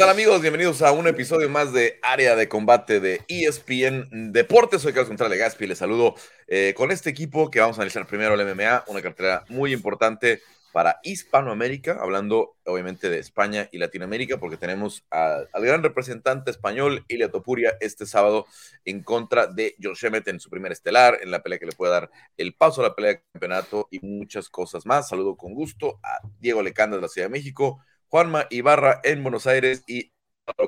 tal 0.00 0.08
amigos? 0.08 0.40
Bienvenidos 0.40 0.80
a 0.80 0.92
un 0.92 1.06
episodio 1.08 1.50
más 1.50 1.74
de 1.74 1.98
Área 2.02 2.34
de 2.34 2.48
Combate 2.48 3.00
de 3.00 3.20
ESPN 3.28 4.32
Deportes. 4.32 4.80
Soy 4.80 4.94
Carlos 4.94 5.08
Contreras 5.08 5.36
Gaspi 5.36 5.66
les 5.66 5.76
saludo 5.76 6.14
eh, 6.46 6.72
con 6.74 6.90
este 6.90 7.10
equipo 7.10 7.50
que 7.50 7.60
vamos 7.60 7.76
a 7.76 7.82
analizar 7.82 8.06
primero 8.06 8.32
el 8.32 8.40
MMA, 8.46 8.84
una 8.86 9.02
cartera 9.02 9.44
muy 9.50 9.74
importante 9.74 10.40
para 10.72 11.00
Hispanoamérica, 11.02 11.98
hablando 12.00 12.56
obviamente 12.64 13.10
de 13.10 13.18
España 13.18 13.68
y 13.72 13.76
Latinoamérica, 13.76 14.38
porque 14.38 14.56
tenemos 14.56 15.04
al 15.10 15.48
gran 15.52 15.82
representante 15.82 16.50
español, 16.50 17.04
Ilia 17.08 17.30
Topuria, 17.30 17.76
este 17.80 18.06
sábado 18.06 18.46
en 18.86 19.02
contra 19.02 19.48
de 19.48 19.76
Josh 19.82 20.06
Emmett 20.06 20.28
en 20.28 20.40
su 20.40 20.48
primer 20.48 20.72
estelar, 20.72 21.18
en 21.20 21.30
la 21.30 21.42
pelea 21.42 21.58
que 21.58 21.66
le 21.66 21.72
puede 21.72 21.92
dar 21.92 22.10
el 22.38 22.54
paso 22.54 22.80
a 22.80 22.84
la 22.84 22.94
pelea 22.94 23.12
de 23.12 23.22
campeonato 23.34 23.86
y 23.90 24.00
muchas 24.00 24.48
cosas 24.48 24.86
más. 24.86 25.10
Saludo 25.10 25.36
con 25.36 25.52
gusto 25.52 26.00
a 26.02 26.26
Diego 26.38 26.62
Lecanda 26.62 26.96
de 26.96 27.02
la 27.02 27.08
Ciudad 27.08 27.26
de 27.26 27.32
México, 27.32 27.82
Juanma 28.10 28.48
Ibarra 28.50 29.00
en 29.04 29.22
Buenos 29.22 29.46
Aires 29.46 29.84
y 29.86 30.12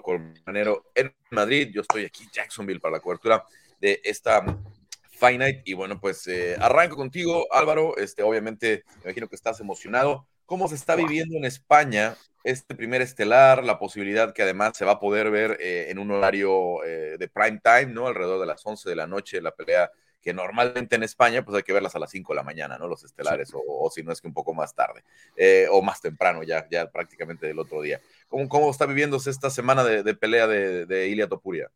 Colmanero 0.01 0.85
en 0.95 1.13
Madrid. 1.31 1.71
Yo 1.75 1.81
estoy 1.81 2.05
aquí 2.05 2.23
en 2.23 2.31
Jacksonville 2.31 2.79
para 2.79 2.93
la 2.93 3.01
cobertura 3.01 3.45
de 3.81 4.01
esta 4.05 4.45
Night. 5.21 5.63
Y 5.65 5.75
bueno, 5.75 6.01
pues 6.01 6.25
eh, 6.29 6.57
arranco 6.61 6.95
contigo, 6.95 7.53
Álvaro. 7.53 7.97
Este, 7.97 8.23
obviamente, 8.23 8.85
me 8.99 9.03
imagino 9.07 9.29
que 9.29 9.35
estás 9.35 9.59
emocionado. 9.59 10.29
¿Cómo 10.47 10.69
se 10.69 10.77
está 10.77 10.95
viviendo 10.95 11.37
en 11.37 11.45
España 11.45 12.17
este 12.45 12.77
primer 12.77 13.03
estelar? 13.03 13.65
La 13.65 13.77
posibilidad 13.77 14.33
que 14.33 14.43
además 14.43 14.77
se 14.77 14.85
va 14.85 14.93
a 14.93 15.01
poder 15.01 15.33
ver 15.33 15.59
eh, 15.61 15.87
en 15.89 15.99
un 15.99 16.13
horario 16.13 16.85
eh, 16.85 17.17
de 17.19 17.29
prime 17.29 17.61
time, 17.61 17.87
¿no? 17.93 18.07
Alrededor 18.07 18.39
de 18.39 18.47
las 18.47 18.65
11 18.65 18.89
de 18.89 18.97
la 18.97 19.09
noche, 19.09 19.43
la 19.43 19.51
pelea 19.51 19.91
que 20.23 20.33
normalmente 20.33 20.97
en 20.97 21.03
España 21.03 21.45
pues 21.45 21.57
hay 21.57 21.63
que 21.63 21.73
verlas 21.73 21.95
a 21.95 21.99
las 21.99 22.11
5 22.11 22.33
de 22.33 22.37
la 22.37 22.43
mañana, 22.43 22.79
¿no? 22.79 22.87
Los 22.87 23.05
estelares, 23.05 23.53
o, 23.55 23.91
si 23.91 24.03
no 24.03 24.13
es 24.13 24.21
que 24.21 24.29
un 24.29 24.35
poco 24.35 24.55
más 24.55 24.75
tarde, 24.75 25.03
eh, 25.37 25.67
o 25.71 25.83
más 25.83 26.01
temprano, 26.01 26.43
ya, 26.43 26.67
ya 26.71 26.91
prácticamente 26.91 27.47
del 27.47 27.59
otro 27.59 27.83
día. 27.83 28.01
¿Cómo, 28.29 28.49
cómo 28.49 28.71
está 28.71 28.87
viviéndose 28.87 29.31
esta 29.31 29.51
semana 29.51 29.85
de, 29.85 30.15
pelea 30.15 30.47
de, 30.47 30.87
de 30.87 31.09
Ilia 31.09 31.29
Topuria? 31.29 31.71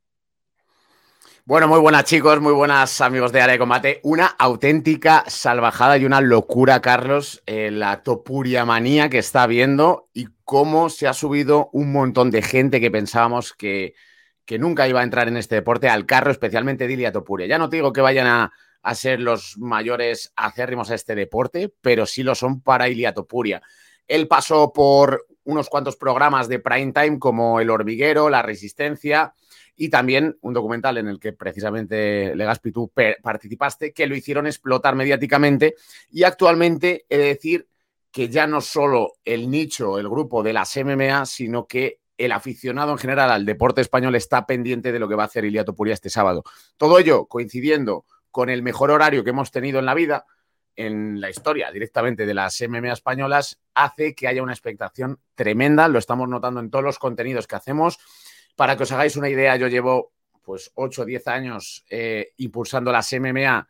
Bueno, 1.45 1.69
muy 1.69 1.79
buenas 1.79 2.05
chicos, 2.05 2.41
muy 2.41 2.53
buenas 2.53 3.01
amigos 3.01 3.31
de 3.31 3.41
Área 3.41 3.53
de 3.53 3.59
Combate. 3.61 4.01
Una 4.03 4.27
auténtica 4.27 5.23
salvajada 5.29 5.97
y 5.97 6.05
una 6.05 6.21
locura, 6.21 6.81
Carlos, 6.81 7.43
eh, 7.47 7.71
la 7.71 8.03
topuria 8.03 8.65
manía 8.65 9.09
que 9.09 9.19
está 9.19 9.47
viendo 9.47 10.09
y 10.13 10.27
cómo 10.45 10.91
se 10.91 11.07
ha 11.07 11.13
subido 11.13 11.71
un 11.73 11.93
montón 11.93 12.33
de 12.33 12.43
gente 12.43 12.81
que 12.81 12.91
pensábamos 12.91 13.53
que, 13.53 13.95
que 14.47 14.59
nunca 14.59 14.89
iba 14.89 15.01
a 15.01 15.05
entrar 15.05 15.29
en 15.29 15.37
este 15.37 15.57
deporte 15.57 15.89
al 15.89 16.07
carro, 16.07 16.31
especialmente 16.31 16.87
Dilia 16.87 17.13
Topuria. 17.13 17.47
Ya 17.47 17.59
no 17.59 17.69
te 17.69 17.77
digo 17.77 17.93
que 17.93 18.01
vayan 18.01 18.27
a, 18.29 18.53
ser 18.95 19.21
los 19.21 19.59
mayores 19.59 20.33
acérrimos 20.37 20.93
a 20.93 20.95
este 20.95 21.17
deporte, 21.17 21.75
pero 21.81 22.07
sí 22.07 22.23
lo 22.23 22.37
son 22.37 22.61
para 22.61 22.89
Ilia 22.89 23.13
Topuria. 23.13 23.61
Él 24.07 24.29
pasó 24.29 24.73
por 24.73 25.27
unos 25.43 25.69
cuantos 25.69 25.97
programas 25.97 26.47
de 26.47 26.61
prime 26.61 26.93
time 26.93 27.19
como 27.19 27.59
El 27.59 27.71
Hormiguero, 27.71 28.31
La 28.31 28.43
Resistencia 28.43 29.35
y 29.75 29.89
también 29.89 30.39
un 30.41 30.55
documental 30.55 30.99
en 30.99 31.09
el 31.09 31.19
que 31.19 31.33
precisamente 31.33 32.37
Legaspi 32.37 32.71
tú 32.71 32.93
participaste, 33.21 33.93
que 33.93 34.07
lo 34.07 34.15
hicieron 34.15 34.47
explotar 34.47 34.95
mediáticamente 34.95 35.75
y 36.13 36.23
actualmente 36.23 37.07
he 37.09 37.19
de 37.19 37.25
decir 37.25 37.69
que 38.13 38.29
ya 38.29 38.47
no 38.47 38.61
solo 38.61 39.15
el 39.25 39.51
nicho, 39.51 39.99
el 39.99 40.09
grupo 40.09 40.45
de 40.45 40.53
las 40.53 40.77
MMA, 40.77 41.27
sino 41.27 41.67
que 41.67 41.99
el 42.19 42.33
aficionado 42.33 42.93
en 42.93 42.99
general 42.99 43.31
al 43.31 43.45
deporte 43.45 43.81
español 43.81 44.15
está 44.15 44.47
pendiente 44.47 44.93
de 44.93 44.99
lo 44.99 45.09
que 45.09 45.15
va 45.15 45.25
a 45.25 45.27
hacer 45.27 45.45
Iliato 45.45 45.75
Puria 45.75 45.95
este 45.95 46.11
sábado. 46.11 46.45
Todo 46.77 46.99
ello 46.99 47.27
coincidiendo 47.27 48.05
con 48.31 48.51
el 48.51 48.63
mejor 48.63 48.91
horario 48.91 49.25
que 49.25 49.31
hemos 49.31 49.51
tenido 49.51 49.79
en 49.79 49.87
la 49.87 49.95
vida, 49.95 50.27
en 50.77 51.21
la 51.21 51.31
historia 51.31 51.71
directamente 51.71 52.27
de 52.27 52.35
las 52.35 52.61
MMA 52.61 52.93
españolas, 52.93 53.59
hace 53.75 54.15
que 54.15 54.29
haya 54.29 54.43
una 54.43 54.53
expectación 54.53 55.19
tremenda. 55.35 55.89
Lo 55.89 55.99
estamos 55.99 56.29
notando 56.29 56.61
en 56.61 56.71
todos 56.71 56.85
los 56.85 56.99
contenidos 56.99 57.47
que 57.47 57.57
hacemos. 57.57 57.99
Para 58.57 58.77
que 58.77 58.85
os 58.85 58.93
hagáis 58.93 59.17
una 59.17 59.29
idea, 59.29 59.57
yo 59.57 59.69
llevo 59.69 60.13
pues 60.43 60.71
8 60.75 61.03
o 61.03 61.05
10 61.05 61.29
años 61.29 61.85
eh, 61.91 62.33
impulsando 62.37 62.93
las 62.93 63.13
MMA 63.13 63.67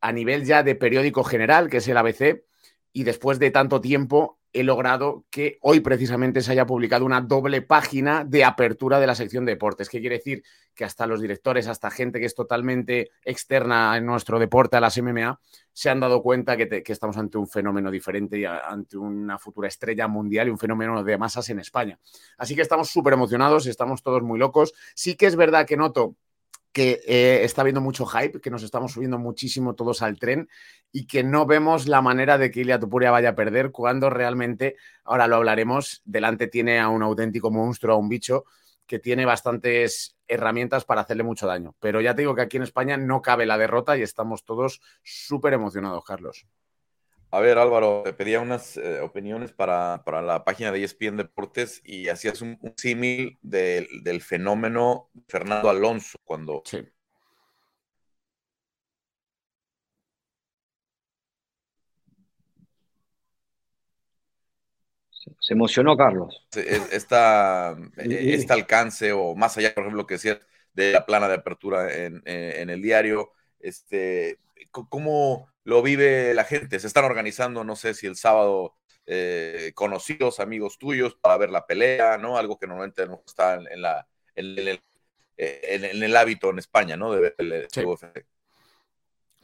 a 0.00 0.12
nivel 0.12 0.44
ya 0.44 0.62
de 0.62 0.74
periódico 0.74 1.24
general, 1.24 1.68
que 1.68 1.78
es 1.78 1.88
el 1.88 1.96
ABC, 1.96 2.44
y 2.92 3.04
después 3.04 3.38
de 3.38 3.50
tanto 3.50 3.80
tiempo 3.80 4.37
he 4.52 4.62
logrado 4.62 5.24
que 5.30 5.58
hoy 5.60 5.80
precisamente 5.80 6.40
se 6.40 6.52
haya 6.52 6.66
publicado 6.66 7.04
una 7.04 7.20
doble 7.20 7.62
página 7.62 8.24
de 8.24 8.44
apertura 8.44 8.98
de 8.98 9.06
la 9.06 9.14
sección 9.14 9.44
de 9.44 9.52
deportes. 9.52 9.88
¿Qué 9.88 10.00
quiere 10.00 10.16
decir? 10.16 10.42
Que 10.74 10.84
hasta 10.84 11.06
los 11.06 11.20
directores, 11.20 11.68
hasta 11.68 11.90
gente 11.90 12.18
que 12.18 12.26
es 12.26 12.34
totalmente 12.34 13.10
externa 13.24 13.96
en 13.96 14.06
nuestro 14.06 14.38
deporte, 14.38 14.76
a 14.76 14.80
las 14.80 14.96
MMA, 14.98 15.40
se 15.72 15.90
han 15.90 16.00
dado 16.00 16.22
cuenta 16.22 16.56
que, 16.56 16.82
estamos 16.86 17.16
ante 17.16 17.38
un 17.38 17.46
fenómeno 17.46 17.90
diferente 17.90 18.38
y 18.38 18.44
ante 18.44 18.96
una 18.96 19.38
futura 19.38 19.68
estrella 19.68 20.08
mundial 20.08 20.48
y 20.48 20.50
un 20.50 20.58
fenómeno 20.58 21.04
de 21.04 21.18
masas 21.18 21.48
en 21.50 21.60
España. 21.60 21.98
Así 22.36 22.54
que 22.54 22.62
estamos 22.62 22.88
súper 22.88 23.12
emocionados, 23.12 23.66
estamos 23.66 24.02
todos 24.02 24.22
muy 24.22 24.38
locos. 24.38 24.72
Sí 24.94 25.16
que 25.16 25.26
es 25.26 25.36
verdad 25.36 25.66
que 25.66 25.76
noto 25.76 26.16
que 26.78 27.02
eh, 27.08 27.42
está 27.42 27.62
habiendo 27.62 27.80
mucho 27.80 28.06
hype, 28.06 28.40
que 28.40 28.52
nos 28.52 28.62
estamos 28.62 28.92
subiendo 28.92 29.18
muchísimo 29.18 29.74
todos 29.74 30.00
al 30.00 30.16
tren 30.16 30.48
y 30.92 31.08
que 31.08 31.24
no 31.24 31.44
vemos 31.44 31.88
la 31.88 32.00
manera 32.02 32.38
de 32.38 32.52
que 32.52 32.60
Ilia 32.60 32.78
Tupuria 32.78 33.10
vaya 33.10 33.30
a 33.30 33.34
perder 33.34 33.72
cuando 33.72 34.10
realmente, 34.10 34.76
ahora 35.02 35.26
lo 35.26 35.34
hablaremos, 35.34 36.02
delante 36.04 36.46
tiene 36.46 36.78
a 36.78 36.88
un 36.88 37.02
auténtico 37.02 37.50
monstruo, 37.50 37.96
a 37.96 37.98
un 37.98 38.08
bicho 38.08 38.44
que 38.86 39.00
tiene 39.00 39.24
bastantes 39.24 40.16
herramientas 40.28 40.84
para 40.84 41.00
hacerle 41.00 41.24
mucho 41.24 41.48
daño. 41.48 41.74
Pero 41.80 42.00
ya 42.00 42.14
te 42.14 42.22
digo 42.22 42.36
que 42.36 42.42
aquí 42.42 42.58
en 42.58 42.62
España 42.62 42.96
no 42.96 43.22
cabe 43.22 43.44
la 43.44 43.58
derrota 43.58 43.98
y 43.98 44.02
estamos 44.02 44.44
todos 44.44 44.80
súper 45.02 45.54
emocionados, 45.54 46.04
Carlos. 46.04 46.46
A 47.30 47.40
ver, 47.40 47.58
Álvaro, 47.58 48.02
te 48.04 48.14
pedía 48.14 48.40
unas 48.40 48.78
eh, 48.78 49.00
opiniones 49.00 49.52
para, 49.52 50.02
la 50.22 50.44
página 50.44 50.72
de 50.72 50.82
ESPN 50.82 51.18
Deportes 51.18 51.82
y 51.84 52.08
hacías 52.08 52.40
un, 52.40 52.58
símil 52.76 53.38
del 53.42 54.22
fenómeno 54.22 55.10
Fernando 55.28 55.68
Alonso 55.68 56.18
cuando... 56.24 56.62
Sí. 56.64 56.86
Se 65.40 65.52
emocionó 65.52 65.96
Carlos. 65.96 66.46
Esta, 66.54 67.76
e, 67.98 68.34
este 68.34 68.52
alcance, 68.54 69.12
o 69.12 69.34
más 69.34 69.58
allá, 69.58 69.74
por 69.74 69.84
ejemplo, 69.84 70.06
que 70.06 70.14
decías 70.14 70.38
de 70.72 70.92
la 70.92 71.04
plana 71.04 71.28
de 71.28 71.34
apertura 71.34 71.94
en, 71.94 72.22
en 72.24 72.70
el 72.70 72.80
diario, 72.80 73.32
este, 73.60 74.38
¿cómo, 74.70 75.48
lo 75.68 75.82
vive 75.82 76.32
la 76.32 76.44
gente. 76.44 76.80
Se 76.80 76.86
están 76.86 77.04
organizando, 77.04 77.62
no 77.62 77.76
sé 77.76 77.92
si 77.92 78.06
el 78.06 78.16
sábado, 78.16 78.74
eh, 79.04 79.72
conocidos, 79.74 80.40
amigos 80.40 80.78
tuyos, 80.78 81.14
para 81.14 81.36
ver 81.36 81.50
la 81.50 81.66
pelea, 81.66 82.16
¿no? 82.16 82.38
Algo 82.38 82.58
que 82.58 82.66
normalmente 82.66 83.06
no 83.06 83.22
está 83.26 83.54
en, 83.54 83.82
la, 83.82 84.08
en, 84.34 84.58
el, 84.58 84.68
eh, 85.36 85.60
en, 85.62 86.02
el, 86.02 86.16
hábito 86.16 86.48
en 86.48 86.58
España, 86.58 86.96
¿no? 86.96 87.12
De 87.12 87.20
ver 87.20 87.34
el, 87.36 87.66
sí. 87.70 87.82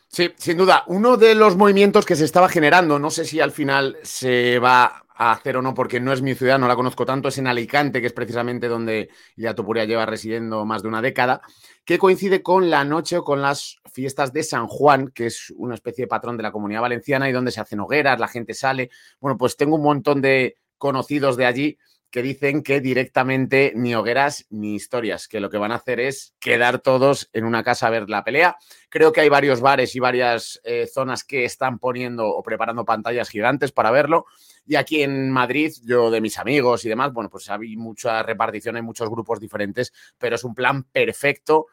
Sí, 0.08 0.32
sin 0.38 0.56
duda. 0.56 0.84
Uno 0.86 1.18
de 1.18 1.34
los 1.34 1.56
movimientos 1.56 2.06
que 2.06 2.16
se 2.16 2.24
estaba 2.24 2.48
generando, 2.48 2.98
no 2.98 3.10
sé 3.10 3.26
si 3.26 3.40
al 3.40 3.52
final 3.52 3.98
se 4.02 4.58
va 4.58 5.03
a 5.14 5.32
hacer 5.32 5.56
o 5.56 5.62
no, 5.62 5.74
porque 5.74 6.00
no 6.00 6.12
es 6.12 6.22
mi 6.22 6.34
ciudad, 6.34 6.58
no 6.58 6.66
la 6.66 6.76
conozco 6.76 7.06
tanto, 7.06 7.28
es 7.28 7.38
en 7.38 7.46
Alicante, 7.46 8.00
que 8.00 8.08
es 8.08 8.12
precisamente 8.12 8.66
donde 8.68 9.10
ya 9.36 9.54
lleva 9.54 10.06
residiendo 10.06 10.64
más 10.64 10.82
de 10.82 10.88
una 10.88 11.00
década, 11.00 11.40
que 11.84 11.98
coincide 11.98 12.42
con 12.42 12.68
la 12.68 12.84
noche 12.84 13.18
o 13.18 13.24
con 13.24 13.40
las 13.40 13.78
fiestas 13.92 14.32
de 14.32 14.42
San 14.42 14.66
Juan, 14.66 15.08
que 15.08 15.26
es 15.26 15.52
una 15.56 15.74
especie 15.74 16.04
de 16.04 16.08
patrón 16.08 16.36
de 16.36 16.42
la 16.42 16.52
comunidad 16.52 16.80
valenciana 16.80 17.28
y 17.28 17.32
donde 17.32 17.52
se 17.52 17.60
hacen 17.60 17.80
hogueras, 17.80 18.18
la 18.18 18.28
gente 18.28 18.54
sale. 18.54 18.90
Bueno, 19.20 19.38
pues 19.38 19.56
tengo 19.56 19.76
un 19.76 19.82
montón 19.82 20.20
de 20.20 20.56
conocidos 20.78 21.36
de 21.36 21.46
allí 21.46 21.78
que 22.14 22.22
dicen 22.22 22.62
que 22.62 22.80
directamente 22.80 23.72
ni 23.74 23.92
hogueras 23.96 24.46
ni 24.48 24.76
historias, 24.76 25.26
que 25.26 25.40
lo 25.40 25.50
que 25.50 25.58
van 25.58 25.72
a 25.72 25.74
hacer 25.74 25.98
es 25.98 26.32
quedar 26.38 26.78
todos 26.78 27.28
en 27.32 27.44
una 27.44 27.64
casa 27.64 27.88
a 27.88 27.90
ver 27.90 28.08
la 28.08 28.22
pelea. 28.22 28.56
Creo 28.88 29.12
que 29.12 29.20
hay 29.20 29.28
varios 29.28 29.60
bares 29.60 29.96
y 29.96 29.98
varias 29.98 30.60
eh, 30.62 30.86
zonas 30.86 31.24
que 31.24 31.44
están 31.44 31.80
poniendo 31.80 32.28
o 32.28 32.40
preparando 32.44 32.84
pantallas 32.84 33.30
gigantes 33.30 33.72
para 33.72 33.90
verlo. 33.90 34.26
Y 34.64 34.76
aquí 34.76 35.02
en 35.02 35.28
Madrid, 35.28 35.72
yo 35.82 36.08
de 36.12 36.20
mis 36.20 36.38
amigos 36.38 36.84
y 36.84 36.88
demás, 36.88 37.12
bueno, 37.12 37.28
pues 37.28 37.50
hay 37.50 37.76
mucha 37.76 38.22
repartición, 38.22 38.76
hay 38.76 38.82
muchos 38.82 39.10
grupos 39.10 39.40
diferentes, 39.40 39.92
pero 40.16 40.36
es 40.36 40.44
un 40.44 40.54
plan 40.54 40.84
perfecto 40.84 41.66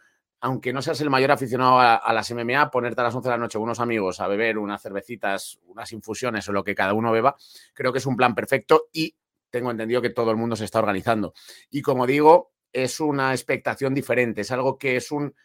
aunque 0.44 0.74
no 0.74 0.82
seas 0.82 1.00
el 1.02 1.12
mayor 1.12 1.32
aficionado 1.32 1.80
a, 1.80 2.14
las 2.14 2.32
MMA, 2.32 2.72
ponerte 2.72 3.00
a 3.00 3.04
las 3.04 3.14
11 3.14 3.30
de 3.30 3.34
la 3.36 3.38
noche 3.38 3.60
unos 3.60 3.80
amigos 3.80 4.20
a 4.20 4.28
beber 4.28 4.58
unas 4.58 4.82
cervecitas, 4.82 5.60
unas 5.68 5.92
infusiones 5.92 6.50
o 6.50 6.52
lo 6.52 6.64
que 6.64 6.74
cada 6.74 6.96
uno 6.96 7.12
beba, 7.12 7.36
creo 7.76 7.94
que 7.94 8.00
es 8.00 8.08
un 8.08 8.18
plan 8.18 8.34
perfecto 8.34 8.88
y 8.92 9.16
tengo 9.52 9.70
entendido 9.70 10.02
que 10.02 10.10
todo 10.10 10.32
el 10.32 10.38
mundo 10.38 10.56
se 10.56 10.66
está 10.66 10.80
organizando. 10.80 11.34
Y 11.70 11.82
como 11.82 12.08
digo, 12.08 12.54
es 12.74 13.00
una 13.00 13.34
expectación 13.34 13.94
diferente, 13.94 14.42
es 14.42 14.52
algo 14.52 14.78
que 14.78 14.96
es 14.96 15.12
un 15.12 15.36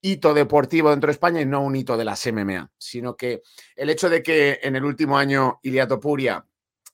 hito 0.00 0.32
deportivo 0.32 0.90
dentro 0.90 1.08
de 1.08 1.12
España 1.12 1.40
y 1.40 1.46
no 1.46 1.62
un 1.62 1.74
hito 1.74 1.96
de 1.96 2.04
las 2.04 2.24
MMA, 2.26 2.70
sino 2.78 3.16
que 3.16 3.42
el 3.74 3.90
hecho 3.90 4.08
de 4.08 4.22
que 4.22 4.60
en 4.62 4.76
el 4.76 4.84
último 4.84 5.18
año 5.18 5.58
Iliato 5.62 5.98
Puria 5.98 6.46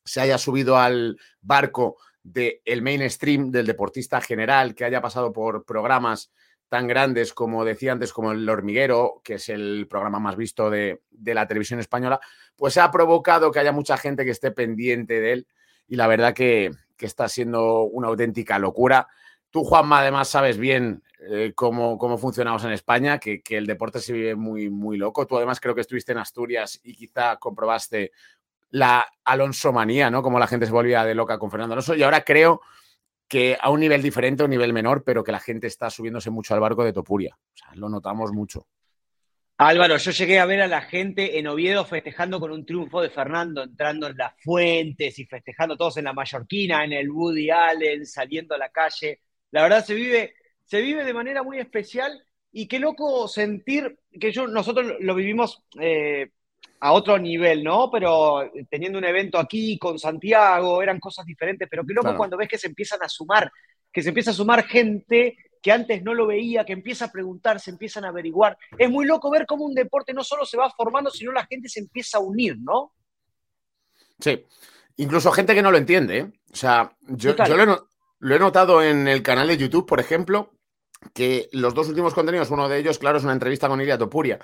se 0.04 0.20
haya 0.20 0.38
subido 0.38 0.78
al 0.78 1.18
barco 1.40 1.96
del 2.22 2.80
mainstream, 2.82 3.50
del 3.50 3.66
deportista 3.66 4.20
general, 4.22 4.74
que 4.74 4.84
haya 4.84 5.02
pasado 5.02 5.32
por 5.32 5.64
programas 5.66 6.32
tan 6.70 6.88
grandes 6.88 7.34
como 7.34 7.64
decía 7.64 7.92
antes, 7.92 8.12
como 8.12 8.32
El 8.32 8.48
Hormiguero, 8.48 9.20
que 9.22 9.34
es 9.34 9.50
el 9.50 9.86
programa 9.88 10.18
más 10.18 10.34
visto 10.34 10.70
de, 10.70 11.02
de 11.10 11.34
la 11.34 11.46
televisión 11.46 11.80
española, 11.80 12.20
pues 12.56 12.78
ha 12.78 12.90
provocado 12.90 13.50
que 13.52 13.58
haya 13.58 13.72
mucha 13.72 13.98
gente 13.98 14.24
que 14.24 14.30
esté 14.30 14.50
pendiente 14.50 15.20
de 15.20 15.32
él 15.32 15.46
y 15.86 15.96
la 15.96 16.06
verdad 16.06 16.34
que, 16.34 16.70
que 16.96 17.06
está 17.06 17.28
siendo 17.28 17.82
una 17.84 18.08
auténtica 18.08 18.58
locura. 18.58 19.08
Tú, 19.50 19.64
Juanma, 19.64 20.00
además 20.00 20.28
sabes 20.28 20.58
bien 20.58 21.02
eh, 21.20 21.52
cómo, 21.54 21.96
cómo, 21.98 22.18
funcionamos 22.18 22.64
en 22.64 22.72
España, 22.72 23.18
que, 23.18 23.42
que, 23.42 23.56
el 23.56 23.66
deporte 23.66 24.00
se 24.00 24.12
vive 24.12 24.34
muy, 24.34 24.70
muy 24.70 24.96
loco. 24.96 25.26
Tú 25.26 25.36
además 25.36 25.60
creo 25.60 25.74
que 25.74 25.80
estuviste 25.80 26.12
en 26.12 26.18
Asturias 26.18 26.80
y 26.82 26.94
quizá 26.94 27.36
comprobaste 27.36 28.12
la 28.70 29.06
Alonso 29.24 29.72
manía, 29.72 30.10
¿no? 30.10 30.22
Como 30.22 30.38
la 30.40 30.48
gente 30.48 30.66
se 30.66 30.72
volvía 30.72 31.04
de 31.04 31.14
loca 31.14 31.38
con 31.38 31.50
Fernando 31.50 31.74
Alonso. 31.74 31.94
Y 31.94 32.02
ahora 32.02 32.24
creo 32.24 32.60
que 33.28 33.56
a 33.60 33.70
un 33.70 33.80
nivel 33.80 34.02
diferente, 34.02 34.42
a 34.42 34.46
un 34.46 34.50
nivel 34.50 34.72
menor, 34.72 35.04
pero 35.04 35.22
que 35.22 35.32
la 35.32 35.40
gente 35.40 35.68
está 35.68 35.90
subiéndose 35.90 36.30
mucho 36.30 36.54
al 36.54 36.60
barco 36.60 36.84
de 36.84 36.92
Topuria. 36.92 37.36
O 37.36 37.56
sea, 37.56 37.68
lo 37.74 37.88
notamos 37.88 38.32
mucho. 38.32 38.66
Álvaro, 39.56 39.96
yo 39.98 40.10
llegué 40.10 40.40
a 40.40 40.46
ver 40.46 40.62
a 40.62 40.66
la 40.66 40.80
gente 40.80 41.38
en 41.38 41.46
Oviedo 41.46 41.84
festejando 41.84 42.40
con 42.40 42.50
un 42.50 42.66
triunfo 42.66 43.00
de 43.00 43.10
Fernando, 43.10 43.62
entrando 43.62 44.08
en 44.08 44.16
las 44.16 44.32
fuentes 44.42 45.16
y 45.20 45.26
festejando 45.26 45.76
todos 45.76 45.96
en 45.96 46.04
la 46.04 46.12
Mallorquina, 46.12 46.84
en 46.84 46.92
el 46.92 47.08
Woody 47.08 47.50
Allen, 47.50 48.04
saliendo 48.04 48.56
a 48.56 48.58
la 48.58 48.70
calle. 48.70 49.20
La 49.52 49.62
verdad 49.62 49.84
se 49.84 49.94
vive, 49.94 50.34
se 50.64 50.80
vive 50.80 51.04
de 51.04 51.14
manera 51.14 51.44
muy 51.44 51.60
especial 51.60 52.20
y 52.50 52.66
qué 52.66 52.80
loco 52.80 53.28
sentir 53.28 53.96
que 54.18 54.32
yo, 54.32 54.48
nosotros 54.48 54.94
lo 54.98 55.14
vivimos 55.14 55.62
eh, 55.80 56.30
a 56.80 56.92
otro 56.92 57.16
nivel, 57.16 57.62
¿no? 57.62 57.92
Pero 57.92 58.50
teniendo 58.68 58.98
un 58.98 59.04
evento 59.04 59.38
aquí 59.38 59.78
con 59.78 60.00
Santiago, 60.00 60.82
eran 60.82 60.98
cosas 60.98 61.24
diferentes, 61.26 61.68
pero 61.70 61.84
qué 61.86 61.94
loco 61.94 62.16
cuando 62.16 62.36
ves 62.36 62.48
que 62.48 62.58
se 62.58 62.66
empiezan 62.66 62.98
a 63.02 63.08
sumar, 63.08 63.52
que 63.92 64.02
se 64.02 64.08
empieza 64.08 64.32
a 64.32 64.34
sumar 64.34 64.66
gente 64.66 65.36
que 65.64 65.72
antes 65.72 66.02
no 66.02 66.12
lo 66.12 66.26
veía, 66.26 66.66
que 66.66 66.74
empieza 66.74 67.06
a 67.06 67.10
preguntar, 67.10 67.58
se 67.58 67.70
empiezan 67.70 68.04
a 68.04 68.08
averiguar. 68.08 68.58
Es 68.76 68.90
muy 68.90 69.06
loco 69.06 69.30
ver 69.30 69.46
cómo 69.46 69.64
un 69.64 69.74
deporte 69.74 70.12
no 70.12 70.22
solo 70.22 70.44
se 70.44 70.58
va 70.58 70.68
formando, 70.68 71.10
sino 71.10 71.32
la 71.32 71.46
gente 71.46 71.70
se 71.70 71.80
empieza 71.80 72.18
a 72.18 72.20
unir, 72.20 72.58
¿no? 72.60 72.92
Sí, 74.20 74.44
incluso 74.96 75.32
gente 75.32 75.54
que 75.54 75.62
no 75.62 75.70
lo 75.70 75.78
entiende. 75.78 76.18
¿eh? 76.18 76.32
O 76.52 76.54
sea, 76.54 76.94
yo, 77.08 77.34
lo, 77.34 78.34
he, 78.34 78.38
notado 78.38 78.82
en 78.82 79.08
el 79.08 79.22
canal 79.22 79.48
de 79.48 79.56
YouTube, 79.56 79.86
por 79.86 80.00
ejemplo, 80.00 80.52
que 81.14 81.48
los 81.52 81.72
dos 81.72 81.88
últimos 81.88 82.12
contenidos, 82.12 82.50
uno 82.50 82.68
de 82.68 82.80
ellos, 82.80 82.98
claro, 82.98 83.16
es 83.16 83.24
una 83.24 83.32
entrevista 83.32 83.66
con 83.66 83.80
Ilia 83.80 83.96
Topuria. 83.96 84.38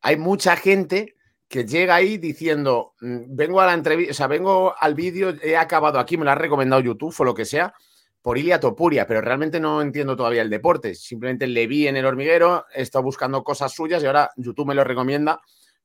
Hay 0.00 0.16
mucha 0.16 0.56
gente 0.56 1.16
que 1.48 1.66
llega 1.66 1.96
ahí 1.96 2.16
diciendo, 2.16 2.94
mm, 3.02 3.24
vengo 3.28 3.60
a 3.60 3.66
la 3.66 3.74
entrevista, 3.74 4.12
o 4.12 4.14
sea, 4.14 4.26
vengo 4.26 4.74
al 4.74 4.94
vídeo, 4.94 5.34
he 5.42 5.54
acabado 5.54 5.98
aquí, 5.98 6.16
me 6.16 6.24
lo 6.24 6.30
ha 6.30 6.34
recomendado 6.34 6.80
YouTube 6.80 7.14
o 7.18 7.24
lo 7.24 7.34
que 7.34 7.44
sea, 7.44 7.74
por 8.22 8.38
Ilia 8.38 8.60
Topuria, 8.60 9.06
pero 9.06 9.20
realmente 9.20 9.58
no 9.58 9.82
entiendo 9.82 10.16
todavía 10.16 10.42
el 10.42 10.50
deporte. 10.50 10.94
Simplemente 10.94 11.46
le 11.48 11.66
vi 11.66 11.88
en 11.88 11.96
el 11.96 12.06
hormiguero, 12.06 12.64
he 12.72 12.82
estado 12.82 13.02
buscando 13.02 13.42
cosas 13.42 13.72
suyas 13.72 14.02
y 14.02 14.06
ahora 14.06 14.30
YouTube 14.36 14.68
me 14.68 14.74
lo 14.74 14.84
recomienda 14.84 15.40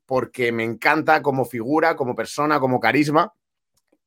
porque 0.06 0.51
me 0.51 0.63
encanta 0.63 1.22
como 1.22 1.45
figura, 1.45 1.95
como 1.95 2.16
persona, 2.16 2.60
como 2.60 2.80
carisma. 2.80 3.34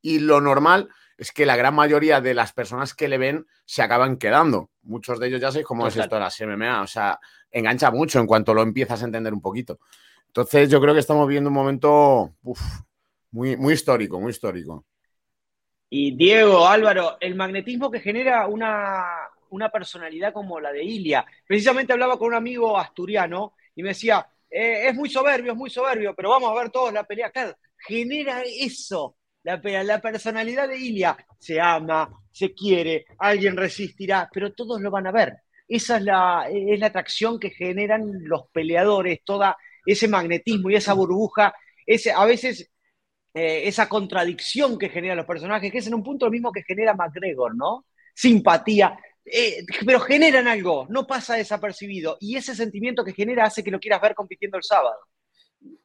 Y 0.01 0.21
lo 0.21 0.41
normal 0.41 0.89
es 1.19 1.33
que 1.33 1.45
la 1.45 1.57
gran 1.57 1.75
mayoría 1.75 2.23
de 2.23 2.33
las 2.33 2.53
personas 2.53 2.95
que 2.95 3.09
le 3.09 3.19
ven 3.19 3.47
se 3.67 3.83
acaban 3.83 4.17
quedando. 4.17 4.71
Muchos 4.83 5.19
de 5.19 5.27
ellos 5.27 5.41
ya 5.41 5.53
sé 5.53 5.63
cómo 5.63 5.87
es 5.87 5.97
esto 5.97 6.15
de 6.15 6.21
las 6.21 6.41
MMA, 6.41 6.81
o 6.81 6.87
sea, 6.87 7.21
engancha 7.51 7.91
mucho 7.91 8.21
en 8.21 8.27
cuanto 8.27 8.55
lo 8.55 8.63
empiezas 8.63 9.03
a 9.03 9.05
entender 9.05 9.35
un 9.35 9.43
poquito. 9.43 9.81
Entonces 10.29 10.71
yo 10.71 10.81
creo 10.81 10.95
que 10.95 11.01
estamos 11.01 11.27
viviendo 11.29 11.51
un 11.51 11.55
momento 11.55 12.35
muy, 13.33 13.57
muy 13.57 13.75
histórico, 13.75 14.19
muy 14.19 14.31
histórico. 14.31 14.87
Y 15.93 16.13
Diego, 16.13 16.69
Álvaro, 16.69 17.17
el 17.21 17.35
magnetismo 17.35 17.91
que 17.91 17.99
genera 17.99 18.47
una, 18.47 19.29
personalidad 19.73 20.33
como 20.33 20.61
la 20.61 20.71
de 20.71 20.85
Ilia. 20.85 21.27
Precisamente 21.45 21.93
hablaba 21.93 22.17
con 22.17 22.29
un 22.29 22.35
amigo 22.35 22.79
asturiano 22.79 23.55
y 23.75 23.83
me 23.83 23.89
decía, 23.89 24.25
eh, 24.49 24.87
es 24.87 24.95
muy 24.95 25.11
soberbio, 25.11 25.51
es 25.53 25.59
muy 25.59 25.69
soberbio, 25.69 26.15
pero 26.15 26.31
vamos 26.31 26.53
a 26.53 26.63
ver 26.63 26.71
todos 26.71 26.93
la 26.93 27.03
pelea. 27.03 27.33
Claro, 27.33 27.57
genera 27.77 28.43
eso, 28.47 29.17
la, 29.43 29.61
la 29.83 30.01
personalidad 30.01 30.69
de 30.69 30.79
Ilia. 30.79 31.17
Se 31.41 31.61
ama, 31.61 32.09
se 32.31 32.55
quiere, 32.55 33.07
alguien 33.19 33.57
resistirá, 33.57 34.29
pero 34.33 34.53
todos 34.53 34.81
lo 34.81 34.93
van 34.93 35.09
a 35.09 35.13
ver. 35.13 35.39
Esa 35.67 35.97
es 35.97 36.05
la, 36.05 36.49
es 36.49 36.79
la 36.79 36.87
atracción 36.87 37.41
que 37.41 37.51
generan 37.51 38.03
los 38.23 38.43
peleadores, 38.53 39.21
toda 39.25 39.57
ese 39.85 40.07
magnetismo 40.07 40.71
y 40.71 40.77
esa 40.77 40.93
burbuja. 40.93 41.53
Ese, 41.85 42.13
a 42.13 42.25
veces 42.27 42.71
eh, 43.33 43.63
esa 43.69 43.89
contradicción 43.89 44.79
que 44.79 44.89
generan 44.89 45.17
los 45.17 45.27
personajes, 45.27 45.71
que 45.71 45.79
es 45.79 45.87
en 45.87 45.95
un 45.95 46.03
punto 46.03 46.27
lo 46.27 46.33
mismo 46.33 46.53
que 46.53 46.63
genera 46.63 46.95
McGregor, 46.95 47.55
¿no? 47.55 47.87
Simpatía, 48.15 48.99
eh, 49.25 49.65
pero 49.87 50.01
generan 50.01 50.49
algo, 50.49 50.87
no 50.89 51.07
pasa 51.07 51.37
desapercibido. 51.37 52.17
Y 52.21 52.37
ese 52.37 52.55
sentimiento 52.55 53.05
que 53.05 53.13
genera 53.13 53.45
hace 53.45 53.63
que 53.63 53.71
lo 53.71 53.79
quieras 53.79 54.01
ver 54.01 54.15
compitiendo 54.15 54.57
el 54.57 54.65
sábado. 54.65 54.99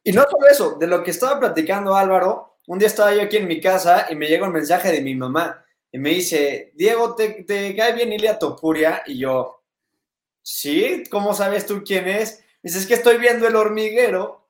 Y 0.02 0.12
no 0.12 0.22
solo 0.22 0.48
eso, 0.50 0.76
de 0.78 0.86
lo 0.86 1.02
que 1.02 1.10
estaba 1.10 1.38
platicando 1.38 1.94
Álvaro, 1.94 2.58
un 2.66 2.78
día 2.78 2.88
estaba 2.88 3.14
yo 3.14 3.22
aquí 3.22 3.36
en 3.36 3.46
mi 3.46 3.60
casa 3.60 4.06
y 4.10 4.16
me 4.16 4.26
llega 4.26 4.46
un 4.46 4.52
mensaje 4.52 4.90
de 4.90 5.02
mi 5.02 5.14
mamá 5.14 5.64
y 5.92 5.98
me 5.98 6.10
dice, 6.10 6.72
Diego, 6.74 7.14
¿te, 7.14 7.44
te 7.44 7.76
cae 7.76 7.92
bien 7.92 8.12
Ilia 8.12 8.38
Topuria? 8.38 9.02
Y 9.06 9.18
yo, 9.18 9.62
sí, 10.42 11.04
¿cómo 11.10 11.34
sabes 11.34 11.66
tú 11.66 11.82
quién 11.84 12.08
es? 12.08 12.42
dice, 12.62 12.78
es 12.78 12.86
que 12.86 12.94
estoy 12.94 13.18
viendo 13.18 13.46
el 13.46 13.54
hormiguero 13.54 14.45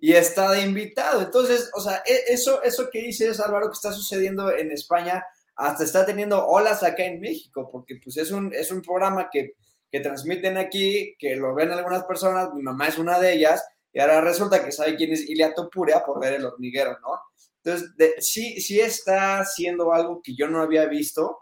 y 0.00 0.12
está 0.12 0.52
de 0.52 0.62
invitado. 0.62 1.22
Entonces, 1.22 1.70
o 1.74 1.80
sea, 1.80 2.02
e, 2.06 2.32
eso, 2.32 2.62
eso 2.62 2.88
que 2.90 3.02
dices, 3.02 3.40
Álvaro, 3.40 3.68
que 3.68 3.74
está 3.74 3.92
sucediendo 3.92 4.52
en 4.52 4.70
España, 4.70 5.24
hasta 5.56 5.84
está 5.84 6.06
teniendo 6.06 6.46
olas 6.46 6.82
acá 6.82 7.04
en 7.04 7.20
México, 7.20 7.68
porque 7.70 7.96
pues 8.02 8.16
es 8.16 8.30
un, 8.30 8.52
es 8.54 8.70
un 8.70 8.80
programa 8.80 9.28
que, 9.30 9.54
que 9.90 10.00
transmiten 10.00 10.56
aquí, 10.56 11.16
que 11.18 11.34
lo 11.34 11.54
ven 11.54 11.72
algunas 11.72 12.04
personas, 12.04 12.52
mi 12.54 12.62
mamá 12.62 12.88
es 12.88 12.98
una 12.98 13.18
de 13.18 13.32
ellas, 13.32 13.64
y 13.92 13.98
ahora 13.98 14.20
resulta 14.20 14.64
que 14.64 14.70
sabe 14.70 14.94
quién 14.94 15.12
es 15.12 15.28
Ilia 15.28 15.54
Topuria 15.54 16.04
por 16.04 16.20
ver 16.20 16.34
el 16.34 16.44
hormiguero, 16.44 16.98
¿no? 17.00 17.20
Entonces, 17.64 17.90
sí, 18.20 18.60
sí 18.60 18.80
está 18.80 19.40
haciendo 19.40 19.92
algo 19.92 20.22
que 20.22 20.34
yo 20.36 20.46
no 20.46 20.62
había 20.62 20.86
visto, 20.86 21.38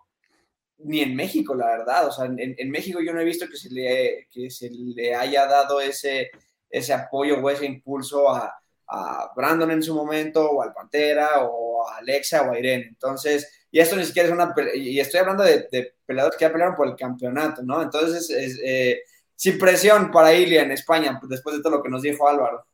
ni 0.79 1.01
en 1.01 1.15
México, 1.15 1.55
la 1.55 1.67
verdad. 1.67 2.09
O 2.09 2.13
sea, 2.13 2.25
en, 2.25 2.39
en 2.39 2.71
México 2.71 3.01
yo 3.01 3.13
no 3.13 3.21
he 3.21 3.25
visto 3.25 3.47
que 3.49 3.57
se 3.57 3.71
le, 3.71 4.29
que 4.31 4.51
se 4.51 4.71
le 4.71 5.15
haya 5.15 5.47
dado 5.47 5.81
ese, 5.81 6.31
ese 6.79 6.93
apoyo 6.93 7.39
o 7.39 7.51
ese 7.51 7.67
impulso 7.67 8.29
a, 8.29 8.55
a 8.89 9.33
Brandon 9.35 9.71
en 9.71 9.83
su 9.83 9.95
momento, 9.95 10.51
o 10.51 10.63
al 10.63 10.73
Pantera, 10.73 11.41
o 11.41 11.89
a 11.89 11.99
Alexa, 11.99 12.43
o 12.43 12.53
a 12.53 12.59
Irene. 12.59 12.87
Entonces, 12.89 13.67
y 13.71 13.81
esto 13.81 13.97
ni 13.97 14.05
siquiera 14.05 14.29
es 14.29 14.35
una. 14.35 14.55
Y 14.75 14.99
estoy 15.01 15.21
hablando 15.21 15.43
de, 15.43 15.69
de 15.71 15.95
peleadores 16.05 16.39
que 16.39 16.45
ya 16.45 16.53
pelearon 16.53 16.77
por 16.77 16.89
el 16.89 16.97
campeonato, 16.97 17.63
¿no? 17.63 17.83
Entonces, 17.83 18.31
es, 18.31 18.61
eh, 18.65 19.03
sin 19.35 19.59
presión 19.59 20.11
para 20.11 20.33
Ilia 20.33 20.63
en 20.63 20.73
España, 20.73 21.21
después 21.29 21.57
de 21.57 21.63
todo 21.63 21.77
lo 21.77 21.83
que 21.83 21.91
nos 21.91 22.03
dijo 22.03 22.29
Álvaro. 22.29 22.67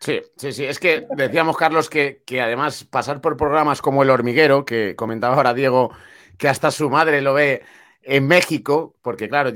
Sí, 0.00 0.20
sí, 0.36 0.52
sí. 0.52 0.64
Es 0.64 0.78
que 0.78 1.06
decíamos, 1.16 1.56
Carlos, 1.56 1.90
que, 1.90 2.22
que 2.24 2.40
además 2.40 2.84
pasar 2.84 3.20
por 3.20 3.36
programas 3.36 3.82
como 3.82 4.02
El 4.02 4.10
Hormiguero, 4.10 4.64
que 4.64 4.94
comentaba 4.94 5.34
ahora 5.34 5.54
Diego, 5.54 5.90
que 6.36 6.48
hasta 6.48 6.70
su 6.70 6.88
madre 6.88 7.20
lo 7.20 7.34
ve 7.34 7.62
en 8.02 8.26
México, 8.26 8.94
porque 9.02 9.28
claro, 9.28 9.50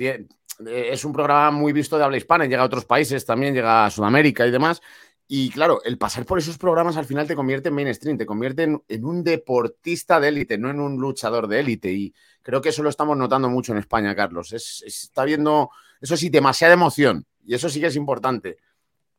es 0.66 1.04
un 1.04 1.12
programa 1.12 1.50
muy 1.50 1.72
visto 1.72 1.98
de 1.98 2.04
habla 2.04 2.16
hispana, 2.16 2.46
llega 2.46 2.62
a 2.62 2.66
otros 2.66 2.84
países 2.84 3.24
también, 3.24 3.54
llega 3.54 3.86
a 3.86 3.90
Sudamérica 3.90 4.46
y 4.46 4.50
demás. 4.50 4.80
Y 5.34 5.50
claro, 5.50 5.80
el 5.84 5.96
pasar 5.96 6.26
por 6.26 6.38
esos 6.38 6.58
programas 6.58 6.96
al 6.96 7.06
final 7.06 7.26
te 7.26 7.34
convierte 7.34 7.70
en 7.70 7.74
mainstream, 7.74 8.18
te 8.18 8.26
convierte 8.26 8.64
en, 8.64 9.04
un 9.04 9.24
deportista 9.24 10.20
de 10.20 10.28
élite, 10.28 10.58
no 10.58 10.68
en 10.68 10.78
un 10.78 11.00
luchador 11.00 11.48
de 11.48 11.60
élite. 11.60 11.90
Y 11.90 12.14
creo 12.42 12.60
que 12.60 12.68
eso 12.68 12.82
lo 12.82 12.90
estamos 12.90 13.16
notando 13.16 13.48
mucho 13.48 13.72
en 13.72 13.78
España, 13.78 14.14
Carlos. 14.14 14.52
está 14.52 15.24
viendo, 15.24 15.70
eso 16.00 16.16
sí, 16.16 16.28
demasiada 16.28 16.74
emoción. 16.74 17.24
Y 17.44 17.54
eso 17.54 17.70
sí 17.70 17.80
que 17.80 17.86
es 17.86 17.96
importante. 17.96 18.58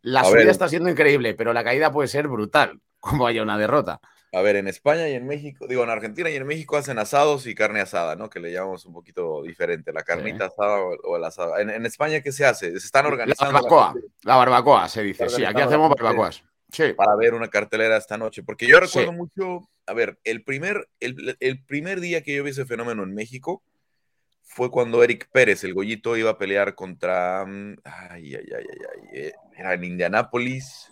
La 0.04 0.24
subida 0.24 0.52
está 0.52 0.70
siendo 0.70 0.90
increíble, 0.90 1.34
pero 1.34 1.52
la 1.52 1.64
caída 1.64 1.92
puede 1.92 2.08
ser 2.08 2.28
brutal, 2.28 2.80
como 3.00 3.26
haya 3.26 3.42
una 3.42 3.58
derrota. 3.58 4.00
A 4.34 4.42
ver, 4.42 4.56
en 4.56 4.68
España 4.68 5.08
y 5.08 5.14
en 5.14 5.28
México, 5.28 5.68
digo, 5.68 5.84
en 5.84 5.92
Argentina 5.92 6.28
y 6.28 6.36
en 6.36 6.48
México 6.48 6.76
hacen 6.76 6.98
asados 6.98 7.46
y 7.46 7.54
carne 7.54 7.82
asada, 7.82 8.16
¿no? 8.16 8.32
Que 8.32 8.40
le 8.40 8.52
llamamos 8.52 8.84
un 8.88 8.94
poquito 8.94 9.44
diferente, 9.44 9.94
la 9.94 10.02
carnita 10.02 10.46
asada 10.46 10.80
o, 10.80 11.16
el 11.16 11.24
asado. 11.24 11.60
En, 11.60 11.86
España, 11.86 12.20
¿qué 12.22 12.32
se 12.32 12.44
hace? 12.44 12.72
Se 12.72 12.88
están 12.88 13.06
organizando. 13.06 13.54
La 13.54 13.62
barbacoa, 13.62 13.94
la, 14.24 14.36
barbacoa 14.36 14.90
se 14.90 15.04
dice, 15.04 15.30
sí, 15.30 15.46
aquí 15.46 15.62
hacemos 15.62 15.88
barbacoas. 15.88 16.44
Sí. 16.72 16.94
Para 16.94 17.16
ver 17.16 17.36
una 17.36 17.50
cartelera 17.50 17.96
esta 17.96 18.18
noche, 18.18 18.42
porque 18.42 18.66
yo 18.66 18.80
recuerdo 18.80 19.12
mucho, 19.12 19.70
a 19.86 19.94
ver, 19.94 20.18
el 20.24 20.44
primer, 20.44 20.90
el, 21.00 21.64
primer 21.68 22.00
día 22.00 22.24
que 22.24 22.36
yo 22.36 22.44
vi 22.44 22.50
ese 22.50 22.66
fenómeno 22.66 23.04
en 23.04 23.14
México 23.14 23.62
fue 24.42 24.72
cuando 24.72 25.04
Eric 25.04 25.30
Pérez, 25.32 25.64
el 25.64 25.76
gollito, 25.76 26.18
iba 26.18 26.32
a 26.32 26.38
pelear 26.40 26.74
contra, 26.74 27.46
mm, 27.46 27.76
ay, 27.84 28.34
ay, 28.34 28.46
ay, 28.58 28.66
ay, 28.68 28.80
ay 28.94 29.10
eh, 29.14 29.34
era 29.56 29.76
en 29.76 29.84
Indianápolis, 29.84 30.92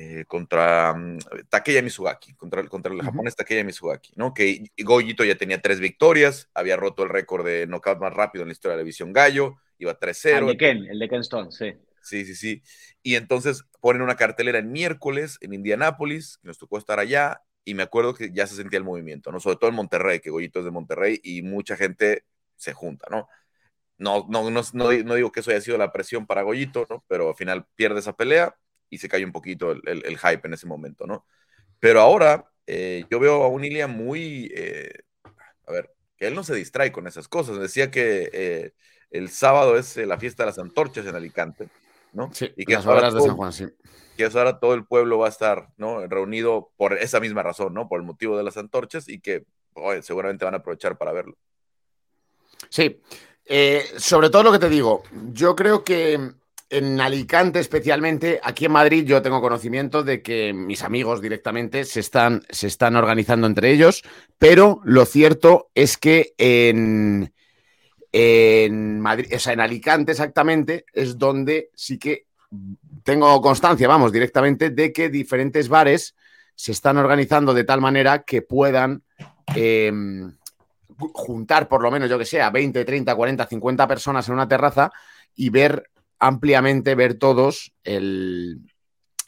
eh, 0.00 0.26
contra 0.28 0.92
um, 0.92 1.18
Takeya 1.48 1.82
Mizugaki, 1.82 2.34
contra, 2.34 2.64
contra 2.68 2.94
el 2.94 3.02
japonés 3.02 3.34
Takeya 3.34 3.64
Mizugaki, 3.64 4.12
¿no? 4.14 4.32
Que 4.32 4.70
Goyito 4.84 5.24
ya 5.24 5.34
tenía 5.34 5.60
tres 5.60 5.80
victorias, 5.80 6.48
había 6.54 6.76
roto 6.76 7.02
el 7.02 7.08
récord 7.08 7.44
de 7.44 7.66
knockout 7.66 7.98
más 7.98 8.12
rápido 8.12 8.42
en 8.42 8.48
la 8.48 8.52
historia 8.52 8.74
de 8.74 8.76
la 8.76 8.84
división 8.84 9.12
Gallo, 9.12 9.56
iba 9.76 9.98
3-0. 9.98 10.38
El 10.38 10.46
de 10.46 10.56
Ken, 10.56 10.86
el 10.88 11.00
de 11.00 11.08
Ken 11.08 11.18
Stone, 11.22 11.50
sí. 11.50 11.74
Sí, 12.00 12.24
sí, 12.24 12.36
sí. 12.36 12.62
Y 13.02 13.16
entonces 13.16 13.64
ponen 13.80 14.02
una 14.02 14.14
cartelera 14.14 14.60
en 14.60 14.70
miércoles 14.70 15.36
en 15.40 15.52
Indianápolis, 15.52 16.38
que 16.38 16.46
nos 16.46 16.58
tocó 16.58 16.78
estar 16.78 17.00
allá, 17.00 17.42
y 17.64 17.74
me 17.74 17.82
acuerdo 17.82 18.14
que 18.14 18.30
ya 18.32 18.46
se 18.46 18.54
sentía 18.54 18.78
el 18.78 18.84
movimiento, 18.84 19.32
¿no? 19.32 19.40
Sobre 19.40 19.56
todo 19.56 19.68
en 19.68 19.74
Monterrey, 19.74 20.20
que 20.20 20.30
Goyito 20.30 20.60
es 20.60 20.64
de 20.64 20.70
Monterrey, 20.70 21.18
y 21.24 21.42
mucha 21.42 21.76
gente 21.76 22.22
se 22.54 22.72
junta, 22.72 23.08
¿no? 23.10 23.26
No, 23.96 24.28
no, 24.28 24.48
no, 24.48 24.62
no, 24.74 24.92
no 24.92 25.14
digo 25.16 25.32
que 25.32 25.40
eso 25.40 25.50
haya 25.50 25.60
sido 25.60 25.76
la 25.76 25.90
presión 25.90 26.24
para 26.24 26.42
Goyito, 26.42 26.86
¿no? 26.88 27.04
Pero 27.08 27.30
al 27.30 27.34
final 27.34 27.66
pierde 27.74 27.98
esa 27.98 28.12
pelea, 28.12 28.54
y 28.90 28.98
se 28.98 29.08
cae 29.08 29.24
un 29.24 29.32
poquito 29.32 29.72
el, 29.72 30.18
hype 30.18 30.46
en 30.46 30.54
ese 30.54 30.66
momento, 30.66 31.06
¿no? 31.06 31.26
Pero 31.80 32.00
ahora 32.00 32.50
eh, 32.66 33.04
yo 33.10 33.20
veo 33.20 33.42
a 33.42 33.48
un 33.48 33.64
Ilia 33.64 33.86
muy, 33.86 34.50
eh, 34.54 34.92
a 35.66 35.72
ver, 35.72 35.90
que 36.16 36.26
él 36.26 36.34
no 36.34 36.44
se 36.44 36.54
distrae 36.54 36.92
con 36.92 37.06
esas 37.06 37.28
cosas. 37.28 37.58
Decía 37.58 37.90
que 37.90 38.30
eh, 38.32 38.72
el 39.10 39.30
sábado 39.30 39.78
es 39.78 39.96
la 39.96 40.18
fiesta 40.18 40.42
de 40.42 40.48
las 40.48 40.58
antorchas 40.58 41.06
en 41.06 41.14
Alicante, 41.14 41.68
¿no? 42.12 42.30
Sí, 42.32 42.52
y 42.56 42.64
que 42.64 42.74
las 42.74 42.86
horas 42.86 43.14
de 43.14 43.20
San 43.20 43.36
Juan, 43.36 43.52
sí. 43.52 43.66
Que 44.16 44.24
ahora 44.24 44.58
todo 44.58 44.74
el 44.74 44.84
pueblo 44.84 45.18
va 45.18 45.26
a 45.26 45.30
estar, 45.30 45.68
¿no? 45.76 46.06
Reunido 46.08 46.72
por 46.76 46.94
esa 46.94 47.20
misma 47.20 47.42
razón, 47.42 47.72
¿no? 47.72 47.88
Por 47.88 48.00
el 48.00 48.06
motivo 48.06 48.36
de 48.36 48.42
las 48.42 48.56
antorchas 48.56 49.08
y 49.08 49.20
que 49.20 49.44
seguramente 50.02 50.44
van 50.44 50.54
a 50.54 50.58
aprovechar 50.58 50.98
para 50.98 51.12
verlo. 51.12 51.36
Sí, 52.68 53.00
sobre 53.96 54.28
todo 54.28 54.42
lo 54.42 54.50
que 54.50 54.58
te 54.58 54.68
digo, 54.68 55.04
yo 55.32 55.54
creo 55.54 55.84
que 55.84 56.34
en 56.70 57.00
Alicante 57.00 57.60
especialmente, 57.60 58.40
aquí 58.42 58.66
en 58.66 58.72
Madrid 58.72 59.04
yo 59.06 59.22
tengo 59.22 59.40
conocimiento 59.40 60.02
de 60.02 60.22
que 60.22 60.52
mis 60.52 60.82
amigos 60.82 61.22
directamente 61.22 61.84
se 61.84 62.00
están, 62.00 62.42
se 62.50 62.66
están 62.66 62.96
organizando 62.96 63.46
entre 63.46 63.72
ellos, 63.72 64.02
pero 64.38 64.80
lo 64.84 65.06
cierto 65.06 65.70
es 65.74 65.96
que 65.96 66.34
en, 66.36 67.32
en 68.12 69.00
Madrid, 69.00 69.34
o 69.34 69.38
sea, 69.38 69.54
en 69.54 69.60
Alicante 69.60 70.12
exactamente 70.12 70.84
es 70.92 71.16
donde 71.16 71.70
sí 71.74 71.98
que 71.98 72.26
tengo 73.02 73.40
constancia, 73.40 73.88
vamos, 73.88 74.12
directamente 74.12 74.70
de 74.70 74.92
que 74.92 75.08
diferentes 75.08 75.68
bares 75.68 76.14
se 76.54 76.72
están 76.72 76.98
organizando 76.98 77.54
de 77.54 77.64
tal 77.64 77.80
manera 77.80 78.24
que 78.24 78.42
puedan 78.42 79.02
eh, 79.54 79.92
juntar 81.12 81.68
por 81.68 81.82
lo 81.82 81.90
menos, 81.90 82.10
yo 82.10 82.18
que 82.18 82.24
sé, 82.24 82.42
a 82.42 82.50
20, 82.50 82.84
30, 82.84 83.14
40, 83.14 83.46
50 83.46 83.88
personas 83.88 84.28
en 84.28 84.34
una 84.34 84.48
terraza 84.48 84.90
y 85.34 85.50
ver 85.50 85.90
ampliamente, 86.18 86.94
ver 86.94 87.14
todos 87.14 87.72
el, 87.84 88.60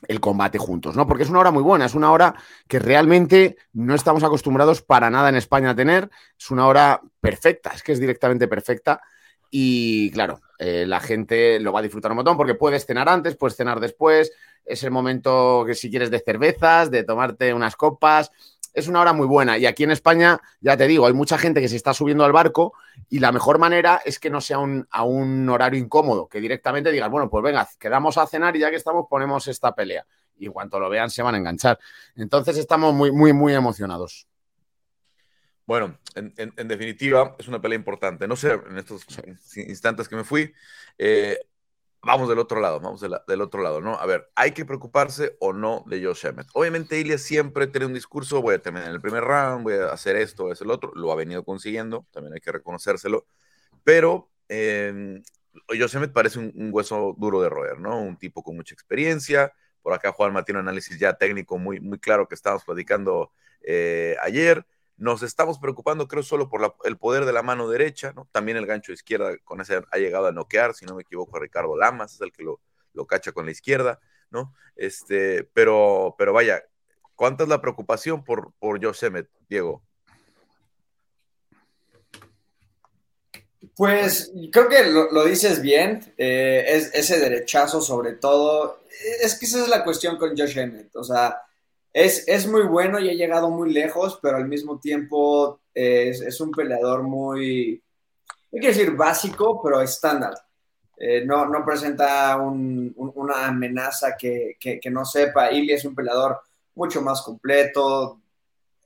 el 0.09 0.21
combate 0.21 0.59
juntos, 0.59 0.97
¿no? 0.97 1.07
Porque 1.07 1.25
es 1.25 1.31
una 1.31 1.41
hora 1.41 1.51
muy 1.51 1.63
buena, 1.63 1.87
es 1.87 1.95
una 1.95 2.13
hora 2.13 2.35
que 2.67 2.79
realmente 2.79 3.57
no 3.73 3.95
estamos 3.95 4.23
acostumbrados 4.23 4.83
para 4.83 5.11
nada 5.11 5.29
en 5.29 5.37
España 5.37 5.71
a 5.71 5.77
tener, 5.77 6.11
es 6.39 6.51
una 6.51 6.67
hora 6.67 7.01
perfecta, 7.21 7.71
es 7.75 7.83
que 7.83 7.93
es 7.93 8.01
directamente 8.01 8.49
perfecta 8.49 9.01
y 9.51 10.11
claro, 10.13 10.41
eh, 10.59 10.85
la 10.87 11.01
gente 11.01 11.59
lo 11.59 11.73
va 11.73 11.81
a 11.81 11.83
disfrutar 11.83 12.13
un 12.13 12.17
montón 12.17 12.37
porque 12.37 12.55
puedes 12.55 12.87
cenar 12.87 13.09
antes, 13.09 13.37
puedes 13.37 13.57
cenar 13.57 13.81
después, 13.81 14.33
es 14.65 14.83
el 14.85 14.91
momento 14.91 15.65
que 15.67 15.75
si 15.75 15.91
quieres 15.91 16.11
de 16.11 16.21
cervezas, 16.21 16.91
de 16.91 17.03
tomarte 17.03 17.53
unas 17.53 17.77
copas, 17.77 18.31
es 18.73 18.89
una 18.89 19.01
hora 19.01 19.13
muy 19.13 19.27
buena. 19.27 19.59
Y 19.59 19.67
aquí 19.67 19.85
en 19.85 19.91
España, 19.91 20.41
ya 20.61 20.77
te 20.77 20.87
digo, 20.87 21.07
hay 21.07 21.13
mucha 21.13 21.39
gente 21.39 21.61
que 21.61 21.69
se 21.69 21.77
está 21.77 21.95
subiendo 21.95 22.25
al 22.25 22.33
barco 22.33 22.75
y 23.09 23.19
la 23.19 23.33
mejor 23.33 23.59
manera 23.59 24.01
es 24.05 24.19
que 24.19 24.31
no 24.31 24.41
sea 24.41 24.59
un, 24.59 24.87
a 24.91 25.05
un 25.05 25.49
horario 25.49 25.81
incómodo, 25.81 26.29
que 26.29 26.41
directamente 26.41 26.91
digas, 26.93 27.11
bueno, 27.11 27.29
pues 27.29 27.43
venga, 27.43 27.69
quedamos 27.79 28.19
a 28.19 28.27
cenar 28.27 28.57
y 28.57 28.61
ya 28.61 28.71
que 28.71 28.77
estamos 28.77 29.07
ponemos 29.09 29.49
esta 29.49 29.75
pelea. 29.75 30.07
Y 30.39 30.47
en 30.47 30.53
cuanto 30.53 30.81
lo 30.81 30.89
vean 30.89 31.11
se 31.11 31.23
van 31.23 31.35
a 31.35 31.39
enganchar. 31.39 31.79
Entonces 32.17 32.57
estamos 32.57 32.95
muy, 32.95 33.13
muy, 33.13 33.33
muy 33.33 33.55
emocionados. 33.55 34.27
Bueno, 35.67 35.99
en, 36.17 36.67
definitiva, 36.67 37.37
es 37.39 37.47
una 37.47 37.61
pelea 37.61 37.79
importante. 37.79 38.27
No 38.27 38.35
sé, 38.35 38.55
en 38.55 38.77
estos 38.77 39.07
instantes 39.55 40.09
que 40.09 40.17
me 40.17 40.25
fui, 40.25 40.53
eh, 40.99 41.39
vamos 42.03 42.29
del 42.29 42.39
otro 42.39 42.61
lado, 42.61 42.81
vamos 42.81 43.01
del 43.01 43.41
otro 43.41 43.63
lado, 43.63 43.81
¿no? 43.81 43.95
A 43.95 44.07
ver, 44.07 44.31
¿hay 44.35 44.53
que 44.53 44.65
preocuparse 44.65 45.37
o 45.41 45.53
no 45.53 45.85
de 45.87 46.05
Josh 46.05 46.27
Emmett? 46.27 46.49
Obviamente, 46.55 46.99
Ilya 46.99 47.19
siempre 47.19 47.67
tiene 47.67 47.87
un 47.87 47.95
discurso, 47.95 48.41
voy 48.43 48.55
a 48.55 48.63
terminar 48.63 48.89
en 48.89 48.95
el 48.95 49.01
primer 49.01 49.25
round, 49.25 49.65
voy 49.65 49.75
a 49.75 49.93
hacer 49.93 50.17
esto, 50.17 50.45
voy 50.45 50.51
a 50.51 50.53
hacer 50.55 50.67
el 50.67 50.71
otro, 50.71 50.93
lo 50.95 51.13
ha 51.13 51.17
venido 51.17 51.45
consiguiendo, 51.45 52.07
también 52.11 52.35
hay 52.35 52.41
que 52.41 52.53
reconocérselo, 52.53 53.27
pero 53.85 54.31
eh, 54.49 55.23
Josh 55.69 55.97
Emmett 55.97 56.13
parece 56.13 56.39
un, 56.39 56.71
hueso 56.73 57.15
duro 57.19 57.43
de 57.43 57.49
roer, 57.49 57.79
¿no? 57.79 58.01
Un 58.01 58.17
tipo 58.17 58.43
con 58.43 58.57
mucha 58.57 58.75
experiencia, 58.75 59.53
por 59.83 59.93
acá 59.93 60.13
Juan 60.13 60.33
tiene 60.45 60.61
un 60.61 60.67
análisis 60.69 60.99
ya 60.99 61.15
técnico 61.15 61.59
muy, 61.59 61.81
muy 61.81 61.99
claro 61.99 62.29
que 62.29 62.35
estábamos 62.35 62.65
platicando 62.65 63.33
eh, 63.63 64.17
ayer, 64.23 64.67
nos 65.01 65.23
estamos 65.23 65.59
preocupando, 65.59 66.07
creo, 66.07 66.23
solo 66.23 66.51
por 66.51 66.77
el 66.85 66.99
poder 66.99 67.25
de 67.25 67.33
la 67.33 67.43
mano 67.43 67.71
derecha, 67.71 68.13
¿no? 68.13 68.29
También 68.33 68.59
el 68.59 68.67
gancho 68.67 68.93
de 68.93 68.97
izquierda 68.97 69.35
con 69.45 69.63
ese 69.63 69.81
ha 69.91 69.97
llegado 69.97 70.27
a 70.27 70.33
noquear, 70.33 70.75
si 70.75 70.85
no 70.85 70.95
me 70.95 71.03
equivoco, 71.03 71.39
a 71.39 71.41
Ricardo 71.41 71.75
Lamas, 71.75 72.15
es 72.15 72.21
el 72.21 72.31
que 72.31 72.43
lo, 72.43 72.61
lo 72.93 73.07
cacha 73.07 73.33
con 73.33 73.47
la 73.47 73.51
izquierda, 73.51 73.99
¿no? 74.31 74.55
Este, 74.77 75.45
pero, 75.55 76.15
pero 76.19 76.35
vaya, 76.35 76.63
¿cuánta 77.15 77.45
es 77.45 77.49
la 77.49 77.63
preocupación 77.63 78.23
por, 78.23 78.53
por 78.59 78.85
Josh 78.85 79.03
Emmett, 79.03 79.31
Diego? 79.49 79.83
Pues 83.75 84.31
creo 84.53 84.69
que 84.69 84.85
lo, 84.85 85.25
dices 85.25 85.63
bien, 85.63 86.13
eh, 86.19 86.63
es, 86.67 86.91
ese 86.93 87.19
derechazo 87.19 87.81
sobre 87.81 88.13
todo, 88.13 88.83
es 89.23 89.39
que 89.39 89.47
esa 89.47 89.63
es 89.63 89.69
la 89.69 89.83
cuestión 89.83 90.19
con 90.19 90.37
Josh 90.37 90.59
Emmett, 90.59 90.95
o 90.95 91.05
sea, 91.05 91.41
es, 91.93 92.47
muy 92.47 92.63
bueno 92.63 93.01
y 93.01 93.09
ha 93.11 93.15
llegado 93.15 93.51
muy 93.51 93.73
lejos, 93.73 94.19
pero 94.23 94.37
al 94.37 94.47
mismo 94.47 94.79
tiempo 94.79 95.61
es, 95.75 96.41
un 96.41 96.51
peleador 96.53 97.03
muy, 97.03 97.83
hay 98.53 98.61
que 98.61 98.69
decir 98.69 98.93
básico, 98.93 99.61
pero 99.63 99.81
estándar. 99.81 100.35
Eh, 100.97 101.25
no, 101.25 101.47
no, 101.47 101.65
presenta 101.65 102.37
una 102.37 103.47
amenaza 103.47 104.17
que, 104.17 104.57
no 104.91 105.05
sepa. 105.05 105.51
Ili 105.51 105.73
es 105.73 105.85
un 105.85 105.95
peleador 105.95 106.41
mucho 106.75 107.01
más 107.01 107.23
completo, 107.23 108.21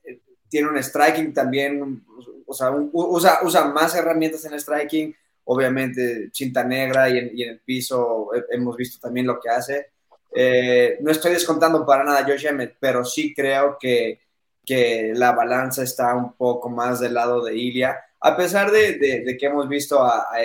eh, 0.03 0.21
tiene 0.49 0.69
un 0.69 0.81
striking 0.81 1.33
también, 1.33 2.05
o 2.47 2.53
sea, 2.53 2.71
usa, 2.71 3.39
usa, 3.43 3.65
más 3.65 3.95
herramientas 3.95 4.45
en 4.45 4.59
striking, 4.59 5.15
obviamente 5.43 6.29
cinta 6.33 6.63
negra 6.63 7.09
y 7.09 7.17
en, 7.19 7.31
y 7.37 7.43
en 7.43 7.49
el 7.51 7.59
piso 7.59 8.29
hemos 8.49 8.75
visto 8.77 8.99
también 8.99 9.27
lo 9.27 9.39
que 9.39 9.49
hace. 9.49 9.94
Eh, 10.33 10.97
no 11.01 11.11
estoy 11.11 11.33
descontando 11.33 11.85
para 11.85 12.03
nada 12.03 12.19
a 12.19 12.23
Josh 12.23 12.45
Emmett, 12.45 12.77
pero 12.79 13.05
sí 13.05 13.33
creo 13.33 13.77
que, 13.79 14.21
que, 14.65 15.13
la 15.15 15.31
balanza 15.31 15.83
está 15.83 16.13
un 16.15 16.33
poco 16.33 16.69
más 16.69 16.99
del 16.99 17.13
lado 17.13 17.43
de 17.43 17.55
Ilya, 17.55 17.97
a 18.19 18.35
pesar 18.35 18.71
de, 18.71 18.93
de, 18.97 19.37
que 19.37 19.45
hemos 19.45 19.67
visto 19.69 20.03
a, 20.03 20.21
a, 20.21 20.37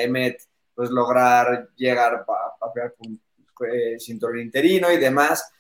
pues, 0.75 0.91
lograr 0.91 1.69
llegar 1.77 2.15
a, 2.15 2.93
con 2.97 3.21
eh, 3.69 3.99
cinturón 3.99 4.41
interino 4.41 4.91
y 4.93 4.99
demás, 4.99 5.51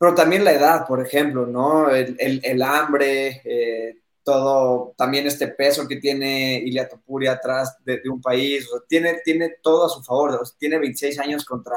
pero 0.00 0.14
también 0.14 0.44
la 0.44 0.52
edad, 0.52 0.86
por 0.86 1.04
ejemplo, 1.04 1.46
¿no? 1.46 1.90
El, 1.90 2.62
hambre, 2.62 3.42
eh, 3.44 3.98
todo, 4.22 4.94
también 4.96 5.26
este 5.26 5.48
peso 5.48 5.86
que 5.86 5.96
tiene 5.96 6.58
Ilya 6.58 6.88
Topuria 6.88 7.32
atrás 7.32 7.76
de, 7.84 8.00
un 8.10 8.20
país, 8.22 8.66
tiene, 8.88 9.20
tiene 9.22 9.56
todo 9.62 9.84
a 9.84 9.88
su 9.90 10.02
favor, 10.02 10.40
tiene 10.58 10.78
26 10.78 11.18
años 11.18 11.44
contra 11.44 11.76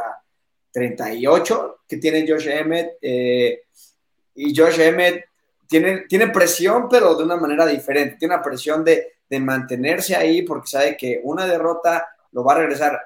38 0.74 1.82
que 1.88 1.98
tiene 1.98 2.26
Josh 2.28 2.48
Emmett. 2.50 2.98
Eh, 3.02 3.62
y 4.36 4.56
Josh 4.56 4.80
Emmett 4.80 5.26
tiene, 5.68 6.06
tiene 6.10 6.28
presión, 6.30 6.90
pero 6.90 7.16
de 7.16 7.24
una 7.24 7.38
manera 7.38 7.66
diferente. 7.66 8.18
Tiene 8.18 8.34
una 8.34 8.44
presión 8.44 8.84
de, 8.84 9.14
de 9.30 9.40
mantenerse 9.40 10.16
ahí 10.16 10.42
porque 10.42 10.68
sabe 10.68 10.98
que 10.98 11.22
una 11.24 11.46
derrota 11.46 12.08
lo 12.32 12.44
va 12.44 12.54
a 12.54 12.58
regresar 12.58 13.00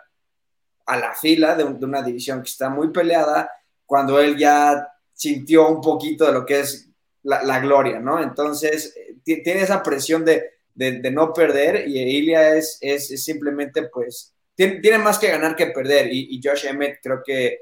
a 0.85 0.97
la 0.97 1.13
fila 1.13 1.55
de, 1.55 1.65
una 1.65 2.01
división 2.01 2.41
que 2.41 2.49
está 2.49 2.69
muy 2.69 2.89
peleada 2.89 3.51
cuando 3.85 4.19
él 4.19 4.37
ya 4.37 4.87
sintió 5.13 5.67
un 5.67 5.81
poquito 5.81 6.25
de 6.25 6.31
lo 6.31 6.45
que 6.45 6.61
es 6.61 6.89
la, 7.23 7.59
gloria, 7.59 7.99
¿no? 7.99 8.23
Entonces, 8.23 8.95
eh, 8.95 9.17
tiene 9.43 9.61
esa 9.61 9.83
presión 9.83 10.23
de, 10.23 10.51
de, 10.73 11.11
no 11.11 11.33
perder 11.33 11.87
y 11.87 11.99
Ilya 11.99 12.55
es, 12.55 12.77
es 12.79 13.21
simplemente, 13.21 13.83
pues, 13.83 14.33
tiene, 14.57 14.97
más 14.97 15.19
que 15.19 15.29
ganar 15.29 15.55
que 15.55 15.67
perder. 15.67 16.09
Y, 16.11 16.41
Josh 16.43 16.65
Emmett 16.65 16.99
creo 17.01 17.21
que 17.23 17.61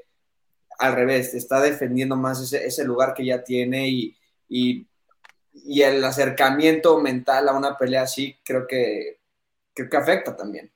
al 0.78 0.94
revés, 0.94 1.34
está 1.34 1.60
defendiendo 1.60 2.16
más 2.16 2.52
ese, 2.52 2.84
lugar 2.84 3.14
que 3.14 3.24
ya 3.24 3.44
tiene 3.44 3.88
y, 3.88 4.16
el 5.82 6.04
acercamiento 6.04 7.00
mental 7.00 7.48
a 7.48 7.54
una 7.54 7.76
pelea 7.76 8.02
así 8.02 8.38
creo 8.44 8.66
que, 8.66 9.20
creo 9.74 9.88
que 9.88 9.96
afecta 9.96 10.36
también. 10.36 10.72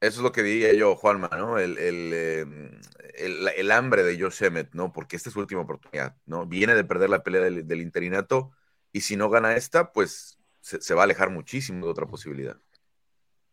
Eso 0.00 0.20
es 0.20 0.22
lo 0.22 0.32
que 0.32 0.42
diría 0.42 0.72
yo, 0.72 0.96
Juanma, 0.96 1.28
¿no? 1.36 1.58
El, 1.58 1.76
el, 1.76 2.12
em, 2.14 3.70
hambre 3.70 4.02
de 4.02 4.18
Josh 4.18 4.42
Emmett, 4.42 4.72
¿no? 4.72 4.92
Porque 4.92 5.16
esta 5.16 5.28
es 5.28 5.34
su 5.34 5.40
última 5.40 5.60
oportunidad, 5.62 6.16
¿no? 6.24 6.46
Viene 6.46 6.74
de 6.74 6.84
perder 6.84 7.10
la 7.10 7.22
pelea 7.22 7.42
del, 7.42 7.80
interinato 7.80 8.52
y 8.92 9.02
si 9.02 9.16
no 9.16 9.28
gana 9.28 9.56
esta, 9.56 9.92
pues 9.92 10.38
se 10.60 10.94
va 10.94 11.02
a 11.02 11.04
alejar 11.04 11.30
muchísimo 11.30 11.84
de 11.86 11.92
otra 11.92 12.06
posibilidad. 12.06 12.58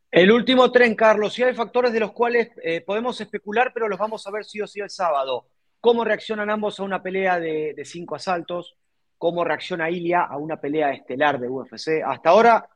El 0.09 0.31
último 0.31 0.71
tren, 0.71 0.95
Carlos, 0.95 1.33
sí 1.33 1.43
hay 1.43 1.53
factores 1.53 1.91
de 1.91 1.99
los 1.99 2.13
cuales 2.13 2.51
eh, 2.63 2.79
podemos 2.81 3.19
especular, 3.19 3.71
pero 3.73 3.89
los 3.89 3.99
vamos 3.99 4.25
a 4.25 4.31
ver 4.31 4.45
sí 4.45 4.61
o 4.61 4.67
sí 4.67 4.79
el 4.79 4.89
sábado. 4.89 5.47
¿Cómo 5.81 6.05
reaccionan 6.05 6.49
ambos 6.49 6.79
a 6.79 6.83
una 6.83 7.03
pelea 7.03 7.39
de, 7.39 7.75
cinco 7.83 8.15
asaltos? 8.15 8.77
¿Cómo 9.17 9.43
reacciona 9.43 9.89
Ilia 9.89 10.21
a 10.21 10.37
una 10.37 10.61
pelea 10.61 10.93
estelar 10.93 11.39
de 11.39 11.49
UFC? 11.49 12.01
Hasta 12.05 12.29
ahora 12.29 12.69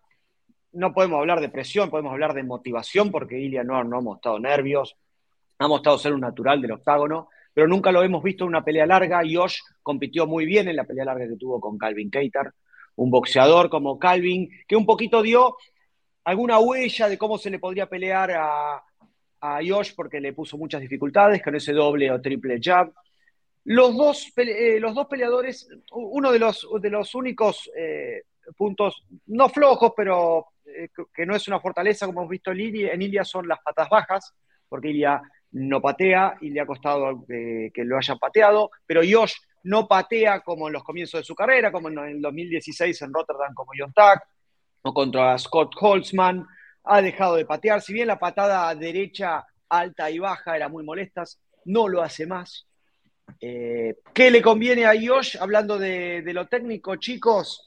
no 0.73 0.93
podemos 0.93 1.19
hablar 1.19 1.39
de 1.39 1.47
presión, 1.47 1.89
podemos 1.89 2.11
hablar 2.11 2.33
de 2.33 2.43
motivación, 2.43 3.11
porque 3.11 3.39
Ilia 3.39 3.63
no, 3.63 3.81
no 3.85 3.97
ha 3.97 4.01
mostrado 4.01 4.38
nervios, 4.38 4.97
ha 5.57 5.67
mostrado 5.69 5.97
ser 5.97 6.13
un 6.13 6.21
natural 6.21 6.61
del 6.61 6.73
octágono, 6.73 7.29
pero 7.53 7.65
nunca 7.65 7.93
lo 7.93 8.03
hemos 8.03 8.23
visto 8.23 8.43
en 8.43 8.50
una 8.50 8.63
pelea 8.63 8.85
larga. 8.85 9.21
Josh 9.29 9.59
compitió 9.81 10.27
muy 10.27 10.45
bien 10.45 10.67
en 10.67 10.75
la 10.75 10.83
pelea 10.83 11.05
larga 11.05 11.27
que 11.29 11.38
tuvo 11.38 11.61
con 11.61 11.77
Calvin 11.77 12.11
Keitar, 12.11 12.51
un 12.95 13.09
boxeador 13.09 13.69
como 13.69 13.97
Calvin, 13.97 14.50
que 14.67 14.75
un 14.75 14.85
poquito 14.85 15.21
dio 15.21 15.55
alguna 16.23 16.59
huella 16.59 17.09
de 17.09 17.17
cómo 17.17 17.37
se 17.37 17.49
le 17.49 17.59
podría 17.59 17.87
pelear 17.87 18.31
a, 18.31 18.83
a 19.41 19.59
Josh 19.67 19.93
porque 19.95 20.19
le 20.19 20.33
puso 20.33 20.57
muchas 20.57 20.81
dificultades 20.81 21.41
con 21.41 21.55
ese 21.55 21.73
doble 21.73 22.11
o 22.11 22.21
triple 22.21 22.59
jab. 22.61 22.93
Los 23.65 23.95
dos, 23.95 24.31
eh, 24.37 24.79
los 24.79 24.95
dos 24.95 25.07
peleadores, 25.07 25.67
uno 25.91 26.31
de 26.31 26.39
los, 26.39 26.67
de 26.79 26.89
los 26.89 27.13
únicos 27.15 27.69
eh, 27.75 28.23
puntos 28.55 29.03
no 29.27 29.49
flojos, 29.49 29.93
pero 29.95 30.47
eh, 30.65 30.89
que 31.13 31.25
no 31.25 31.35
es 31.35 31.47
una 31.47 31.59
fortaleza 31.59 32.05
como 32.05 32.21
hemos 32.21 32.31
visto 32.31 32.51
en 32.51 32.59
Ilia, 32.59 32.93
en 32.93 33.01
Ilia 33.01 33.23
son 33.23 33.47
las 33.47 33.59
patas 33.61 33.89
bajas, 33.89 34.33
porque 34.67 34.89
Ilia 34.89 35.21
no 35.51 35.81
patea 35.81 36.37
y 36.41 36.49
le 36.49 36.61
ha 36.61 36.65
costado 36.65 37.25
que, 37.27 37.71
lo 37.83 37.97
hayan 37.97 38.17
pateado, 38.17 38.71
pero 38.85 39.01
Josh 39.07 39.33
no 39.63 39.87
patea 39.87 40.41
como 40.41 40.67
en 40.67 40.73
los 40.73 40.83
comienzos 40.83 41.19
de 41.19 41.25
su 41.25 41.35
carrera, 41.35 41.71
como 41.71 41.89
en 41.89 41.99
el 41.99 42.21
2016 42.21 43.01
en 43.01 43.13
Rotterdam 43.13 43.53
como 43.53 43.73
John 43.77 43.93
o 44.83 44.93
contra 44.93 45.38
Scott 45.38 45.73
Holtzman, 45.79 46.45
ha 46.83 47.01
dejado 47.01 47.35
de 47.35 47.45
patear, 47.45 47.81
si 47.81 47.93
bien 47.93 48.07
la 48.07 48.19
patada 48.19 48.73
derecha 48.75 49.45
alta 49.69 50.09
y 50.09 50.19
baja 50.19 50.55
era 50.55 50.67
muy 50.67 50.83
molestas, 50.83 51.39
no 51.65 51.88
lo 51.88 52.01
hace 52.01 52.25
más. 52.25 52.67
Eh, 53.39 53.95
¿Qué 54.13 54.31
le 54.31 54.41
conviene 54.41 54.85
a 54.85 54.93
Josh, 54.93 55.38
hablando 55.39 55.77
de, 55.77 56.23
lo 56.33 56.47
técnico, 56.47 56.95
chicos? 56.95 57.65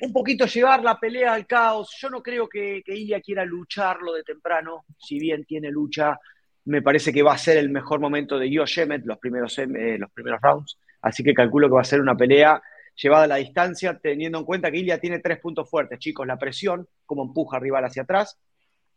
Un 0.00 0.12
poquito 0.12 0.46
llevar 0.46 0.82
la 0.82 0.98
pelea 0.98 1.32
al 1.32 1.46
caos. 1.46 1.96
Yo 1.98 2.10
no 2.10 2.22
creo 2.22 2.48
que, 2.48 2.82
que 2.84 2.94
Ilya 2.94 3.20
quiera 3.20 3.44
lucharlo 3.44 4.12
de 4.12 4.24
temprano, 4.24 4.84
si 4.98 5.18
bien 5.18 5.44
tiene 5.44 5.70
lucha, 5.70 6.18
me 6.66 6.82
parece 6.82 7.12
que 7.12 7.22
va 7.22 7.32
a 7.32 7.38
ser 7.38 7.56
el 7.56 7.70
mejor 7.70 8.00
momento 8.00 8.38
de 8.38 8.54
Josh 8.54 8.80
Emmett 8.80 9.06
los 9.06 9.18
primeros, 9.18 9.56
eh, 9.58 9.96
los 9.98 10.10
primeros 10.10 10.40
rounds. 10.42 10.78
Así 11.00 11.22
que 11.22 11.32
calculo 11.32 11.68
que 11.68 11.74
va 11.74 11.80
a 11.80 11.84
ser 11.84 12.00
una 12.00 12.16
pelea 12.16 12.60
llevada 12.96 13.24
a 13.24 13.28
la 13.28 13.36
distancia, 13.36 13.98
teniendo 13.98 14.38
en 14.38 14.44
cuenta 14.44 14.70
que 14.70 14.78
Ilya 14.78 14.98
tiene 14.98 15.20
tres 15.20 15.38
puntos 15.38 15.68
fuertes, 15.68 15.98
chicos. 15.98 16.26
La 16.26 16.38
presión, 16.38 16.88
cómo 17.04 17.24
empuja 17.24 17.58
al 17.58 17.62
rival 17.62 17.84
hacia 17.84 18.02
atrás, 18.02 18.38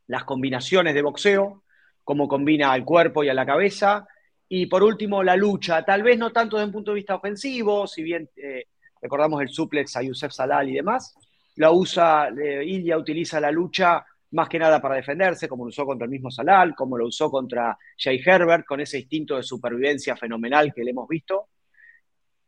las 0.08 0.24
combinaciones 0.24 0.94
de 0.94 1.02
boxeo, 1.02 1.64
cómo 2.04 2.28
combina 2.28 2.72
al 2.72 2.84
cuerpo 2.86 3.24
y 3.24 3.30
a 3.30 3.34
la 3.34 3.46
cabeza, 3.46 4.08
y 4.48 4.66
por 4.66 4.82
último 4.82 5.22
la 5.22 5.36
lucha, 5.36 5.84
tal 5.84 6.02
vez 6.02 6.18
no 6.18 6.32
tanto 6.32 6.58
desde 6.58 6.68
un 6.68 6.74
punto 6.74 6.92
de 6.92 6.96
vista 6.96 7.16
ofensivo, 7.16 7.86
si 7.86 8.02
bien 8.02 8.28
eh, 8.36 8.66
recordamos 9.00 9.42
el 9.42 9.50
suplex 9.50 9.96
a 9.96 10.02
Yusef 10.02 10.32
Salal 10.32 10.70
y 10.70 10.74
demás, 10.74 11.14
la 11.58 11.72
usa, 11.72 12.30
eh, 12.30 12.64
Ilya 12.66 12.98
utiliza 12.98 13.40
la 13.40 13.52
lucha 13.52 14.04
más 14.32 14.50
que 14.50 14.60
nada 14.60 14.82
para 14.82 14.96
defenderse, 14.96 15.48
como 15.48 15.66
lo 15.66 15.70
usó 15.70 15.86
contra 15.86 16.06
el 16.06 16.12
mismo 16.12 16.32
Salal, 16.32 16.76
como 16.76 16.98
lo 16.98 17.08
usó 17.08 17.30
contra 17.30 17.78
Jay 17.98 18.22
Herbert, 18.24 18.66
con 18.66 18.80
ese 18.80 19.00
instinto 19.00 19.36
de 19.36 19.44
supervivencia 19.44 20.16
fenomenal 20.16 20.74
que 20.74 20.84
le 20.84 20.92
hemos 20.92 21.08
visto. 21.08 21.50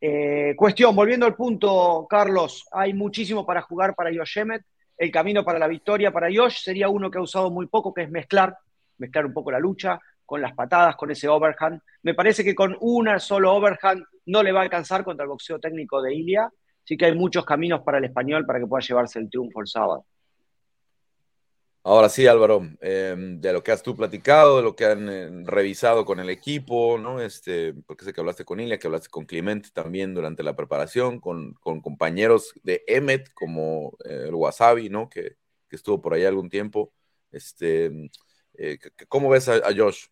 Eh, 0.04 0.56
cuestión, 0.58 0.96
volviendo 0.96 1.28
al 1.28 1.36
punto, 1.36 2.08
Carlos, 2.10 2.66
hay 2.72 2.92
muchísimo 2.94 3.46
para 3.46 3.62
jugar 3.62 3.94
para 3.94 4.10
Josh 4.10 4.40
Emmett. 4.40 4.64
El 4.98 5.12
camino 5.12 5.44
para 5.44 5.60
la 5.60 5.68
victoria 5.68 6.12
para 6.12 6.28
Josh 6.34 6.64
sería 6.64 6.90
uno 6.90 7.12
que 7.12 7.20
ha 7.20 7.22
usado 7.22 7.52
muy 7.52 7.68
poco, 7.68 7.94
que 7.94 8.02
es 8.04 8.10
mezclar, 8.10 8.58
mezclar 8.98 9.28
un 9.28 9.34
poco 9.34 9.52
la 9.52 9.60
lucha 9.60 10.00
con 10.26 10.42
las 10.42 10.54
patadas, 10.54 10.96
con 10.96 11.12
ese 11.12 11.28
overhand. 11.28 11.82
Me 12.02 12.16
parece 12.16 12.44
que 12.44 12.56
con 12.56 12.76
una 12.82 13.20
solo 13.20 13.54
overhand 13.54 14.04
no 14.26 14.42
le 14.42 14.52
va 14.52 14.62
a 14.62 14.64
alcanzar 14.64 15.04
contra 15.04 15.24
el 15.24 15.30
boxeo 15.30 15.60
técnico 15.60 16.02
de 16.02 16.16
Ilia, 16.16 16.50
así 16.84 16.98
que 16.98 17.06
hay 17.06 17.16
muchos 17.16 17.46
caminos 17.46 17.82
para 17.82 18.00
el 18.00 18.06
español 18.06 18.46
para 18.46 18.60
que 18.60 18.66
pueda 18.66 18.82
llevarse 18.82 19.20
el 19.20 19.30
triunfo 19.30 19.62
el 19.62 19.68
sábado. 19.68 20.06
Ahora 21.84 22.10
sí, 22.10 22.28
Álvaro, 22.28 22.62
em, 22.80 23.42
de 23.42 23.54
lo 23.54 23.64
que 23.64 23.72
has 23.72 23.82
tú 23.82 23.96
platicado, 23.96 24.58
de 24.58 24.64
lo 24.64 24.76
que 24.76 24.86
han 24.86 25.10
eh, 25.10 25.30
revisado 25.46 26.06
con 26.06 26.20
el 26.20 26.30
equipo, 26.30 27.00
¿no? 27.00 27.20
Este, 27.20 27.74
porque 27.74 28.06
sé 28.06 28.14
que 28.14 28.22
hablaste 28.22 28.46
con 28.46 28.60
Ilia, 28.60 28.78
que 28.78 28.86
hablaste 28.86 29.10
con 29.10 29.26
Clemente 29.26 29.70
también 29.74 30.14
durante 30.14 30.44
la 30.44 30.56
preparación, 30.56 31.20
con, 31.20 31.56
compañeros 31.56 32.54
de 32.64 32.84
Emmet, 32.88 33.34
como 33.34 33.98
eh, 34.06 34.26
el 34.28 34.36
Wasabi, 34.36 34.90
¿no? 34.90 35.10
Que, 35.10 35.38
estuvo 35.72 36.02
por 36.02 36.14
ahí 36.14 36.26
algún 36.26 36.50
tiempo. 36.50 36.94
Este, 37.32 37.92
eh, 38.56 38.78
¿Cómo 39.08 39.30
ves 39.30 39.48
a 39.50 39.62
Josh? 39.76 40.08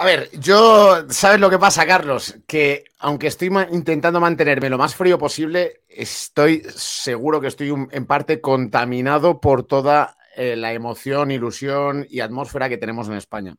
A 0.00 0.04
ver, 0.04 0.30
yo, 0.38 1.10
¿sabes 1.10 1.40
lo 1.40 1.50
que 1.50 1.58
pasa, 1.58 1.84
Carlos? 1.84 2.36
Que 2.46 2.84
aunque 3.00 3.26
estoy 3.26 3.50
intentando 3.72 4.20
mantenerme 4.20 4.70
lo 4.70 4.78
más 4.78 4.94
frío 4.94 5.18
posible, 5.18 5.82
estoy 5.88 6.62
seguro 6.72 7.40
que 7.40 7.48
estoy 7.48 7.74
en 7.90 8.06
parte 8.06 8.40
contaminado 8.40 9.40
por 9.40 9.64
toda 9.64 10.16
eh, 10.36 10.54
la 10.54 10.72
emoción, 10.72 11.32
ilusión 11.32 12.06
y 12.08 12.20
atmósfera 12.20 12.68
que 12.68 12.78
tenemos 12.78 13.08
en 13.08 13.14
España. 13.14 13.56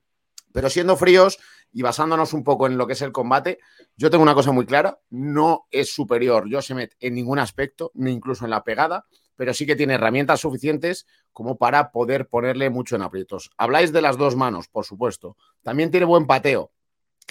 Pero 0.53 0.69
siendo 0.69 0.95
fríos 0.95 1.39
y 1.73 1.81
basándonos 1.81 2.31
un 2.31 2.45
poco 2.45 2.67
en 2.67 2.77
lo 2.77 2.87
que 2.87 2.93
es 2.93 3.01
el 3.01 3.11
combate, 3.11 3.59
yo 3.97 4.09
tengo 4.09 4.23
una 4.23 4.33
cosa 4.33 4.53
muy 4.53 4.65
clara, 4.65 4.97
no 5.09 5.67
es 5.71 5.91
superior 5.91 6.47
Josemet 6.49 6.95
en 7.01 7.15
ningún 7.15 7.39
aspecto, 7.39 7.91
ni 7.95 8.13
incluso 8.13 8.45
en 8.45 8.51
la 8.51 8.63
pegada, 8.63 9.07
pero 9.39 9.53
sí 9.53 9.65
que 9.65 9.77
tiene 9.77 9.93
herramientas 9.93 10.41
suficientes 10.41 11.07
como 11.31 11.57
para 11.57 11.93
poder 11.93 12.27
ponerle 12.27 12.69
mucho 12.69 12.97
en 12.97 13.03
aprietos. 13.03 13.51
Habláis 13.55 13.93
de 13.93 14.01
las 14.01 14.17
dos 14.17 14.35
manos, 14.35 14.67
por 14.67 14.83
supuesto. 14.83 15.37
También 15.63 15.91
tiene 15.91 16.05
buen 16.05 16.27
pateo. 16.27 16.73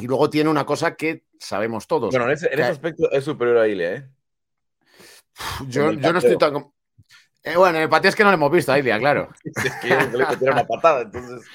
Y 0.01 0.07
luego 0.07 0.31
tiene 0.31 0.49
una 0.49 0.64
cosa 0.64 0.97
que 0.97 1.25
sabemos 1.38 1.87
todos. 1.87 2.09
Bueno, 2.09 2.25
en 2.25 2.33
ese, 2.33 2.62
aspecto 2.62 3.11
es 3.11 3.25
superior 3.25 3.59
a 3.59 3.68
Ilia, 3.68 3.92
¿eh? 3.92 4.09
Yo, 5.68 5.92
no 5.92 6.18
estoy 6.18 6.38
tan... 6.38 6.73
Eh, 7.42 7.59
bueno, 7.59 7.79
el 7.79 7.90
pateo 7.90 8.09
es 8.09 8.16
que 8.16 8.25
no 8.25 8.31
lo 8.31 8.37
hemos 8.37 8.53
visto 8.53 8.73
a 8.73 8.79
Ilia, 8.79 8.99
claro. 8.99 9.29
es 9.44 9.75
que 9.75 9.88
le 9.88 10.51
una 10.51 10.66
patada, 10.66 11.03
entonces... 11.03 11.47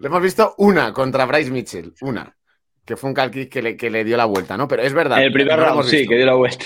Le 0.00 0.08
hemos 0.08 0.22
visto 0.22 0.56
una 0.58 0.92
contra 0.92 1.24
Bryce 1.24 1.52
Mitchell, 1.52 1.94
una. 2.00 2.36
Que 2.84 2.96
fue 2.96 3.10
un 3.10 3.14
calquiz 3.14 3.48
que 3.48 3.62
le, 3.62 3.76
que 3.76 3.90
le 3.90 4.02
dio 4.02 4.16
la 4.16 4.24
vuelta, 4.24 4.56
¿no? 4.56 4.66
Pero 4.66 4.82
es 4.82 4.92
verdad. 4.92 5.22
el 5.22 5.32
primer 5.32 5.56
round 5.56 5.84
sí, 5.84 6.04
que 6.04 6.16
dio 6.16 6.26
la 6.26 6.34
vuelta. 6.34 6.64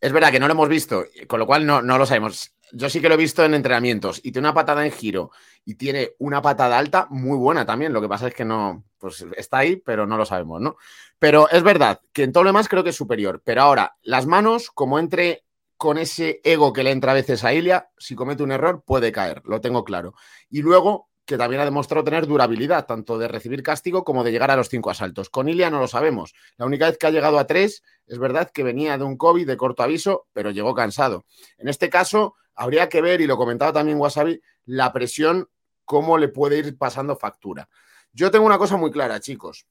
Es 0.00 0.12
verdad 0.12 0.30
que 0.30 0.40
no 0.40 0.46
lo 0.46 0.52
hemos 0.52 0.68
visto, 0.68 1.04
con 1.26 1.38
lo 1.38 1.46
cual 1.46 1.66
no, 1.66 1.82
no 1.82 1.98
lo 1.98 2.06
sabemos. 2.06 2.54
Yo 2.72 2.90
sí 2.90 3.00
que 3.00 3.08
lo 3.08 3.14
he 3.14 3.18
visto 3.18 3.44
en 3.44 3.54
entrenamientos 3.54 4.20
y 4.22 4.32
tiene 4.32 4.48
una 4.48 4.54
patada 4.54 4.84
en 4.84 4.92
giro 4.92 5.30
y 5.64 5.76
tiene 5.76 6.10
una 6.18 6.42
patada 6.42 6.78
alta 6.78 7.06
muy 7.10 7.38
buena 7.38 7.64
también. 7.64 7.92
Lo 7.92 8.00
que 8.00 8.08
pasa 8.08 8.28
es 8.28 8.34
que 8.34 8.44
no, 8.44 8.84
pues 8.98 9.24
está 9.36 9.58
ahí, 9.58 9.76
pero 9.76 10.06
no 10.06 10.16
lo 10.16 10.26
sabemos, 10.26 10.60
¿no? 10.60 10.76
Pero 11.18 11.48
es 11.50 11.62
verdad 11.62 12.00
que 12.12 12.24
en 12.24 12.32
todo 12.32 12.44
lo 12.44 12.50
demás 12.50 12.68
creo 12.68 12.84
que 12.84 12.90
es 12.90 12.96
superior. 12.96 13.42
Pero 13.44 13.62
ahora, 13.62 13.96
las 14.02 14.26
manos, 14.26 14.70
como 14.70 14.98
entre 14.98 15.44
con 15.78 15.96
ese 15.96 16.40
ego 16.42 16.72
que 16.72 16.82
le 16.82 16.90
entra 16.90 17.12
a 17.12 17.14
veces 17.14 17.44
a 17.44 17.54
Ilia, 17.54 17.90
si 17.96 18.16
comete 18.16 18.42
un 18.42 18.50
error 18.50 18.82
puede 18.84 19.12
caer, 19.12 19.42
lo 19.44 19.60
tengo 19.60 19.84
claro. 19.84 20.14
Y 20.50 20.60
luego 20.60 21.07
que 21.28 21.36
también 21.36 21.60
ha 21.60 21.66
demostrado 21.66 22.02
tener 22.04 22.26
durabilidad, 22.26 22.86
tanto 22.86 23.18
de 23.18 23.28
recibir 23.28 23.62
castigo 23.62 24.02
como 24.02 24.24
de 24.24 24.32
llegar 24.32 24.50
a 24.50 24.56
los 24.56 24.70
cinco 24.70 24.88
asaltos. 24.90 25.28
Con 25.28 25.46
Ilia 25.46 25.68
no 25.68 25.78
lo 25.78 25.86
sabemos. 25.86 26.32
La 26.56 26.64
única 26.64 26.86
vez 26.86 26.96
que 26.96 27.06
ha 27.06 27.10
llegado 27.10 27.38
a 27.38 27.46
tres, 27.46 27.82
es 28.06 28.18
verdad 28.18 28.50
que 28.50 28.62
venía 28.62 28.96
de 28.96 29.04
un 29.04 29.18
COVID 29.18 29.46
de 29.46 29.58
corto 29.58 29.82
aviso, 29.82 30.26
pero 30.32 30.52
llegó 30.52 30.74
cansado. 30.74 31.26
En 31.58 31.68
este 31.68 31.90
caso, 31.90 32.34
habría 32.54 32.88
que 32.88 33.02
ver, 33.02 33.20
y 33.20 33.26
lo 33.26 33.36
comentaba 33.36 33.74
también 33.74 33.98
Wasabi, 33.98 34.40
la 34.64 34.90
presión, 34.90 35.50
cómo 35.84 36.16
le 36.16 36.28
puede 36.28 36.60
ir 36.60 36.78
pasando 36.78 37.14
factura. 37.14 37.68
Yo 38.10 38.30
tengo 38.30 38.46
una 38.46 38.56
cosa 38.56 38.78
muy 38.78 38.90
clara, 38.90 39.20
chicos, 39.20 39.66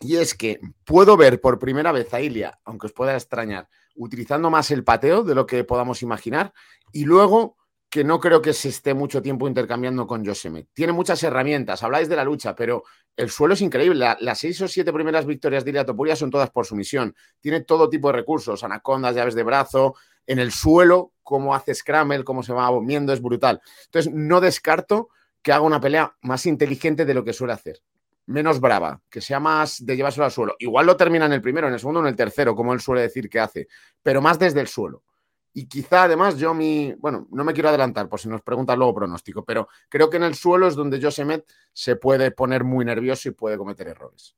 y 0.00 0.16
es 0.16 0.34
que 0.34 0.60
puedo 0.84 1.16
ver 1.16 1.40
por 1.40 1.58
primera 1.58 1.90
vez 1.90 2.12
a 2.12 2.20
Ilia, 2.20 2.60
aunque 2.64 2.86
os 2.86 2.92
pueda 2.92 3.14
extrañar, 3.14 3.66
utilizando 3.96 4.50
más 4.50 4.70
el 4.70 4.84
pateo 4.84 5.24
de 5.24 5.34
lo 5.34 5.46
que 5.46 5.64
podamos 5.64 6.02
imaginar, 6.02 6.52
y 6.92 7.06
luego 7.06 7.56
que 7.90 8.04
no 8.04 8.20
creo 8.20 8.42
que 8.42 8.52
se 8.52 8.68
esté 8.68 8.92
mucho 8.92 9.22
tiempo 9.22 9.48
intercambiando 9.48 10.06
con 10.06 10.24
Joseme. 10.24 10.66
Tiene 10.74 10.92
muchas 10.92 11.22
herramientas, 11.22 11.82
habláis 11.82 12.08
de 12.08 12.16
la 12.16 12.24
lucha, 12.24 12.54
pero 12.54 12.84
el 13.16 13.30
suelo 13.30 13.54
es 13.54 13.62
increíble. 13.62 14.14
las 14.20 14.38
seis 14.38 14.60
o 14.60 14.68
siete 14.68 14.92
primeras 14.92 15.24
victorias 15.24 15.64
de 15.64 15.70
Ilia 15.70 15.86
Topuria 15.86 16.14
son 16.14 16.30
todas 16.30 16.50
por 16.50 16.66
sumisión. 16.66 17.14
Tiene 17.40 17.62
todo 17.62 17.88
tipo 17.88 18.08
de 18.08 18.18
recursos, 18.18 18.62
anacondas, 18.62 19.14
llaves 19.14 19.34
de 19.34 19.42
brazo, 19.42 19.94
en 20.26 20.38
el 20.38 20.52
suelo, 20.52 21.12
cómo 21.22 21.54
hace 21.54 21.74
scramble, 21.74 22.24
cómo 22.24 22.42
se 22.42 22.52
va 22.52 22.70
moviendo, 22.70 23.12
es 23.14 23.22
brutal. 23.22 23.62
Entonces, 23.86 24.12
no 24.12 24.40
descarto 24.40 25.08
que 25.40 25.52
haga 25.52 25.62
una 25.62 25.80
pelea 25.80 26.14
más 26.20 26.44
inteligente 26.44 27.06
de 27.06 27.14
lo 27.14 27.24
que 27.24 27.32
suele 27.32 27.54
hacer. 27.54 27.80
Menos 28.26 28.60
brava, 28.60 29.00
que 29.08 29.22
sea 29.22 29.40
más 29.40 29.84
de 29.84 29.96
llevárselo 29.96 30.26
al 30.26 30.30
suelo. 30.30 30.54
Igual 30.58 30.84
lo 30.84 30.98
termina 30.98 31.24
en 31.24 31.32
el 31.32 31.40
primero, 31.40 31.66
en 31.66 31.72
el 31.72 31.80
segundo, 31.80 32.00
en 32.00 32.08
el 32.08 32.16
tercero, 32.16 32.54
como 32.54 32.74
él 32.74 32.80
suele 32.80 33.00
decir 33.00 33.30
que 33.30 33.40
hace, 33.40 33.68
pero 34.02 34.20
más 34.20 34.38
desde 34.38 34.60
el 34.60 34.68
suelo. 34.68 35.02
Y 35.52 35.66
quizá 35.66 36.04
además 36.04 36.38
yo 36.38 36.54
mi, 36.54 36.94
bueno, 36.98 37.26
no 37.30 37.44
me 37.44 37.52
quiero 37.52 37.68
adelantar 37.68 38.08
por 38.08 38.20
si 38.20 38.28
nos 38.28 38.42
preguntan 38.42 38.78
luego 38.78 38.94
pronóstico, 38.94 39.44
pero 39.44 39.68
creo 39.88 40.08
que 40.10 40.18
en 40.18 40.24
el 40.24 40.34
suelo 40.34 40.68
es 40.68 40.74
donde 40.74 41.00
Josemet 41.00 41.44
se 41.72 41.96
puede 41.96 42.30
poner 42.30 42.64
muy 42.64 42.84
nervioso 42.84 43.28
y 43.28 43.32
puede 43.32 43.56
cometer 43.58 43.88
errores. 43.88 44.36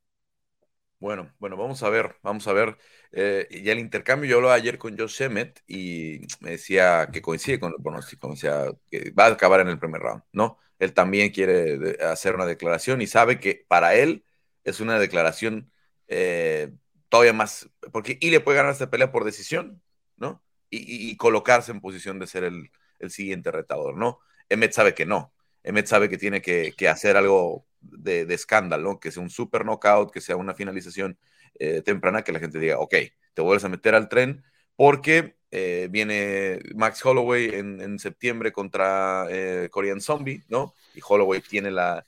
Bueno, 0.98 1.32
bueno, 1.38 1.56
vamos 1.56 1.82
a 1.82 1.88
ver, 1.88 2.16
vamos 2.22 2.46
a 2.46 2.52
ver. 2.52 2.76
Eh, 3.12 3.62
ya 3.64 3.72
el 3.72 3.78
intercambio, 3.78 4.28
yo 4.28 4.36
hablaba 4.36 4.54
ayer 4.54 4.76
con 4.76 4.96
Josemet 4.98 5.62
y 5.66 6.20
me 6.40 6.50
decía 6.50 7.08
que 7.10 7.22
coincide 7.22 7.58
con 7.58 7.72
el 7.72 7.82
pronóstico, 7.82 8.28
o 8.28 8.36
sea, 8.36 8.66
que 8.90 9.10
va 9.12 9.26
a 9.26 9.28
acabar 9.28 9.60
en 9.60 9.68
el 9.68 9.78
primer 9.78 10.02
round, 10.02 10.22
¿no? 10.32 10.58
Él 10.78 10.92
también 10.92 11.30
quiere 11.30 11.96
hacer 12.04 12.34
una 12.34 12.44
declaración 12.46 13.00
y 13.00 13.06
sabe 13.06 13.40
que 13.40 13.64
para 13.66 13.94
él 13.94 14.24
es 14.64 14.80
una 14.80 14.98
declaración 14.98 15.70
eh, 16.08 16.72
todavía 17.08 17.32
más, 17.32 17.70
porque 17.92 18.18
y 18.20 18.30
le 18.30 18.40
puede 18.40 18.58
ganar 18.58 18.72
esta 18.72 18.90
pelea 18.90 19.10
por 19.10 19.24
decisión, 19.24 19.82
¿no? 20.16 20.42
Y, 20.70 21.16
colocarse 21.16 21.72
en 21.72 21.80
posición 21.80 22.18
de 22.18 22.26
ser 22.26 22.44
el, 22.44 22.70
siguiente 23.11 23.50
retador, 23.50 23.96
¿no? 23.96 24.20
Emmet 24.48 24.72
sabe 24.72 24.94
que 24.94 25.06
no. 25.06 25.33
Emmet 25.62 25.87
sabe 25.87 26.09
que 26.09 26.18
tiene 26.18 26.42
que, 26.42 26.74
hacer 26.88 27.16
algo 27.16 27.66
de, 27.80 28.22
escándalo, 28.35 29.00
que 29.00 29.11
sea 29.11 29.22
un 29.22 29.30
super 29.30 29.64
knockout, 29.64 30.12
que 30.12 30.20
sea 30.20 30.37
una 30.37 30.54
finalización 30.54 31.18
eh, 31.59 31.83
temprana, 31.83 32.22
que 32.22 32.33
la 32.33 32.40
gente 32.40 32.59
diga, 32.59 32.78
ok, 32.78 32.94
te 33.35 33.42
vuelves 33.42 33.64
a 33.64 33.68
meter 33.68 33.94
al 33.94 34.09
tren, 34.09 34.44
porque 34.76 35.37
eh, 35.50 35.88
viene 35.90 36.61
Max 36.74 37.04
Holloway 37.04 37.46
en, 37.54 37.98
septiembre 37.98 38.52
contra 38.52 39.26
eh, 39.30 39.68
Korean 39.70 40.00
Zombie, 40.00 40.44
¿no? 40.48 40.74
Y 40.94 41.00
Holloway 41.06 41.40
tiene 41.40 41.70
la, 41.70 42.06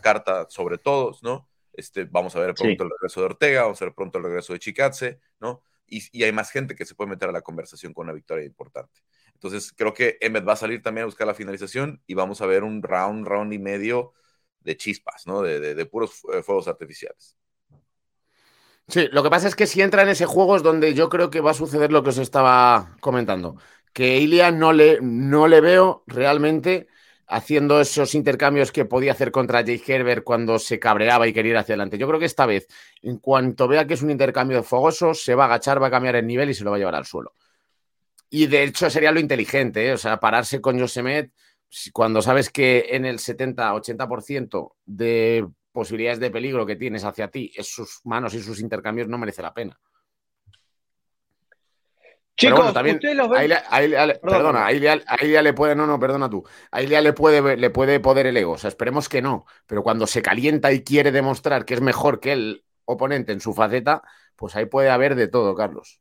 carta 0.00 0.46
sobre 0.48 0.78
todos, 0.78 1.22
¿no? 1.22 1.48
Este, 1.72 2.04
vamos 2.04 2.36
a 2.36 2.40
ver 2.40 2.54
pronto 2.54 2.84
el 2.84 2.90
regreso 2.90 3.20
de 3.20 3.26
Ortega, 3.26 3.62
vamos 3.62 3.82
a 3.82 3.86
ver 3.86 3.94
pronto 3.94 4.18
el 4.18 4.24
regreso 4.24 4.52
de 4.52 4.58
Chikatse, 4.60 5.18
¿no? 5.40 5.62
Y, 5.86 6.22
hay 6.22 6.32
más 6.32 6.50
gente 6.50 6.74
que 6.74 6.84
se 6.84 6.94
puede 6.94 7.10
meter 7.10 7.28
a 7.28 7.32
la 7.32 7.42
conversación 7.42 7.92
con 7.92 8.04
una 8.04 8.12
victoria 8.12 8.44
importante. 8.44 9.00
Entonces, 9.34 9.72
creo 9.72 9.92
que 9.92 10.16
Emmet 10.20 10.46
va 10.46 10.54
a 10.54 10.56
salir 10.56 10.82
también 10.82 11.02
a 11.02 11.06
buscar 11.06 11.26
la 11.26 11.34
finalización 11.34 12.02
y 12.06 12.14
vamos 12.14 12.40
a 12.40 12.46
ver 12.46 12.64
un 12.64 12.82
round, 12.82 13.26
round 13.26 13.52
y 13.52 13.58
medio 13.58 14.14
de 14.60 14.76
chispas, 14.76 15.26
¿no? 15.26 15.42
De, 15.42 15.86
puros 15.86 16.22
eh, 16.32 16.42
fuegos 16.42 16.68
artificiales. 16.68 17.36
Sí, 18.88 19.08
lo 19.12 19.22
que 19.22 19.30
pasa 19.30 19.48
es 19.48 19.56
que 19.56 19.66
si 19.66 19.80
entra 19.82 20.02
en 20.02 20.08
ese 20.08 20.26
juego 20.26 20.56
es 20.56 20.62
donde 20.62 20.94
yo 20.94 21.08
creo 21.08 21.30
que 21.30 21.40
va 21.40 21.52
a 21.52 21.54
suceder 21.54 21.90
lo 21.92 22.02
que 22.02 22.10
os 22.10 22.18
estaba 22.18 22.96
comentando. 23.00 23.56
Que 23.92 24.18
Ilia 24.18 24.50
no 24.50 24.72
le, 24.72 24.98
no 25.00 25.48
le 25.48 25.60
veo 25.60 26.04
realmente 26.06 26.88
haciendo 27.26 27.80
esos 27.80 28.14
intercambios 28.14 28.72
que 28.72 28.84
podía 28.84 29.12
hacer 29.12 29.30
contra 29.30 29.64
Jay 29.64 29.82
Herbert 29.86 30.24
cuando 30.24 30.58
se 30.58 30.78
cabreaba 30.78 31.26
y 31.26 31.32
quería 31.32 31.52
ir 31.52 31.56
hacia 31.58 31.74
adelante. 31.74 31.98
Yo 31.98 32.06
creo 32.06 32.20
que 32.20 32.26
esta 32.26 32.46
vez, 32.46 32.68
en 33.02 33.18
cuanto 33.18 33.68
vea 33.68 33.86
que 33.86 33.94
es 33.94 34.02
un 34.02 34.10
intercambio 34.10 34.58
de 34.58 34.62
fogosos, 34.62 35.22
se 35.22 35.34
va 35.34 35.44
a 35.44 35.46
agachar, 35.46 35.82
va 35.82 35.88
a 35.88 35.90
cambiar 35.90 36.16
el 36.16 36.26
nivel 36.26 36.50
y 36.50 36.54
se 36.54 36.64
lo 36.64 36.70
va 36.70 36.76
a 36.76 36.78
llevar 36.78 36.94
al 36.94 37.06
suelo. 37.06 37.32
Y 38.30 38.46
de 38.46 38.64
hecho 38.64 38.90
sería 38.90 39.12
lo 39.12 39.20
inteligente, 39.20 39.88
¿eh? 39.88 39.92
o 39.92 39.98
sea, 39.98 40.18
pararse 40.18 40.60
con 40.60 40.78
Josemet 40.78 41.30
cuando 41.92 42.22
sabes 42.22 42.50
que 42.50 42.86
en 42.90 43.04
el 43.04 43.18
70-80% 43.18 44.74
de 44.84 45.46
posibilidades 45.72 46.20
de 46.20 46.30
peligro 46.30 46.66
que 46.66 46.76
tienes 46.76 47.04
hacia 47.04 47.28
ti 47.28 47.52
sus 47.60 48.00
manos 48.04 48.34
y 48.34 48.40
sus 48.40 48.60
intercambios, 48.60 49.08
no 49.08 49.18
merece 49.18 49.42
la 49.42 49.52
pena. 49.52 49.78
Chicos, 52.36 52.74
también, 52.74 52.98
perdona, 52.98 54.66
ahí 54.66 54.80
ya 54.80 55.42
le 55.42 55.52
puede, 55.52 55.76
no, 55.76 55.86
no, 55.86 56.00
perdona 56.00 56.28
tú, 56.28 56.42
ahí 56.72 56.88
ya 56.88 57.00
le 57.00 57.12
puede, 57.12 57.56
le 57.56 57.70
puede 57.70 58.00
poder 58.00 58.26
el 58.26 58.36
ego, 58.36 58.52
o 58.52 58.58
sea, 58.58 58.68
esperemos 58.68 59.08
que 59.08 59.22
no, 59.22 59.46
pero 59.66 59.84
cuando 59.84 60.08
se 60.08 60.20
calienta 60.20 60.72
y 60.72 60.82
quiere 60.82 61.12
demostrar 61.12 61.64
que 61.64 61.74
es 61.74 61.80
mejor 61.80 62.18
que 62.18 62.32
el 62.32 62.64
oponente 62.86 63.30
en 63.30 63.40
su 63.40 63.54
faceta, 63.54 64.02
pues 64.34 64.56
ahí 64.56 64.66
puede 64.66 64.90
haber 64.90 65.14
de 65.14 65.28
todo, 65.28 65.54
Carlos. 65.54 66.00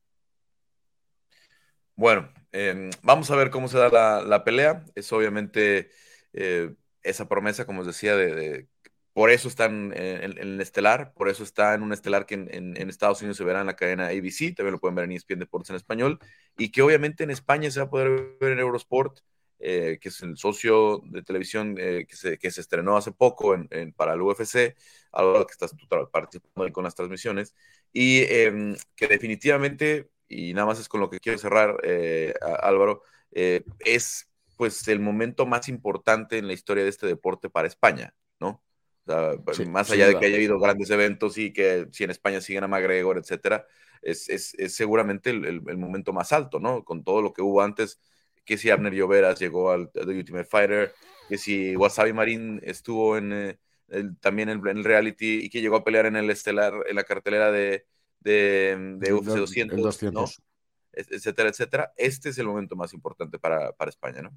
Bueno, 1.96 2.34
em, 2.52 2.90
vamos 3.04 3.30
a 3.30 3.36
ver 3.36 3.52
cómo 3.52 3.68
se 3.68 3.78
da 3.78 4.24
la, 4.24 4.44
pelea, 4.44 4.86
es 4.96 5.14
obviamente 5.14 5.92
eh, 6.34 6.74
esa 7.04 7.30
promesa, 7.30 7.68
como 7.68 7.82
os 7.82 7.88
decía, 7.88 8.16
de 8.16 8.68
por 9.14 9.30
eso 9.30 9.48
están 9.48 9.94
en, 9.96 10.38
el 10.38 10.60
estelar, 10.60 11.14
por 11.14 11.30
eso 11.30 11.44
está 11.44 11.76
en 11.76 11.84
un 11.84 11.94
estelar 11.94 12.26
que 12.26 12.34
en, 12.34 12.90
Estados 12.90 13.22
Unidos 13.22 13.38
se 13.38 13.44
verá 13.44 13.62
en 13.62 13.68
la 13.68 13.76
cadena 13.76 14.08
ABC, 14.08 14.56
también 14.56 14.74
lo 14.74 14.80
pueden 14.80 14.96
ver 14.96 15.06
en 15.06 15.12
ESPN 15.12 15.40
Deportes 15.40 15.70
en 15.70 15.76
español, 15.76 16.20
y 16.58 16.72
que 16.72 16.82
obviamente 16.82 17.24
en 17.24 17.30
España 17.30 17.70
se 17.70 17.80
va 17.80 17.86
a 17.86 17.90
poder 17.90 18.38
ver 18.40 18.54
en 18.54 18.60
Eurosport, 18.60 19.20
eh, 19.60 20.00
que 20.02 20.10
es 20.10 20.22
el 20.24 20.36
socio 20.36 21.02
de 21.06 21.22
televisión 21.22 21.76
eh, 21.80 22.06
que, 22.08 22.16
se, 22.16 22.38
que, 22.40 22.52
se, 22.52 22.62
estrenó 22.62 22.98
hace 22.98 23.12
poco 23.12 23.56
para 23.96 24.14
el 24.14 24.22
UFC, 24.22 24.76
algo 25.12 25.46
que 25.46 25.54
estás 25.54 25.74
participando 26.12 26.66
ahí 26.66 26.72
con 26.72 26.84
las 26.84 26.96
transmisiones, 26.96 27.56
y 27.94 28.24
em, 28.24 28.76
que 28.96 29.08
definitivamente, 29.08 30.10
y 30.28 30.54
nada 30.54 30.68
más 30.68 30.80
es 30.80 30.90
con 30.90 31.02
lo 31.02 31.10
que 31.10 31.20
quiero 31.20 31.38
cerrar, 31.38 31.78
eh, 31.84 32.34
Álvaro, 32.62 33.04
es 33.32 34.28
pues 34.58 34.88
el 34.88 35.00
momento 35.00 35.46
más 35.46 35.68
importante 35.70 36.38
en 36.38 36.48
la 36.48 36.54
historia 36.54 36.84
de 36.84 36.90
este 36.90 37.08
deporte 37.08 37.50
para 37.50 37.68
España, 37.68 38.14
¿no? 38.40 38.64
Pues, 39.06 39.68
más 39.68 39.92
allá 39.92 40.08
de 40.08 40.18
que 40.18 40.26
haya 40.26 40.36
habido 40.38 40.60
grandes 40.60 40.90
eventos 40.90 41.38
y 41.38 41.52
que 41.52 41.88
si 41.92 42.06
en 42.06 42.12
España 42.12 42.40
siguen 42.40 42.64
a 42.64 42.68
McGregor, 42.68 43.18
etcétera, 43.18 43.68
es, 44.02 44.30
es, 44.30 44.54
es 44.56 44.76
seguramente 44.76 45.30
el, 45.30 45.46
el, 45.46 45.78
momento 45.78 46.14
más 46.14 46.32
alto, 46.32 46.60
¿no? 46.60 46.84
Con 46.84 47.04
todo 47.04 47.22
lo 47.22 47.34
que 47.34 47.42
hubo 47.42 47.62
antes, 47.62 48.00
que 48.46 48.58
si 48.58 48.70
Abner 48.70 48.94
Lloveras 48.94 49.40
llegó 49.40 49.72
al 49.72 49.92
The 49.92 50.02
Ultimate 50.02 50.46
Fighter, 50.46 50.94
que 51.28 51.38
si 51.38 51.76
Wasabi 51.76 52.14
Marín 52.14 52.62
estuvo 52.64 53.18
en 53.18 53.34
eh, 53.34 53.60
el, 53.90 54.18
también 54.20 54.50
en 54.50 54.66
el 54.66 54.84
reality 54.84 55.46
y 55.46 55.50
que 55.50 55.62
llegó 55.62 55.78
a 55.78 55.84
pelear 55.84 56.06
en 56.06 56.16
el 56.16 56.30
estelar, 56.30 56.74
en 56.88 56.96
la 56.96 57.04
cartelera 57.04 57.52
de, 57.52 57.86
de, 58.20 58.98
de 59.00 59.14
UFC 59.14 59.38
200, 59.38 59.82
200. 59.82 60.14
¿no? 60.14 60.46
etcétera, 60.94 61.50
etcétera. 61.50 61.94
Este 61.98 62.30
es 62.30 62.38
el 62.38 62.48
momento 62.48 62.76
más 62.76 62.94
importante 62.94 63.40
para, 63.40 63.72
para 63.74 63.90
España, 63.90 64.22
¿no? 64.22 64.32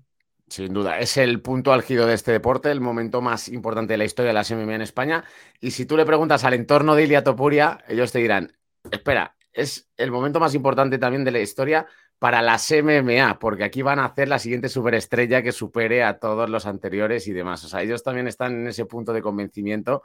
Sin 0.48 0.72
duda, 0.72 1.00
es 1.00 1.16
el 1.16 1.42
punto 1.42 1.72
álgido 1.72 2.06
de 2.06 2.14
este 2.14 2.30
deporte, 2.30 2.70
el 2.70 2.80
momento 2.80 3.20
más 3.20 3.48
importante 3.48 3.94
de 3.94 3.98
la 3.98 4.04
historia 4.04 4.28
de 4.28 4.34
la 4.34 4.44
MMA 4.48 4.76
en 4.76 4.82
España. 4.82 5.24
Y 5.60 5.72
si 5.72 5.86
tú 5.86 5.96
le 5.96 6.06
preguntas 6.06 6.44
al 6.44 6.54
entorno 6.54 6.94
de 6.94 7.02
Ilia 7.02 7.24
Topuria, 7.24 7.84
ellos 7.88 8.12
te 8.12 8.20
dirán, 8.20 8.56
espera, 8.90 9.36
es 9.52 9.90
el 9.96 10.12
momento 10.12 10.38
más 10.38 10.54
importante 10.54 10.98
también 10.98 11.24
de 11.24 11.32
la 11.32 11.40
historia 11.40 11.86
para 12.18 12.42
las 12.42 12.70
MMA, 12.70 13.38
porque 13.40 13.64
aquí 13.64 13.82
van 13.82 13.98
a 13.98 14.04
hacer 14.06 14.28
la 14.28 14.38
siguiente 14.38 14.68
superestrella 14.68 15.42
que 15.42 15.50
supere 15.50 16.04
a 16.04 16.18
todos 16.18 16.48
los 16.48 16.64
anteriores 16.66 17.26
y 17.26 17.32
demás. 17.32 17.64
O 17.64 17.68
sea, 17.68 17.82
ellos 17.82 18.04
también 18.04 18.28
están 18.28 18.54
en 18.54 18.68
ese 18.68 18.86
punto 18.86 19.12
de 19.12 19.22
convencimiento 19.22 20.02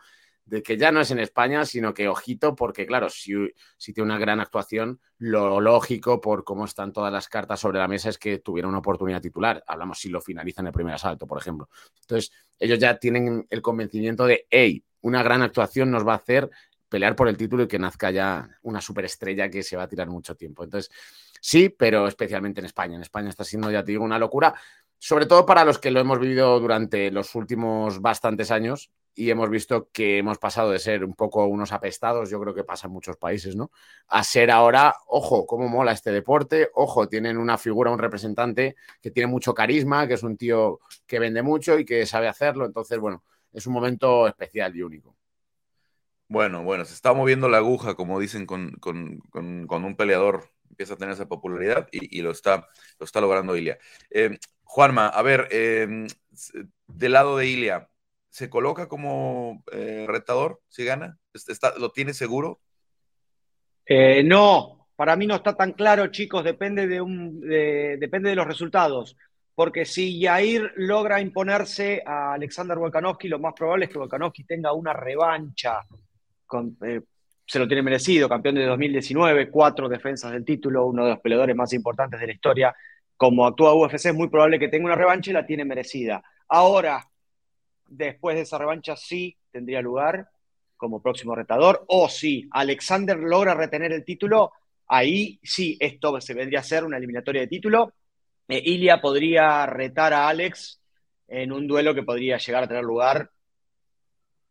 de 0.51 0.61
que 0.61 0.75
ya 0.75 0.91
no 0.91 0.99
es 0.99 1.09
en 1.11 1.19
España, 1.19 1.65
sino 1.65 1.93
que 1.93 2.09
ojito, 2.09 2.57
porque 2.57 2.85
claro, 2.85 3.09
si, 3.09 3.33
si, 3.77 3.93
tiene 3.93 4.07
una 4.07 4.19
gran 4.19 4.41
actuación, 4.41 4.99
lo 5.17 5.61
lógico 5.61 6.19
por 6.19 6.43
cómo 6.43 6.65
están 6.65 6.91
todas 6.91 7.11
las 7.11 7.29
cartas 7.29 7.61
sobre 7.61 7.79
la 7.79 7.87
mesa 7.87 8.09
es 8.09 8.17
que 8.17 8.39
tuviera 8.39 8.67
una 8.67 8.79
oportunidad 8.79 9.21
titular. 9.21 9.63
Hablamos 9.65 9.99
si 9.99 10.09
lo 10.09 10.19
finaliza 10.19 10.59
en 10.59 10.67
el 10.67 10.73
primer 10.73 10.93
asalto, 10.93 11.25
por 11.25 11.39
ejemplo. 11.39 11.69
Entonces, 12.01 12.33
ellos 12.59 12.79
ya 12.79 12.97
tienen 12.97 13.47
el 13.49 13.61
convencimiento 13.61 14.25
de, 14.25 14.45
hey, 14.49 14.83
una 14.99 15.23
gran 15.23 15.41
actuación 15.41 15.89
nos 15.89 16.05
va 16.05 16.13
a 16.13 16.17
hacer 16.17 16.49
pelear 16.89 17.15
por 17.15 17.29
el 17.29 17.37
título 17.37 17.63
y 17.63 17.67
que 17.69 17.79
nazca 17.79 18.11
ya 18.11 18.49
una 18.63 18.81
superestrella 18.81 19.49
que 19.49 19.63
se 19.63 19.77
va 19.77 19.83
a 19.83 19.87
tirar 19.87 20.09
mucho 20.09 20.35
tiempo. 20.35 20.65
Entonces, 20.65 20.91
sí, 21.39 21.69
pero 21.69 22.09
especialmente 22.09 22.59
en 22.59 22.65
España. 22.65 22.97
En 22.97 23.03
España 23.03 23.29
está 23.29 23.45
siendo, 23.45 23.71
ya 23.71 23.85
te 23.85 23.93
digo, 23.93 24.03
una 24.03 24.19
locura 24.19 24.53
sobre 25.03 25.25
todo 25.25 25.47
para 25.47 25.65
los 25.65 25.79
que 25.79 25.89
lo 25.89 25.99
hemos 25.99 26.19
vivido 26.19 26.59
durante 26.59 27.09
los 27.09 27.33
últimos 27.33 28.01
bastantes 28.01 28.51
años 28.51 28.91
y 29.13 29.29
hemos 29.29 29.49
visto 29.49 29.89
que 29.91 30.17
hemos 30.17 30.37
pasado 30.37 30.71
de 30.71 30.79
ser 30.79 31.03
un 31.03 31.13
poco 31.13 31.45
unos 31.45 31.71
apestados, 31.71 32.29
yo 32.29 32.39
creo 32.39 32.53
que 32.53 32.63
pasa 32.63 32.87
en 32.87 32.93
muchos 32.93 33.17
países, 33.17 33.55
¿no? 33.55 33.71
A 34.07 34.23
ser 34.23 34.51
ahora, 34.51 34.95
ojo, 35.07 35.45
cómo 35.45 35.67
mola 35.67 35.91
este 35.91 36.11
deporte, 36.11 36.69
ojo, 36.73 37.09
tienen 37.09 37.37
una 37.37 37.57
figura, 37.57 37.91
un 37.91 37.99
representante 37.99 38.75
que 39.01 39.11
tiene 39.11 39.27
mucho 39.27 39.53
carisma, 39.53 40.07
que 40.07 40.13
es 40.13 40.23
un 40.23 40.37
tío 40.37 40.79
que 41.05 41.19
vende 41.19 41.41
mucho 41.41 41.77
y 41.77 41.85
que 41.85 42.05
sabe 42.05 42.27
hacerlo, 42.27 42.65
entonces, 42.65 42.99
bueno, 42.99 43.23
es 43.51 43.67
un 43.67 43.73
momento 43.73 44.27
especial 44.27 44.75
y 44.75 44.81
único. 44.81 45.15
Bueno, 46.27 46.63
bueno, 46.63 46.85
se 46.85 46.93
está 46.93 47.13
moviendo 47.13 47.49
la 47.49 47.57
aguja, 47.57 47.95
como 47.95 48.17
dicen, 48.17 48.45
con, 48.45 48.79
un 48.83 49.95
peleador 49.97 50.49
empieza 50.69 50.93
a 50.93 50.97
tener 50.97 51.13
esa 51.13 51.27
popularidad 51.27 51.89
y, 51.91 52.21
lo, 52.21 52.31
está, 52.31 52.69
lo 52.97 53.05
está 53.05 53.19
logrando 53.19 53.57
Ilia. 53.57 53.77
Eh, 54.09 54.39
Juanma, 54.63 55.07
a 55.07 55.21
ver, 55.21 55.49
em, 55.51 56.07
del 56.87 57.11
lado 57.11 57.35
de 57.35 57.47
Ilia, 57.47 57.89
¿se 58.31 58.49
coloca 58.49 58.87
como 58.87 59.63
eh, 59.71 60.05
retador 60.07 60.61
si 60.69 60.85
gana? 60.85 61.19
¿Está, 61.33 61.77
¿Lo 61.77 61.91
tiene 61.91 62.13
seguro? 62.13 62.59
Eh, 63.85 64.23
no, 64.23 64.87
para 64.95 65.15
mí 65.15 65.27
no 65.27 65.35
está 65.35 65.55
tan 65.55 65.73
claro, 65.73 66.07
chicos, 66.07 66.43
depende 66.43 66.87
de, 66.87 67.01
un, 67.01 67.41
depende 67.41 68.29
de 68.29 68.35
los 68.35 68.47
resultados. 68.47 69.17
Porque 69.53 69.83
si 69.85 70.17
Yair 70.17 70.71
logra 70.77 71.19
imponerse 71.19 72.01
a 72.05 72.33
Alexander 72.33 72.77
Volkanovski, 72.77 73.27
lo 73.27 73.37
más 73.37 73.53
probable 73.53 73.85
es 73.85 73.91
que 73.91 73.99
Volkanovski 73.99 74.45
tenga 74.45 74.71
una 74.71 74.93
revancha. 74.93 75.81
Eh, 76.85 77.01
se 77.45 77.59
lo 77.59 77.67
tiene 77.67 77.83
merecido, 77.83 78.29
campeón 78.29 78.55
de 78.55 78.65
2019, 78.65 79.49
cuatro 79.51 79.89
defensas 79.89 80.31
del 80.31 80.45
título, 80.45 80.85
uno 80.85 81.03
de 81.03 81.11
los 81.11 81.19
peleadores 81.19 81.55
más 81.55 81.73
importantes 81.73 82.19
de 82.19 82.27
la 82.27 82.33
historia 82.33 82.75
como 83.17 83.45
actúa 83.45 83.75
UFC, 83.75 84.05
es 84.05 84.15
muy 84.15 84.29
probable 84.29 84.57
que 84.57 84.69
tenga 84.69 84.85
una 84.85 84.95
revancha 84.95 85.29
y 85.29 85.33
la 85.33 85.45
tiene 85.45 85.63
merecida. 85.63 86.23
Ahora, 86.47 87.10
después 87.91 88.35
de 88.35 88.43
esa 88.43 88.57
revancha, 88.57 88.95
sí 88.95 89.37
tendría 89.51 89.81
lugar 89.81 90.29
como 90.77 91.01
próximo 91.01 91.35
retador, 91.35 91.85
o 91.87 92.09
si 92.09 92.47
Alexander 92.51 93.17
logra 93.17 93.53
retener 93.53 93.91
el 93.91 94.03
título, 94.03 94.51
ahí 94.87 95.39
sí, 95.43 95.77
esto 95.79 96.19
se 96.19 96.33
vendría 96.33 96.59
a 96.59 96.63
ser 96.63 96.83
una 96.83 96.97
eliminatoria 96.97 97.41
de 97.41 97.47
título. 97.47 97.93
Eh, 98.47 98.61
Ilia 98.65 98.99
podría 98.99 99.65
retar 99.67 100.13
a 100.13 100.27
Alex 100.27 100.81
en 101.27 101.51
un 101.51 101.67
duelo 101.67 101.93
que 101.93 102.03
podría 102.03 102.37
llegar 102.37 102.63
a 102.63 102.67
tener 102.67 102.83
lugar 102.83 103.29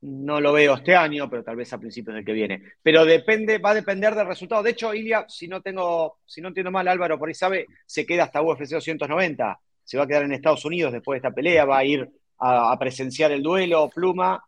no 0.02 0.40
lo 0.40 0.52
veo 0.52 0.74
este 0.74 0.96
año, 0.96 1.28
pero 1.28 1.44
tal 1.44 1.56
vez 1.56 1.72
a 1.72 1.78
principios 1.78 2.14
del 2.14 2.24
que 2.24 2.32
viene. 2.32 2.62
Pero 2.82 3.04
depende, 3.04 3.58
va 3.58 3.70
a 3.70 3.74
depender 3.74 4.14
del 4.14 4.26
resultado. 4.26 4.62
De 4.62 4.70
hecho, 4.70 4.94
Ilia, 4.94 5.26
si 5.28 5.46
no 5.46 5.60
tengo, 5.60 6.18
si 6.24 6.40
no 6.40 6.48
entiendo 6.48 6.70
mal, 6.70 6.88
Álvaro 6.88 7.18
por 7.18 7.28
ahí 7.28 7.34
sabe, 7.34 7.66
se 7.84 8.06
queda 8.06 8.24
hasta 8.24 8.42
UFC 8.42 8.70
290. 8.70 9.60
Se 9.84 9.98
va 9.98 10.04
a 10.04 10.06
quedar 10.06 10.22
en 10.22 10.32
Estados 10.32 10.64
Unidos 10.64 10.92
después 10.92 11.20
de 11.20 11.28
esta 11.28 11.34
pelea, 11.34 11.64
va 11.64 11.78
a 11.78 11.84
ir 11.84 12.08
a, 12.40 12.76
presenciar 12.78 13.32
el 13.32 13.42
duelo, 13.42 13.88
pluma. 13.88 14.42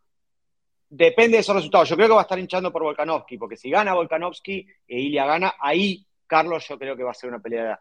Depende 0.89 1.37
de 1.37 1.41
esos 1.41 1.55
resultados. 1.55 1.89
Yo 1.89 1.95
creo 1.95 2.07
que 2.07 2.13
va 2.13 2.21
a 2.21 2.23
estar 2.23 2.39
hinchando 2.39 2.71
por 2.71 2.83
Volkanovski, 2.83 3.37
porque 3.37 3.57
si 3.57 3.69
gana 3.69 3.93
Volkanovski 3.93 4.67
e 4.87 4.99
Ilia 4.99 5.25
gana, 5.25 5.53
ahí, 5.59 6.05
Carlos, 6.27 6.67
yo 6.67 6.77
creo 6.77 6.95
que 6.95 7.03
va 7.03 7.11
a 7.11 7.15
ser 7.15 7.29
una 7.29 7.39
pelea, 7.39 7.79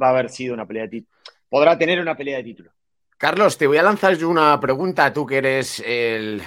va 0.00 0.06
a 0.08 0.10
haber 0.10 0.30
sido 0.30 0.54
una 0.54 0.66
pelea 0.66 0.84
de 0.84 0.88
título. 0.88 1.18
Podrá 1.48 1.78
tener 1.78 2.00
una 2.00 2.16
pelea 2.16 2.38
de 2.38 2.44
título. 2.44 2.72
Carlos, 3.18 3.56
te 3.56 3.66
voy 3.66 3.76
a 3.76 3.82
lanzar 3.82 4.16
yo 4.16 4.28
una 4.28 4.58
pregunta, 4.58 5.12
tú 5.12 5.24
que 5.26 5.36
eres 5.36 5.80
el 5.80 6.42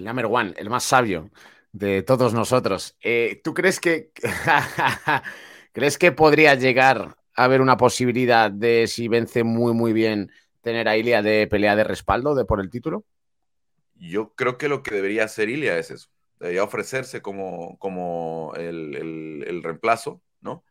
number 0.00 0.26
one, 0.26 0.54
el 0.56 0.70
más 0.70 0.84
sabio 0.84 1.30
de 1.74 2.02
todos 2.02 2.32
nosotros. 2.32 2.96
Eh, 3.02 3.40
¿Tú 3.42 3.52
crees 3.52 3.80
que 3.80 4.12
crees 5.72 5.98
que 5.98 6.12
podría 6.12 6.54
llegar 6.54 7.16
a 7.34 7.44
haber 7.44 7.60
una 7.60 7.76
posibilidad 7.76 8.50
de 8.50 8.86
si 8.86 9.08
vence 9.08 9.42
muy 9.42 9.74
muy 9.74 9.92
bien 9.92 10.30
tener 10.64 10.88
a 10.88 10.96
Ilia 10.96 11.22
de 11.22 11.46
pelea 11.46 11.76
de 11.76 11.84
respaldo 11.84 12.34
de 12.34 12.44
por 12.44 12.60
el 12.60 12.70
título? 12.70 13.04
Yo 13.94 14.34
creo 14.34 14.58
que 14.58 14.68
lo 14.68 14.82
que 14.82 14.94
debería 14.94 15.24
hacer 15.24 15.48
Ilia 15.48 15.78
es 15.78 15.92
eso. 15.92 16.08
Debería 16.40 16.64
ofrecerse 16.64 17.22
como, 17.22 17.78
como 17.78 18.52
el, 18.56 19.62
reemplazo, 19.62 20.20
¿no? 20.40 20.64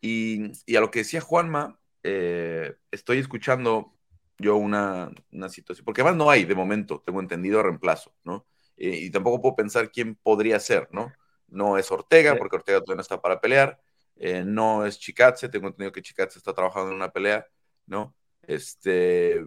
Y, 0.00 0.52
a 0.76 0.80
lo 0.80 0.90
que 0.90 1.00
decía 1.00 1.20
Juanma, 1.20 1.80
eh, 2.04 2.76
estoy 2.90 3.18
escuchando 3.18 3.92
yo 4.38 4.56
una, 4.56 5.10
situación, 5.48 5.84
porque 5.84 6.00
además 6.00 6.16
no 6.16 6.30
hay 6.30 6.44
de 6.44 6.54
momento, 6.54 7.02
tengo 7.04 7.20
entendido, 7.20 7.62
reemplazo, 7.62 8.14
¿no? 8.24 8.46
Eh, 8.76 8.96
y 8.96 9.10
tampoco 9.10 9.42
puedo 9.42 9.56
pensar 9.56 9.90
quién 9.90 10.14
podría 10.14 10.58
ser, 10.60 10.88
¿no? 10.92 11.12
No 11.48 11.76
es 11.76 11.90
Ortega, 11.90 12.36
porque 12.36 12.56
Ortega 12.56 12.78
todavía 12.78 12.96
no 12.96 13.02
está 13.02 13.20
para 13.20 13.40
pelear, 13.40 13.80
eh, 14.16 14.44
no 14.46 14.86
es 14.86 14.98
Chikatse, 14.98 15.48
tengo 15.48 15.66
entendido 15.66 15.92
que 15.92 16.02
Chikatse 16.02 16.38
está 16.38 16.54
trabajando 16.54 16.90
en 16.90 16.96
una 16.96 17.10
pelea, 17.10 17.46
¿no? 17.86 18.14
Este, 18.54 19.44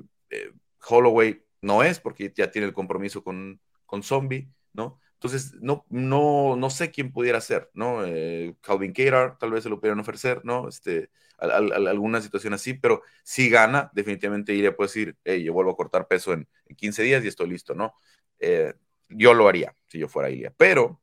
Holloway 0.88 1.44
no 1.62 1.84
es, 1.84 2.00
porque 2.00 2.32
ya 2.36 2.52
tiene 2.52 2.68
el 2.68 2.74
compromiso 2.74 3.24
con, 3.24 3.60
con 3.86 4.04
Zombie, 4.04 4.50
¿no? 4.74 5.00
Entonces, 5.14 5.54
no, 5.62 5.86
no, 5.90 6.56
no 6.58 6.70
sé 6.70 6.92
quién 6.92 7.12
pudiera 7.14 7.40
ser, 7.40 7.70
¿no? 7.74 8.06
Eh, 8.06 8.56
Calvin 8.62 8.92
Cater, 8.92 9.38
tal 9.38 9.52
vez 9.52 9.64
se 9.64 9.70
lo 9.70 9.80
pudieran 9.80 10.00
ofrecer, 10.00 10.42
¿no? 10.44 10.68
Este, 10.68 11.10
alguna 11.38 12.22
situación 12.22 12.54
así, 12.54 12.74
pero 12.74 13.02
si 13.24 13.50
gana, 13.50 13.90
definitivamente 13.94 14.54
iría 14.54 14.70
a 14.72 14.76
decir, 14.78 15.16
hey, 15.24 15.44
yo 15.44 15.54
vuelvo 15.54 15.72
a 15.72 15.76
cortar 15.76 16.08
peso 16.08 16.34
en, 16.34 16.48
15 16.76 17.04
días 17.04 17.24
y 17.24 17.28
estoy 17.28 17.50
listo, 17.50 17.76
¿no? 17.76 17.94
Eh, 18.40 18.74
yo 19.10 19.34
lo 19.34 19.48
haría 19.48 19.76
si 19.86 20.00
yo 20.00 20.08
fuera 20.08 20.30
Ilia, 20.30 20.52
pero 20.58 21.03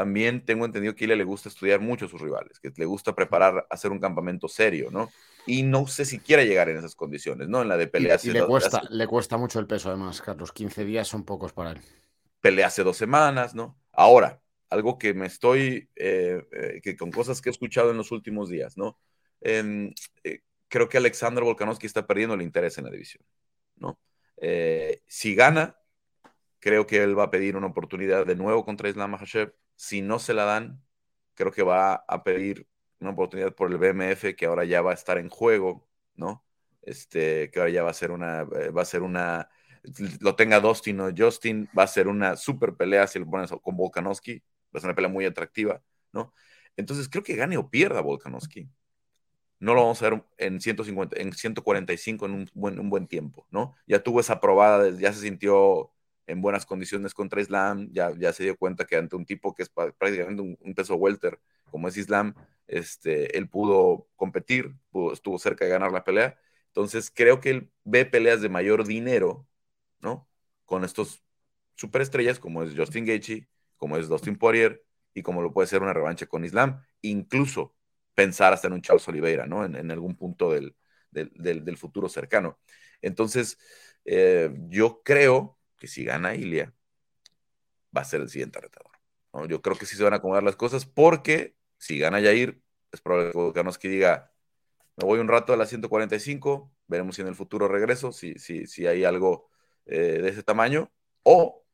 también 0.00 0.44
tengo 0.44 0.64
entendido 0.64 0.94
que 0.94 1.04
a 1.04 1.06
Ilia 1.06 1.16
le 1.16 1.24
gusta 1.24 1.48
estudiar 1.48 1.80
mucho 1.80 2.06
a 2.06 2.08
sus 2.08 2.20
rivales, 2.20 2.58
que 2.58 2.72
le 2.74 2.84
gusta 2.86 3.14
preparar, 3.14 3.66
hacer 3.68 3.90
un 3.90 4.00
campamento 4.00 4.48
serio, 4.48 4.90
¿no? 4.90 5.10
Y 5.46 5.62
no 5.62 5.86
sé 5.86 6.04
si 6.04 6.18
quiere 6.18 6.46
llegar 6.46 6.68
en 6.68 6.78
esas 6.78 6.94
condiciones, 6.94 7.48
¿no? 7.48 7.62
En 7.62 7.68
la 7.68 7.76
de 7.76 7.86
peleas. 7.86 8.24
Y, 8.24 8.30
le, 8.30 8.44
cuesta, 8.46 8.82
le 8.90 9.06
cuesta 9.06 9.36
mucho 9.36 9.58
el 9.58 9.66
peso, 9.66 9.88
además, 9.88 10.20
Carlos. 10.22 10.52
15 10.52 10.84
días 10.84 11.08
son 11.08 11.24
pocos 11.24 11.52
para 11.52 11.72
él 11.72 11.80
peleé 12.40 12.64
hace 12.64 12.82
dos 12.82 12.96
semanas, 12.96 13.54
¿no? 13.54 13.78
Ahora, 13.92 14.40
algo 14.68 14.98
que 14.98 15.14
me 15.14 15.26
estoy, 15.26 15.90
eh, 15.96 16.42
eh, 16.52 16.80
que 16.82 16.96
con 16.96 17.10
cosas 17.10 17.40
que 17.40 17.50
he 17.50 17.52
escuchado 17.52 17.90
en 17.90 17.96
los 17.96 18.12
últimos 18.12 18.48
días, 18.48 18.76
¿no? 18.76 18.98
Eh, 19.40 19.92
creo 20.68 20.88
que 20.88 20.98
Alexander 20.98 21.44
Volkanovski 21.44 21.86
está 21.86 22.06
perdiendo 22.06 22.34
el 22.34 22.42
interés 22.42 22.78
en 22.78 22.84
la 22.84 22.90
división, 22.90 23.24
¿no? 23.76 23.98
si 25.06 25.34
gana, 25.34 25.76
creo 26.60 26.86
que 26.86 27.02
él 27.02 27.18
va 27.18 27.24
a 27.24 27.30
pedir 27.30 27.56
una 27.56 27.66
oportunidad 27.66 28.24
de 28.24 28.36
nuevo 28.36 28.64
contra 28.64 28.88
Islam 28.88 29.10
Makhachev. 29.10 29.52
Si 29.80 30.02
no 30.02 30.18
se 30.18 30.34
la 30.34 30.44
dan, 30.44 30.84
creo 31.32 31.52
que 31.52 31.62
va 31.62 31.94
a 31.94 32.22
pedir 32.22 32.68
una 33.00 33.12
oportunidad 33.12 33.54
por 33.54 33.72
el 33.72 33.78
BMF 33.78 34.36
que 34.36 34.44
ahora 34.44 34.66
ya 34.66 34.82
va 34.82 34.90
a 34.90 34.94
estar 34.94 35.16
en 35.16 35.30
juego, 35.30 35.88
¿no? 36.16 36.44
Este, 36.82 37.50
que 37.50 37.60
ahora 37.60 37.70
ya 37.70 37.82
va 37.82 37.90
a 37.90 37.94
ser 37.94 38.10
una, 38.10 38.44
va 38.44 38.82
a 38.82 38.84
ser 38.84 39.00
una 39.00 39.48
lo 40.20 40.36
tenga 40.36 40.60
Dustin 40.60 41.00
o 41.00 41.10
Justin, 41.16 41.66
va 41.76 41.84
a 41.84 41.86
ser 41.86 42.08
una 42.08 42.36
super 42.36 42.74
pelea 42.74 43.06
si 43.06 43.18
lo 43.18 43.24
pones 43.24 43.50
con 43.62 43.74
Volkanovski, 43.74 44.38
va 44.38 44.78
a 44.78 44.80
ser 44.80 44.88
una 44.88 44.94
pelea 44.94 45.10
muy 45.10 45.24
atractiva, 45.24 45.82
¿no? 46.12 46.34
Entonces 46.76 47.08
creo 47.08 47.24
que 47.24 47.34
gane 47.34 47.56
o 47.56 47.70
pierda 47.70 48.02
Volkanovski. 48.02 48.68
No 49.60 49.72
lo 49.72 49.80
vamos 49.80 50.02
a 50.02 50.10
ver 50.10 50.22
en 50.36 50.60
150, 50.60 51.18
en 51.18 51.32
145 51.32 52.26
en 52.26 52.32
un 52.32 52.50
buen, 52.52 52.78
un 52.78 52.90
buen 52.90 53.06
tiempo, 53.06 53.46
¿no? 53.50 53.74
Ya 53.86 54.02
tuvo 54.02 54.20
esa 54.20 54.40
probada, 54.42 54.90
ya 54.90 55.10
se 55.14 55.20
sintió 55.22 55.90
en 56.30 56.42
buenas 56.42 56.66
condiciones 56.66 57.14
contra 57.14 57.40
Islam, 57.40 57.88
ya, 57.92 58.12
ya 58.18 58.32
se 58.32 58.44
dio 58.44 58.56
cuenta 58.56 58.86
que 58.86 58.96
ante 58.96 59.16
un 59.16 59.26
tipo 59.26 59.54
que 59.54 59.62
es 59.64 59.68
prácticamente 59.70 60.42
un, 60.42 60.74
peso 60.74 60.94
welter 60.96 61.40
como 61.70 61.88
es 61.88 61.96
Islam, 61.96 62.34
este, 62.66 63.36
él 63.36 63.48
pudo 63.48 64.08
competir, 64.16 64.74
estuvo 65.12 65.38
cerca 65.38 65.64
de 65.64 65.70
ganar 65.72 65.92
la 65.92 66.04
pelea. 66.04 66.38
Entonces 66.68 67.12
creo 67.14 67.40
que 67.40 67.50
él 67.50 67.72
ve 67.84 68.06
peleas 68.06 68.40
de 68.42 68.48
mayor 68.48 68.86
dinero 68.86 69.46
¿no? 70.00 70.28
Con 70.64 70.84
estos 70.84 71.22
superestrellas 71.76 72.38
como 72.38 72.62
es 72.62 72.74
Justin 72.76 73.06
Gaethje, 73.06 73.48
como 73.76 73.96
es 73.96 74.08
Dustin 74.08 74.36
Poirier 74.36 74.84
y 75.14 75.22
como 75.22 75.42
lo 75.42 75.52
puede 75.52 75.68
ser 75.68 75.82
una 75.82 75.92
revancha 75.92 76.26
con 76.26 76.44
Islam, 76.44 76.82
incluso 77.02 77.74
pensar 78.14 78.52
hasta 78.52 78.68
en 78.68 78.74
un 78.74 78.82
Charles 78.82 79.06
Oliveira, 79.08 79.46
¿no? 79.46 79.64
En, 79.64 79.90
algún 79.90 80.16
punto 80.16 80.52
del, 80.52 80.74
futuro 81.76 82.08
cercano. 82.08 82.58
Entonces, 83.00 83.58
eh, 84.04 84.50
yo 84.68 85.02
creo 85.02 85.58
que 85.80 85.88
si 85.88 86.04
gana 86.04 86.36
Ilia, 86.36 86.72
va 87.96 88.02
a 88.02 88.04
ser 88.04 88.20
el 88.20 88.28
siguiente 88.28 88.60
retador. 88.60 88.92
Yo 89.48 89.62
creo 89.62 89.76
que 89.76 89.86
sí 89.86 89.96
se 89.96 90.04
van 90.04 90.12
a 90.12 90.16
acomodar 90.16 90.42
las 90.44 90.56
cosas 90.56 90.86
porque 90.86 91.56
si 91.78 91.98
gana 91.98 92.20
Yair, 92.20 92.62
es 92.92 93.00
probable 93.00 93.32
que 93.32 93.38
Volkanovski 93.38 93.88
diga, 93.88 94.32
me 94.96 95.04
voy 95.06 95.18
un 95.20 95.28
rato 95.28 95.52
a 95.52 95.56
la 95.56 95.66
145, 95.66 96.72
veremos 96.86 97.16
si 97.16 97.22
en 97.22 97.28
el 97.28 97.34
futuro 97.34 97.68
regreso, 97.68 98.12
si, 98.12 98.34
si, 98.34 98.66
si 98.66 98.86
hay 98.86 99.04
algo 99.04 99.48
eh, 99.86 100.20
de 100.22 100.28
ese 100.28 100.42
tamaño, 100.42 100.92
o 101.22 101.64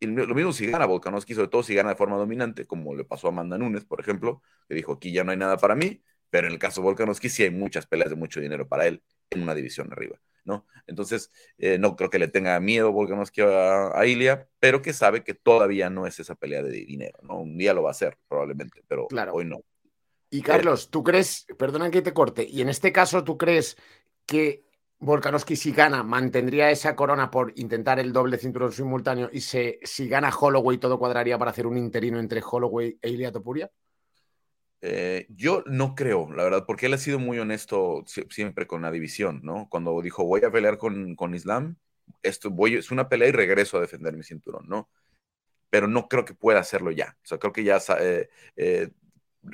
lo 0.00 0.34
mismo 0.34 0.52
si 0.52 0.66
gana 0.66 0.86
Volkanovski, 0.86 1.34
sobre 1.34 1.48
todo 1.48 1.62
si 1.62 1.74
gana 1.74 1.90
de 1.90 1.96
forma 1.96 2.16
dominante, 2.16 2.66
como 2.66 2.94
le 2.94 3.04
pasó 3.04 3.28
a 3.28 3.30
Amanda 3.30 3.56
Nunes, 3.56 3.84
por 3.84 4.00
ejemplo, 4.00 4.42
que 4.68 4.74
dijo, 4.74 4.92
aquí 4.92 5.12
ya 5.12 5.24
no 5.24 5.30
hay 5.30 5.38
nada 5.38 5.56
para 5.56 5.74
mí, 5.74 6.02
pero 6.30 6.46
en 6.46 6.52
el 6.52 6.58
caso 6.58 6.80
de 6.80 6.86
Volkanovski 6.86 7.28
sí 7.28 7.44
hay 7.44 7.50
muchas 7.50 7.86
peleas 7.86 8.10
de 8.10 8.16
mucho 8.16 8.40
dinero 8.40 8.68
para 8.68 8.86
él 8.86 9.02
en 9.30 9.42
una 9.42 9.54
división 9.54 9.92
arriba, 9.92 10.20
¿no? 10.44 10.66
Entonces, 10.86 11.30
eh, 11.58 11.78
no 11.78 11.96
creo 11.96 12.10
que 12.10 12.18
le 12.18 12.28
tenga 12.28 12.58
miedo 12.60 12.92
Volkanovski 12.92 13.40
a, 13.42 13.98
a, 13.98 14.06
Ilia, 14.06 14.48
pero 14.60 14.82
que 14.82 14.92
sabe 14.92 15.24
que 15.24 15.34
todavía 15.34 15.90
no 15.90 16.06
es 16.06 16.20
esa 16.20 16.34
pelea 16.34 16.62
de 16.62 16.70
dinero, 16.70 17.18
¿no? 17.22 17.40
Un 17.40 17.56
día 17.56 17.74
lo 17.74 17.82
va 17.82 17.90
a 17.90 17.92
hacer, 17.92 18.18
probablemente, 18.28 18.82
pero 18.86 19.08
hoy 19.32 19.44
no. 19.44 19.60
Y 20.30 20.42
Carlos, 20.42 20.90
¿tú 20.90 21.02
crees, 21.02 21.46
perdona 21.58 21.90
que 21.90 22.02
te 22.02 22.12
corte, 22.12 22.44
y 22.44 22.60
en 22.60 22.68
este 22.68 22.92
caso 22.92 23.22
tú 23.22 23.38
crees 23.38 23.76
que 24.26 24.64
Volkanovski 24.98 25.54
si 25.56 25.72
gana 25.72 26.02
mantendría 26.02 26.70
esa 26.70 26.96
corona 26.96 27.30
por 27.30 27.52
intentar 27.56 27.98
el 27.98 28.12
doble 28.12 28.38
cinturón 28.38 28.72
simultáneo 28.72 29.28
y 29.32 29.40
se, 29.40 29.78
si 29.82 30.08
gana 30.08 30.34
Holloway 30.34 30.78
todo 30.78 30.98
cuadraría 30.98 31.38
para 31.38 31.50
hacer 31.50 31.66
un 31.66 31.76
interino 31.76 32.18
entre 32.18 32.42
Holloway 32.42 32.98
e 33.00 33.10
Ilia 33.10 33.30
Topuria? 33.30 33.70
Eh, 34.86 35.26
yo 35.30 35.64
no 35.66 35.94
creo, 35.94 36.30
la 36.30 36.44
verdad, 36.44 36.64
porque 36.66 36.86
él 36.86 36.92
ha 36.92 36.98
sido 36.98 37.18
muy 37.18 37.38
honesto 37.38 38.04
siempre 38.28 38.66
con 38.66 38.82
la 38.82 38.90
división, 38.90 39.40
¿no? 39.42 39.66
Cuando 39.70 39.98
dijo 40.02 40.24
voy 40.24 40.44
a 40.44 40.50
pelear 40.50 40.76
con, 40.76 41.16
con 41.16 41.34
Islam, 41.34 41.76
esto 42.22 42.50
voy, 42.50 42.74
es 42.74 42.90
una 42.90 43.08
pelea 43.08 43.28
y 43.28 43.32
regreso 43.32 43.78
a 43.78 43.80
defender 43.80 44.14
mi 44.14 44.22
cinturón, 44.22 44.68
¿no? 44.68 44.90
Pero 45.70 45.88
no 45.88 46.06
creo 46.06 46.26
que 46.26 46.34
pueda 46.34 46.60
hacerlo 46.60 46.90
ya. 46.90 47.16
O 47.22 47.26
sea, 47.26 47.38
creo 47.38 47.52
que 47.54 47.64
ya 47.64 47.78
eh, 47.98 48.28
eh, 48.56 48.90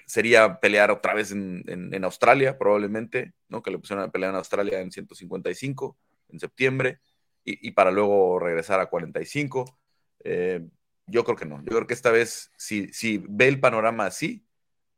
sería 0.05 0.59
pelear 0.59 0.91
otra 0.91 1.15
vez 1.15 1.31
en, 1.31 2.05
Australia, 2.05 2.59
probablemente, 2.59 3.33
¿no? 3.49 3.63
Que 3.63 3.71
le 3.71 3.79
pusieron 3.79 4.05
a 4.05 4.11
pelear 4.11 4.31
en 4.31 4.37
Australia 4.37 4.81
en 4.81 4.91
155 4.91 5.97
en 6.31 6.41
septiembre 6.41 7.01
y, 7.45 7.71
para 7.71 7.93
luego 7.93 8.41
regresar 8.41 8.81
a 8.81 8.87
45. 8.87 9.79
Eh, 10.25 10.67
yo 11.07 11.25
creo 11.25 11.37
que 11.37 11.47
no. 11.47 11.59
Yo 11.63 11.71
creo 11.71 11.87
que 11.87 11.95
esta 11.95 12.11
vez, 12.11 12.51
si, 12.57 12.93
si 12.93 13.25
ve 13.29 13.47
el 13.47 13.61
panorama 13.61 14.07
así, 14.07 14.45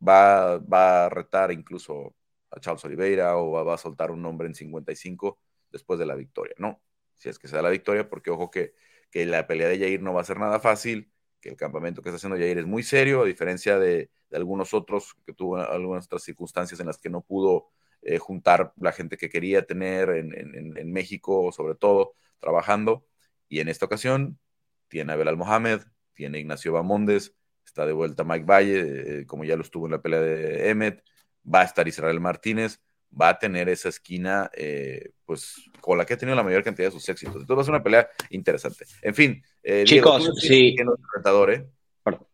va, 0.07 0.59
va, 0.59 1.07
a 1.07 1.09
retar 1.09 1.53
incluso 1.53 2.15
a 2.51 2.61
Charles 2.61 2.85
Oliveira 2.85 3.37
o 3.37 3.51
va, 3.53 3.75
a 3.75 3.79
soltar 3.79 4.11
un 4.11 4.23
nombre 4.23 4.47
en 4.49 4.55
55 4.55 5.39
después 5.71 5.99
de 5.99 6.07
la 6.07 6.15
victoria, 6.15 6.55
¿no? 6.59 6.83
Si 7.15 7.29
es 7.29 7.39
que 7.39 7.49
se 7.49 7.57
da 7.57 7.63
la 7.63 7.71
victoria, 7.71 8.09
porque 8.09 8.31
ojo 8.31 8.51
que, 8.51 8.75
que 9.11 9.27
la 9.27 9.47
pelea 9.47 9.69
de 9.69 9.79
Jair 9.79 10.03
no 10.03 10.13
va 10.15 10.23
a 10.23 10.25
ser 10.25 10.39
nada 10.39 10.61
fácil, 10.61 11.13
que 11.41 11.51
el 11.51 11.57
campamento 11.57 12.03
que 12.03 12.09
está 12.11 12.17
haciendo 12.17 12.39
Jair 12.39 12.59
es 12.59 12.67
muy 12.67 12.83
serio, 12.83 13.23
a 13.23 13.27
diferencia 13.27 13.79
de 13.79 14.11
algunos 14.33 14.75
otros, 14.75 15.15
que 15.27 15.33
tuvo 15.35 15.57
algunas 15.59 16.07
otras 16.07 16.23
circunstancias 16.23 16.81
en 16.81 16.87
las 16.87 16.99
que 16.99 17.11
no 17.11 17.23
pudo 17.23 17.69
eh, 18.03 18.19
juntar 18.19 18.73
la 18.79 18.93
gente 18.93 19.17
que 19.17 19.31
quería 19.31 19.65
tener 19.65 20.11
en, 20.11 20.93
México, 20.93 21.53
sobre 21.53 21.77
todo, 21.77 22.15
trabajando. 22.41 23.07
Y 23.49 23.61
en 23.61 23.69
esta 23.69 23.87
ocasión 23.87 24.41
tiene 24.89 25.13
a 25.13 25.17
Belal 25.17 25.37
Mohamed, 25.37 25.83
tiene 26.15 26.41
Ignacio 26.41 26.73
Bamondes, 26.73 27.35
está 27.73 27.87
de 27.87 27.93
vuelta 27.95 28.23
Mike 28.23 28.45
Valle, 28.45 29.21
eh, 29.21 29.27
como 29.27 29.45
ya 29.45 29.57
lo 29.57 29.63
estuvo 29.63 29.87
en 29.87 29.93
la 29.93 30.03
pelea 30.03 30.21
de 30.21 30.69
Emmet, 30.69 31.03
va 31.43 31.63
a 31.63 31.65
estar 31.65 31.89
Israel 31.89 32.21
Martínez, 32.21 32.81
va 33.19 33.31
a 33.31 33.39
tener 33.39 33.71
esa 33.71 33.89
esquina, 33.89 34.51
eh, 34.55 35.11
pues, 35.25 35.55
con 35.81 35.97
la 35.97 36.05
que 36.05 36.15
ha 36.15 36.19
tenido 36.19 36.37
la 36.37 36.43
mayor 36.43 36.63
cantidad 36.63 36.89
de 36.89 36.93
sus 36.93 37.09
éxitos. 37.09 37.37
Entonces 37.37 37.57
va 37.57 37.63
a 37.63 37.65
ser 37.65 37.75
una 37.75 37.83
pelea 37.83 38.09
interesante. 38.31 38.85
En 39.01 39.15
fin, 39.15 39.43
chicos, 39.85 40.33
sí. 40.39 40.77
Perdón. 40.77 42.27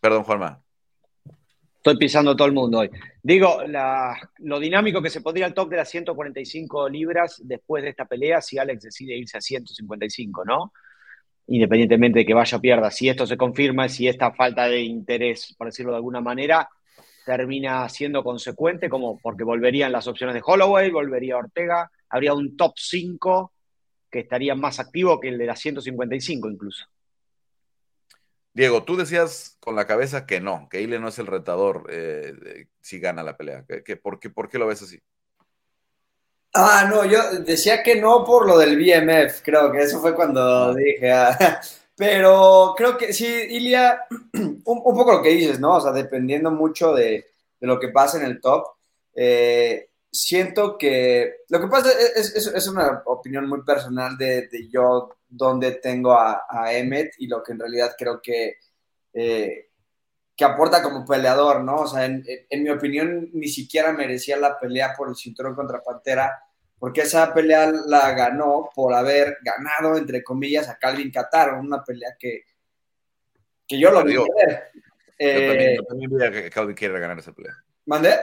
Perdón, 0.00 0.24
Juanma. 0.24 0.62
Estoy 1.76 1.96
pisando 1.96 2.36
todo 2.36 2.46
el 2.46 2.54
mundo 2.54 2.78
hoy. 2.78 2.90
Digo, 3.22 3.62
lo 4.38 4.60
dinámico 4.60 5.02
que 5.02 5.10
se 5.10 5.20
podría 5.20 5.46
el 5.46 5.54
top 5.54 5.70
de 5.70 5.78
las 5.78 5.88
145 5.88 6.88
libras 6.88 7.40
después 7.42 7.82
de 7.82 7.90
esta 7.90 8.04
pelea 8.04 8.40
si 8.40 8.58
Alex 8.58 8.82
decide 8.82 9.16
irse 9.16 9.38
a 9.38 9.40
155, 9.40 10.44
¿no? 10.44 10.72
Independientemente 11.46 12.20
de 12.20 12.26
que 12.26 12.34
vaya 12.34 12.58
o 12.58 12.60
pierda. 12.60 12.90
Si 12.90 13.08
esto 13.08 13.26
se 13.26 13.36
confirma, 13.36 13.88
si 13.88 14.08
esta 14.08 14.32
falta 14.32 14.66
de 14.68 14.80
interés, 14.80 15.54
por 15.58 15.66
decirlo 15.66 15.92
de 15.92 15.96
alguna 15.96 16.20
manera, 16.20 16.68
termina 17.24 17.88
siendo 17.88 18.22
consecuente, 18.22 18.88
como 18.88 19.18
porque 19.18 19.44
volverían 19.44 19.92
las 19.92 20.06
opciones 20.06 20.34
de 20.34 20.42
Holloway, 20.44 20.90
volvería 20.90 21.36
Ortega, 21.36 21.90
habría 22.08 22.34
un 22.34 22.56
top 22.56 22.72
5 22.76 23.52
que 24.10 24.20
estaría 24.20 24.54
más 24.54 24.78
activo 24.78 25.18
que 25.18 25.28
el 25.28 25.38
de 25.38 25.46
las 25.46 25.60
155 25.60 26.48
incluso. 26.50 26.86
Diego, 28.54 28.84
tú 28.84 28.96
decías 28.96 29.56
con 29.60 29.76
la 29.76 29.86
cabeza 29.86 30.26
que 30.26 30.40
no, 30.40 30.68
que 30.70 30.82
Ile 30.82 30.98
no 30.98 31.08
es 31.08 31.18
el 31.18 31.26
retador 31.26 31.86
eh, 31.90 32.66
si 32.80 32.98
gana 33.00 33.22
la 33.22 33.38
pelea. 33.38 33.64
¿Qué, 33.84 33.96
por, 33.96 34.20
qué, 34.20 34.28
¿Por 34.28 34.50
qué 34.50 34.58
lo 34.58 34.66
ves 34.66 34.82
así? 34.82 35.00
Ah, 36.54 36.86
no, 36.90 37.04
yo 37.06 37.40
decía 37.40 37.82
que 37.82 37.96
no 37.96 38.24
por 38.24 38.46
lo 38.46 38.58
del 38.58 38.76
BMF, 38.76 39.40
creo 39.42 39.72
que 39.72 39.78
eso 39.82 40.00
fue 40.00 40.14
cuando 40.14 40.74
dije. 40.74 41.10
Ah, 41.10 41.60
pero 41.96 42.74
creo 42.76 42.98
que 42.98 43.12
sí, 43.12 43.26
Ilia, 43.26 44.04
un, 44.34 44.62
poco 44.62 45.12
lo 45.12 45.22
que 45.22 45.30
dices, 45.30 45.58
¿no? 45.58 45.76
O 45.76 45.80
sea, 45.80 45.92
dependiendo 45.92 46.50
mucho 46.50 46.92
de, 46.94 47.26
de, 47.58 47.66
lo 47.66 47.80
que 47.80 47.88
pasa 47.88 48.18
en 48.18 48.24
el 48.24 48.40
top. 48.40 48.66
Eh, 49.14 49.88
siento 50.10 50.76
que 50.76 51.36
lo 51.48 51.60
que 51.60 51.66
pasa 51.68 51.90
es, 52.16 52.36
es, 52.36 52.68
una 52.68 53.02
opinión 53.06 53.48
muy 53.48 53.62
personal 53.62 54.16
de, 54.18 54.48
de 54.48 54.68
yo 54.68 55.16
donde 55.28 55.72
tengo 55.72 56.12
a, 56.12 56.44
a, 56.48 56.72
Emmet 56.74 57.14
y 57.18 57.26
lo 57.28 57.42
que 57.42 57.52
en 57.52 57.58
realidad 57.60 57.94
creo 57.98 58.20
que, 58.20 58.56
eh, 59.14 59.70
que 60.36 60.44
aporta 60.44 60.82
como 60.82 61.04
peleador, 61.04 61.62
¿no? 61.62 61.76
O 61.76 61.86
sea, 61.86 62.06
en, 62.06 62.24
en, 62.26 62.62
mi 62.62 62.70
opinión 62.70 63.28
ni 63.32 63.48
siquiera 63.48 63.92
merecía 63.92 64.36
la 64.36 64.58
pelea 64.58 64.94
por 64.96 65.08
el 65.08 65.16
cinturón 65.16 65.54
contra 65.54 65.82
Pantera, 65.82 66.42
porque 66.78 67.02
esa 67.02 67.32
pelea 67.32 67.70
la 67.86 68.12
ganó 68.12 68.70
por 68.74 68.94
haber 68.94 69.38
ganado, 69.42 69.96
entre 69.96 70.22
comillas, 70.24 70.68
a 70.68 70.78
Calvin 70.78 71.12
Qatar, 71.12 71.54
una 71.54 71.84
pelea 71.84 72.16
que, 72.18 72.42
que 73.68 73.78
yo 73.78 73.90
lo 73.90 74.02
vi 74.04 74.16
ver. 74.16 74.70
Eh, 75.18 75.76
yo, 75.76 75.84
también, 75.84 76.10
vi 76.10 76.24
a 76.24 76.50
Calvin 76.50 76.74
quiere 76.74 76.98
ganar 76.98 77.18
esa 77.18 77.32
pelea. 77.32 77.54
¿Mandé? 77.86 78.16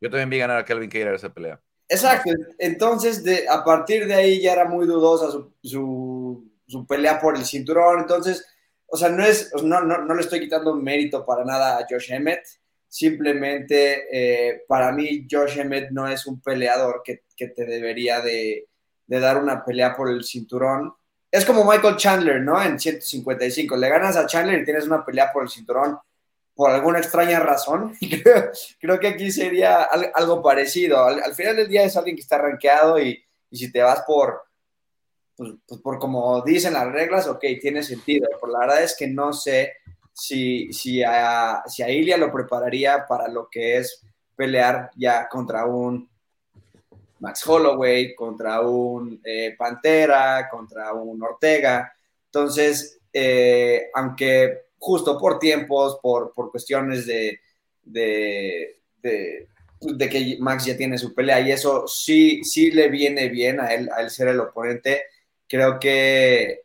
Yo 0.00 0.10
también 0.10 0.28
vi 0.28 0.38
ganar 0.38 0.58
a 0.58 0.64
Calvin 0.64 0.90
Keira 0.90 1.14
esa 1.14 1.32
pelea. 1.32 1.60
Exacto, 1.88 2.30
entonces 2.58 3.24
de, 3.24 3.46
a 3.48 3.62
partir 3.62 4.06
de 4.06 4.14
ahí 4.14 4.40
ya 4.40 4.52
era 4.52 4.64
muy 4.64 4.86
dudosa 4.86 5.30
su, 5.30 6.50
su, 6.66 6.86
pelea 6.86 7.20
por 7.20 7.36
el 7.36 7.44
cinturón, 7.44 8.00
entonces, 8.00 8.44
o 8.94 8.96
sea, 8.96 9.08
no, 9.08 9.24
es, 9.24 9.50
no, 9.64 9.80
no, 9.80 9.98
no, 9.98 10.14
le 10.14 10.20
estoy 10.20 10.38
quitando 10.38 10.72
mérito 10.76 11.26
para 11.26 11.44
nada 11.44 11.78
a 11.78 11.86
Josh 11.90 12.12
Emmett, 12.12 12.46
simplemente 12.86 14.06
eh, 14.12 14.62
para 14.68 14.92
mí 14.92 15.26
Josh 15.28 15.58
Emmett 15.58 15.90
no 15.90 16.06
es 16.06 16.26
un 16.26 16.40
peleador 16.40 17.02
que, 17.04 17.24
que 17.36 17.48
te 17.48 17.64
debería 17.64 18.20
de, 18.20 18.68
de, 19.04 19.18
dar 19.18 19.36
una 19.38 19.64
pelea 19.64 19.96
por 19.96 20.08
el 20.08 20.22
cinturón. 20.22 20.94
Es 21.28 21.44
como 21.44 21.68
Michael 21.68 21.96
Chandler, 21.96 22.40
¿no? 22.40 22.62
En 22.62 22.78
155, 22.78 23.76
le 23.76 23.88
ganas 23.88 24.16
a 24.16 24.26
Chandler 24.26 24.60
y 24.60 24.64
tienes 24.64 24.86
una 24.86 25.04
pelea 25.04 25.32
por 25.32 25.42
el 25.42 25.48
cinturón 25.48 25.98
por 26.54 26.70
alguna 26.70 27.00
extraña 27.00 27.40
razón. 27.40 27.96
creo, 28.80 29.00
que 29.00 29.08
aquí 29.08 29.32
sería 29.32 29.82
algo 29.82 30.40
parecido. 30.40 31.04
Al, 31.04 31.34
final 31.34 31.56
del 31.56 31.68
día 31.68 31.82
es 31.82 31.96
alguien 31.96 32.14
que 32.14 32.22
está 32.22 32.38
rankeado 32.38 33.00
y, 33.00 33.20
si 33.50 33.72
te 33.72 33.82
vas 33.82 34.02
por, 34.06 34.44
pues, 35.36 35.52
pues, 35.66 35.80
por 35.80 35.98
como 35.98 36.42
dicen 36.42 36.74
las 36.74 36.90
reglas, 36.92 37.26
ok, 37.26 37.44
tiene 37.60 37.82
sentido. 37.82 38.28
Pero 38.40 38.52
la 38.52 38.60
verdad 38.60 38.82
es 38.82 38.96
que 38.96 39.06
no 39.06 39.32
sé 39.32 39.74
si, 40.12 40.72
si, 40.72 41.02
a, 41.02 41.62
si 41.66 41.82
a 41.82 41.90
Ilia 41.90 42.16
lo 42.16 42.32
prepararía 42.32 43.06
para 43.06 43.28
lo 43.28 43.48
que 43.50 43.78
es 43.78 44.04
pelear 44.36 44.90
ya 44.96 45.28
contra 45.28 45.66
un 45.66 46.08
Max 47.20 47.46
Holloway, 47.46 48.14
contra 48.14 48.60
un 48.60 49.20
eh, 49.24 49.54
Pantera, 49.56 50.48
contra 50.50 50.92
un 50.92 51.22
Ortega. 51.22 51.92
Entonces, 52.26 53.00
eh, 53.12 53.90
aunque 53.94 54.64
justo 54.78 55.18
por 55.18 55.38
tiempos, 55.38 55.98
por, 56.02 56.32
por 56.32 56.50
cuestiones 56.50 57.06
de, 57.06 57.40
de, 57.82 58.76
de, 59.00 59.48
que 60.10 60.36
Max 60.40 60.66
ya 60.66 60.76
tiene 60.76 60.98
su 60.98 61.14
pelea 61.14 61.40
y 61.40 61.52
eso 61.52 61.86
sí, 61.86 62.44
sí 62.44 62.70
le 62.70 62.88
viene 62.88 63.28
bien 63.28 63.60
a 63.60 63.72
él, 63.72 63.88
a 63.96 64.02
él 64.02 64.10
ser 64.10 64.28
el 64.28 64.40
oponente. 64.40 65.04
Creo 65.48 65.78
que 65.78 66.64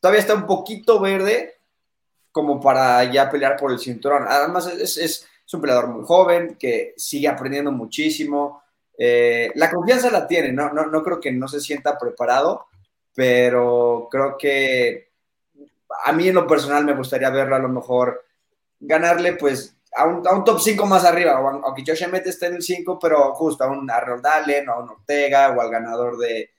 todavía 0.00 0.20
está 0.20 0.34
un 0.34 0.46
poquito 0.46 1.00
verde 1.00 1.54
como 2.30 2.60
para 2.60 3.04
ya 3.04 3.30
pelear 3.30 3.56
por 3.56 3.70
el 3.72 3.78
cinturón. 3.78 4.24
Además, 4.28 4.66
es, 4.66 4.96
es, 4.98 5.26
un 5.52 5.60
peleador 5.60 5.86
muy 5.86 6.04
joven 6.04 6.56
que 6.58 6.94
sigue 6.96 7.28
aprendiendo 7.28 7.70
muchísimo. 7.70 8.62
Eh, 8.98 9.52
la 9.54 9.70
confianza 9.70 10.10
la 10.10 10.26
tiene, 10.26 10.52
no, 10.52 10.72
no, 10.72 10.86
no 10.86 11.02
creo 11.02 11.20
que 11.20 11.30
no 11.30 11.46
se 11.46 11.60
sienta 11.60 11.96
preparado, 11.96 12.66
pero 13.14 14.08
creo 14.10 14.36
que 14.36 15.10
a 16.04 16.12
mí 16.12 16.28
en 16.28 16.34
lo 16.34 16.46
personal 16.46 16.84
me 16.84 16.94
gustaría 16.94 17.30
verlo 17.30 17.54
a 17.54 17.60
lo 17.60 17.68
mejor 17.68 18.24
ganarle 18.80 19.34
pues 19.34 19.76
a 19.96 20.06
un, 20.06 20.44
top 20.44 20.58
5 20.60 20.86
más 20.86 21.04
arriba, 21.04 21.34
aunque 21.34 21.84
Josh 21.86 22.02
Emmett 22.02 22.26
esté 22.26 22.46
en 22.46 22.54
el 22.54 22.62
5, 22.62 22.98
pero 22.98 23.32
justo 23.34 23.62
a 23.62 23.68
un 23.68 23.88
Arnold 23.88 24.26
Allen 24.26 24.68
o 24.68 24.72
a 24.72 24.78
un 24.80 24.90
Ortega 24.90 25.50
o 25.50 25.60
al 25.60 25.70
ganador 25.70 26.18
de, 26.18 26.50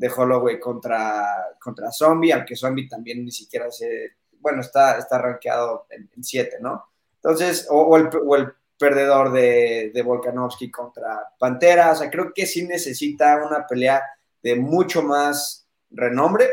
de 0.00 0.08
Holloway 0.08 0.58
contra, 0.58 1.56
contra 1.58 1.92
Zombie, 1.92 2.32
aunque 2.32 2.56
Zombie 2.56 2.88
también 2.88 3.22
ni 3.22 3.30
siquiera 3.30 3.70
se, 3.70 4.14
bueno, 4.40 4.62
está, 4.62 4.96
está 4.96 5.18
rankeado 5.18 5.86
en 5.90 6.24
7, 6.24 6.56
¿no? 6.62 6.86
Entonces, 7.16 7.66
o, 7.68 7.94
el, 7.98 8.08
o, 8.26 8.36
el, 8.36 8.50
perdedor 8.78 9.30
de, 9.30 9.90
de 9.92 10.02
Volkanovski 10.02 10.70
contra 10.70 11.20
Pantera, 11.38 11.92
o 11.92 11.96
sea, 11.96 12.08
creo 12.08 12.32
que 12.34 12.46
sí 12.46 12.66
necesita 12.66 13.36
una 13.46 13.66
pelea 13.66 14.02
de 14.42 14.56
mucho 14.56 15.02
más 15.02 15.66
renombre 15.90 16.48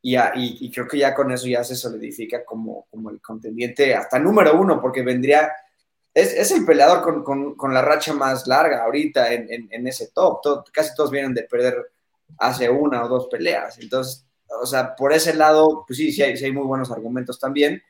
y, 0.00 0.72
creo 0.72 0.88
que 0.88 0.96
ya 0.96 1.14
con 1.14 1.30
eso 1.30 1.46
ya 1.46 1.62
se 1.62 1.76
solidifica 1.76 2.46
como, 2.46 2.86
como 2.90 3.10
el 3.10 3.20
contendiente 3.20 3.94
hasta 3.94 4.18
número 4.18 4.58
uno, 4.58 4.80
porque 4.80 5.02
vendría, 5.02 5.52
es, 6.14 6.32
es 6.32 6.50
el 6.52 6.64
peleador 6.64 7.02
con, 7.02 7.22
con, 7.22 7.54
con, 7.56 7.74
la 7.74 7.82
racha 7.82 8.14
más 8.14 8.46
larga 8.46 8.84
ahorita 8.84 9.30
en, 9.34 9.68
en, 9.70 9.86
ese 9.86 10.08
top. 10.14 10.40
casi 10.72 10.94
todos 10.94 11.10
vienen 11.10 11.34
de 11.34 11.42
perder 11.42 11.92
hace 12.38 12.68
una 12.68 13.04
o 13.04 13.08
dos 13.08 13.28
peleas. 13.28 13.78
Entonces, 13.78 14.26
o 14.62 14.66
sea, 14.66 14.94
por 14.94 15.12
ese 15.12 15.34
lado, 15.34 15.84
pues 15.86 15.96
sí, 15.96 16.12
sí 16.12 16.22
hay, 16.22 16.52
muy 16.52 16.64
buenos 16.64 16.90
argumentos 16.90 17.38
también. 17.38 17.82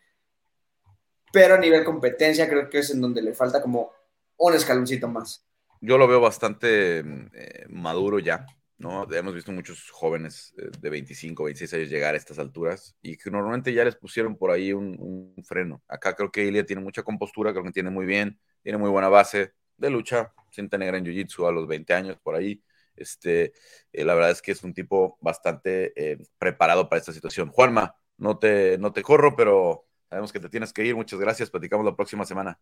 Pero 1.32 1.54
a 1.54 1.58
nivel 1.58 1.84
competencia 1.84 2.48
creo 2.48 2.68
que 2.68 2.78
es 2.78 2.90
en 2.90 3.00
donde 3.00 3.22
le 3.22 3.34
falta 3.34 3.62
como 3.62 3.92
un 4.36 4.54
escaloncito 4.54 5.08
más. 5.08 5.46
Yo 5.80 5.96
lo 5.96 6.08
veo 6.08 6.20
bastante 6.20 6.98
eh, 6.98 7.66
maduro 7.68 8.18
ya. 8.18 8.46
¿no? 8.80 9.06
Hemos 9.12 9.34
visto 9.34 9.52
muchos 9.52 9.90
jóvenes 9.90 10.54
eh, 10.56 10.70
de 10.80 10.90
25, 10.90 11.44
26 11.44 11.74
años 11.74 11.90
llegar 11.90 12.14
a 12.14 12.16
estas 12.16 12.38
alturas 12.38 12.96
y 13.02 13.16
que 13.16 13.30
normalmente 13.30 13.74
ya 13.74 13.84
les 13.84 13.94
pusieron 13.94 14.36
por 14.36 14.50
ahí 14.50 14.72
un, 14.72 15.34
freno. 15.44 15.82
Acá 15.86 16.14
creo 16.14 16.32
que 16.32 16.44
Ilia 16.46 16.64
tiene 16.64 16.82
mucha 16.82 17.02
compostura, 17.02 17.52
creo 17.52 17.64
que 17.64 17.72
tiene 17.72 17.90
muy 17.90 18.06
bien, 18.06 18.40
tiene 18.62 18.78
muy 18.78 18.88
buena 18.88 19.08
base 19.08 19.52
de 19.76 19.90
lucha, 19.90 20.32
siente 20.50 20.78
negra 20.78 20.96
en 20.96 21.04
Jiu-Jitsu 21.04 21.46
a 21.46 21.52
los 21.52 21.68
20 21.68 21.92
años 21.92 22.18
por 22.22 22.34
ahí. 22.34 22.62
Este, 23.00 23.52
eh, 23.92 24.04
la 24.04 24.14
verdad 24.14 24.30
es 24.30 24.42
que 24.42 24.52
es 24.52 24.62
un 24.62 24.74
tipo 24.74 25.18
bastante 25.20 25.92
eh, 25.96 26.18
preparado 26.38 26.88
para 26.88 27.00
esta 27.00 27.12
situación. 27.12 27.50
Juanma, 27.50 27.96
no 28.18 28.38
te, 28.38 28.78
no 28.78 28.92
te 28.92 29.02
corro, 29.02 29.34
pero 29.34 29.86
sabemos 30.08 30.32
que 30.32 30.40
te 30.40 30.48
tienes 30.48 30.72
que 30.72 30.84
ir. 30.84 30.94
Muchas 30.94 31.18
gracias. 31.18 31.50
Platicamos 31.50 31.84
la 31.84 31.96
próxima 31.96 32.24
semana. 32.24 32.58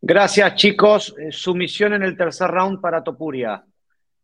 Gracias, 0.00 0.54
chicos. 0.56 1.14
Sumisión 1.30 1.94
en 1.94 2.02
el 2.02 2.16
tercer 2.16 2.50
round 2.50 2.80
para 2.80 3.02
Topuria. 3.02 3.64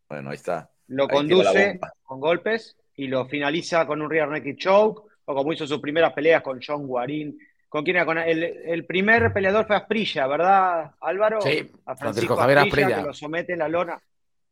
Bueno, 0.08 0.30
ahí 0.30 0.36
está. 0.36 0.70
Lo 0.88 1.08
conduce 1.08 1.80
con 2.02 2.20
golpes 2.20 2.76
y 2.96 3.06
lo 3.06 3.26
finaliza 3.26 3.86
con 3.86 4.02
un 4.02 4.10
rear 4.10 4.28
naked 4.28 4.56
choke, 4.56 5.08
o 5.24 5.34
como 5.34 5.52
hizo 5.52 5.66
sus 5.66 5.78
primeras 5.78 6.12
peleas 6.12 6.42
con 6.42 6.60
John 6.60 6.86
Guarín. 6.86 7.38
¿Con 7.68 7.84
quién 7.84 7.96
era? 7.96 8.04
Con 8.04 8.18
el, 8.18 8.84
primer 8.84 9.32
peleador 9.32 9.66
fue 9.66 9.76
Asprilla, 9.76 10.26
¿verdad, 10.26 10.90
Álvaro? 11.00 11.40
Sí, 11.40 11.70
a 11.86 11.94
Francisco, 11.94 12.36
Javier 12.36 12.58
Asprilla, 12.58 12.96
Que 12.96 13.02
lo 13.02 13.14
somete 13.14 13.52
en 13.52 13.60
la 13.60 13.68
lona. 13.68 14.02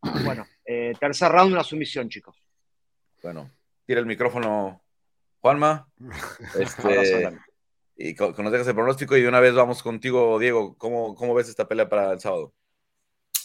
Bueno, 0.01 0.47
eh, 0.65 0.93
tercer 0.99 1.31
round, 1.31 1.53
una 1.53 1.65
sumisión, 1.65 2.09
chicos. 2.09 2.37
Bueno, 3.23 3.51
tira 3.85 4.01
el 4.01 4.07
micrófono, 4.07 4.83
Juanma. 5.41 5.89
Este, 6.59 7.39
y 7.97 8.15
con, 8.15 8.35
nos 8.39 8.53
dejas 8.53 8.69
el 8.69 8.75
pronóstico 8.75 9.17
y 9.17 9.23
de 9.23 9.29
una 9.29 9.41
vez 9.41 9.55
vamos 9.55 9.83
contigo, 9.83 10.39
Diego. 10.39 10.77
¿Cómo, 10.79 11.15
cómo 11.17 11.35
ves 11.35 11.49
esta 11.49 11.67
pelea 11.67 11.89
para 11.89 12.13
el 12.13 12.21
sábado? 12.21 12.55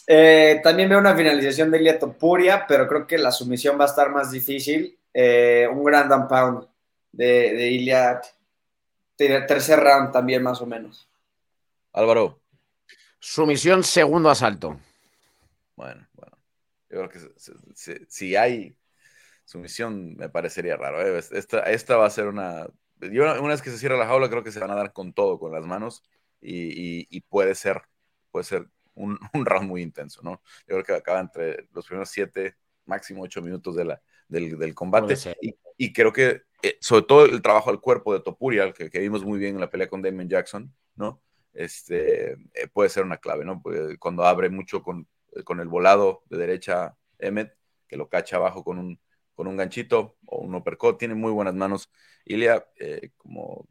Eh, 0.05 0.59
también 0.63 0.89
veo 0.89 0.99
una 0.99 1.15
finalización 1.15 1.71
de 1.71 1.79
Ilia 1.79 1.97
Topuria, 1.97 2.65
pero 2.67 2.87
creo 2.87 3.07
que 3.07 3.17
la 3.17 3.31
sumisión 3.31 3.79
va 3.79 3.85
a 3.85 3.87
estar 3.87 4.11
más 4.11 4.31
difícil. 4.31 4.99
Eh, 5.13 5.67
un 5.71 5.83
grand 5.83 6.11
and 6.11 6.27
pound 6.27 6.67
de, 7.11 7.53
de 7.53 7.71
Ilia, 7.71 8.21
tercer 9.15 9.79
round 9.79 10.11
también 10.11 10.43
más 10.43 10.61
o 10.61 10.65
menos. 10.65 11.09
Álvaro. 11.93 12.39
Sumisión, 13.19 13.83
segundo 13.83 14.29
asalto. 14.29 14.79
Bueno, 15.75 16.05
bueno. 16.13 16.38
Yo 16.93 16.99
creo 16.99 17.09
que 17.09 17.19
si, 18.07 18.35
hay 18.35 18.77
sumisión, 19.45 20.15
me 20.15 20.29
parecería 20.29 20.77
raro. 20.77 21.01
¿eh? 21.01 21.23
Esta, 21.31 21.61
esta 21.63 21.97
va 21.97 22.05
a 22.05 22.11
ser 22.11 22.27
una... 22.27 22.67
una 23.01 23.47
vez 23.47 23.61
que 23.61 23.71
se 23.71 23.79
cierra 23.79 23.97
la 23.97 24.05
jaula, 24.05 24.29
creo 24.29 24.43
que 24.43 24.51
se 24.51 24.59
van 24.59 24.71
a 24.71 24.75
dar 24.75 24.93
con 24.93 25.11
todo, 25.13 25.39
con 25.39 25.51
las 25.51 25.65
manos, 25.65 26.03
y, 26.39 27.07
y 27.09 27.21
puede 27.21 27.55
ser, 27.55 27.81
puede 28.29 28.43
ser 28.43 28.67
un, 28.95 29.17
round 29.33 29.67
muy 29.67 29.81
intenso, 29.81 30.21
¿no? 30.21 30.41
Yo 30.67 30.75
creo 30.75 30.83
que 30.83 30.93
acaba 30.93 31.19
entre 31.19 31.67
los 31.73 31.85
primeros 31.85 32.09
siete, 32.09 32.57
máximo 32.85 33.23
ocho 33.23 33.41
minutos 33.41 33.75
de 33.75 33.85
la, 33.85 34.01
del, 34.27 34.75
combate. 34.75 35.15
Y, 35.77 35.91
creo 35.91 36.13
que, 36.13 36.43
eh, 36.61 36.77
sobre 36.79 37.03
todo 37.03 37.25
el 37.25 37.41
trabajo 37.41 37.71
al 37.71 37.81
cuerpo 37.81 38.13
de 38.13 38.19
Topuria, 38.19 38.71
que, 38.71 38.91
que, 38.91 38.99
vimos 38.99 39.23
muy 39.23 39.39
bien 39.39 39.55
en 39.55 39.61
la 39.61 39.69
pelea 39.69 39.89
con 39.89 40.03
Damon 40.03 40.29
Jackson, 40.29 40.71
¿no? 40.95 41.23
Este, 41.53 42.33
eh, 42.33 42.67
puede 42.71 42.89
ser 42.89 43.03
una 43.03 43.17
clave, 43.17 43.45
¿no? 43.45 43.61
cuando 43.99 44.23
abre 44.23 44.49
mucho 44.49 44.81
con, 44.81 45.07
con 45.43 45.59
el 45.59 45.67
volado 45.67 46.23
de 46.29 46.38
derecha 46.38 46.97
Emmet, 47.19 47.55
que 47.88 47.97
lo 47.97 48.09
cacha 48.09 48.38
abajo 48.38 48.63
con 48.63 48.79
un, 48.79 48.99
con 49.34 49.47
un 49.47 49.57
ganchito 49.57 50.17
o 50.25 50.39
un 50.39 50.55
uppercut, 50.55 50.97
tiene 50.97 51.15
muy 51.15 51.31
buenas 51.31 51.53
manos. 51.53 51.89
Ilia, 52.25 52.65
eh, 52.79 53.11
como 53.17 53.67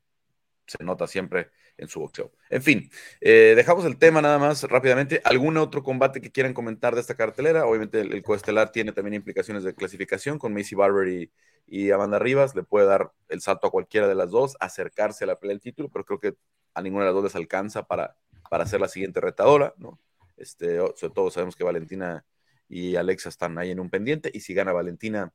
se 0.66 0.82
nota 0.84 1.06
siempre, 1.06 1.50
en 1.76 1.88
su 1.88 2.00
boxeo. 2.00 2.32
En 2.50 2.62
fin, 2.62 2.90
eh, 3.20 3.54
dejamos 3.56 3.84
el 3.84 3.98
tema 3.98 4.22
nada 4.22 4.38
más 4.38 4.62
rápidamente. 4.64 5.20
¿Algún 5.24 5.56
otro 5.56 5.82
combate 5.82 6.20
que 6.20 6.30
quieran 6.30 6.54
comentar 6.54 6.94
de 6.94 7.00
esta 7.00 7.16
cartelera? 7.16 7.66
Obviamente 7.66 8.00
el, 8.00 8.22
coestelar 8.22 8.72
tiene 8.72 8.92
también 8.92 9.14
implicaciones 9.14 9.64
de 9.64 9.74
clasificación 9.74 10.38
con 10.38 10.54
Macy 10.54 10.74
Barber 10.74 11.30
y, 11.66 11.90
Amanda 11.90 12.18
Rivas. 12.18 12.54
Le 12.54 12.62
puede 12.62 12.86
dar 12.86 13.12
el 13.28 13.40
salto 13.40 13.66
a 13.66 13.70
cualquiera 13.70 14.08
de 14.08 14.14
las 14.14 14.30
dos, 14.30 14.56
acercarse 14.60 15.24
a 15.24 15.26
la 15.28 15.38
pelea 15.38 15.54
del 15.54 15.60
título, 15.60 15.88
pero 15.90 16.04
creo 16.04 16.20
que 16.20 16.34
a 16.74 16.82
ninguna 16.82 17.04
de 17.04 17.10
las 17.10 17.14
dos 17.14 17.24
les 17.24 17.36
alcanza 17.36 17.86
para, 17.86 18.16
para 18.50 18.66
ser 18.66 18.80
la 18.80 18.88
siguiente 18.88 19.20
retadora, 19.20 19.74
¿no? 19.78 19.98
Este, 20.37 20.76
sobre 20.97 21.14
todo 21.14 21.30
sabemos 21.30 21.57
que 21.57 21.64
Valentina 21.64 22.24
y 22.68 22.97
Alexa 22.97 23.28
están 23.28 23.59
ahí 23.59 23.70
en 23.70 23.80
un 23.80 23.91
pendiente, 23.91 24.30
y 24.33 24.41
si 24.41 24.55
gana 24.55 24.72
Valentina, 24.72 25.33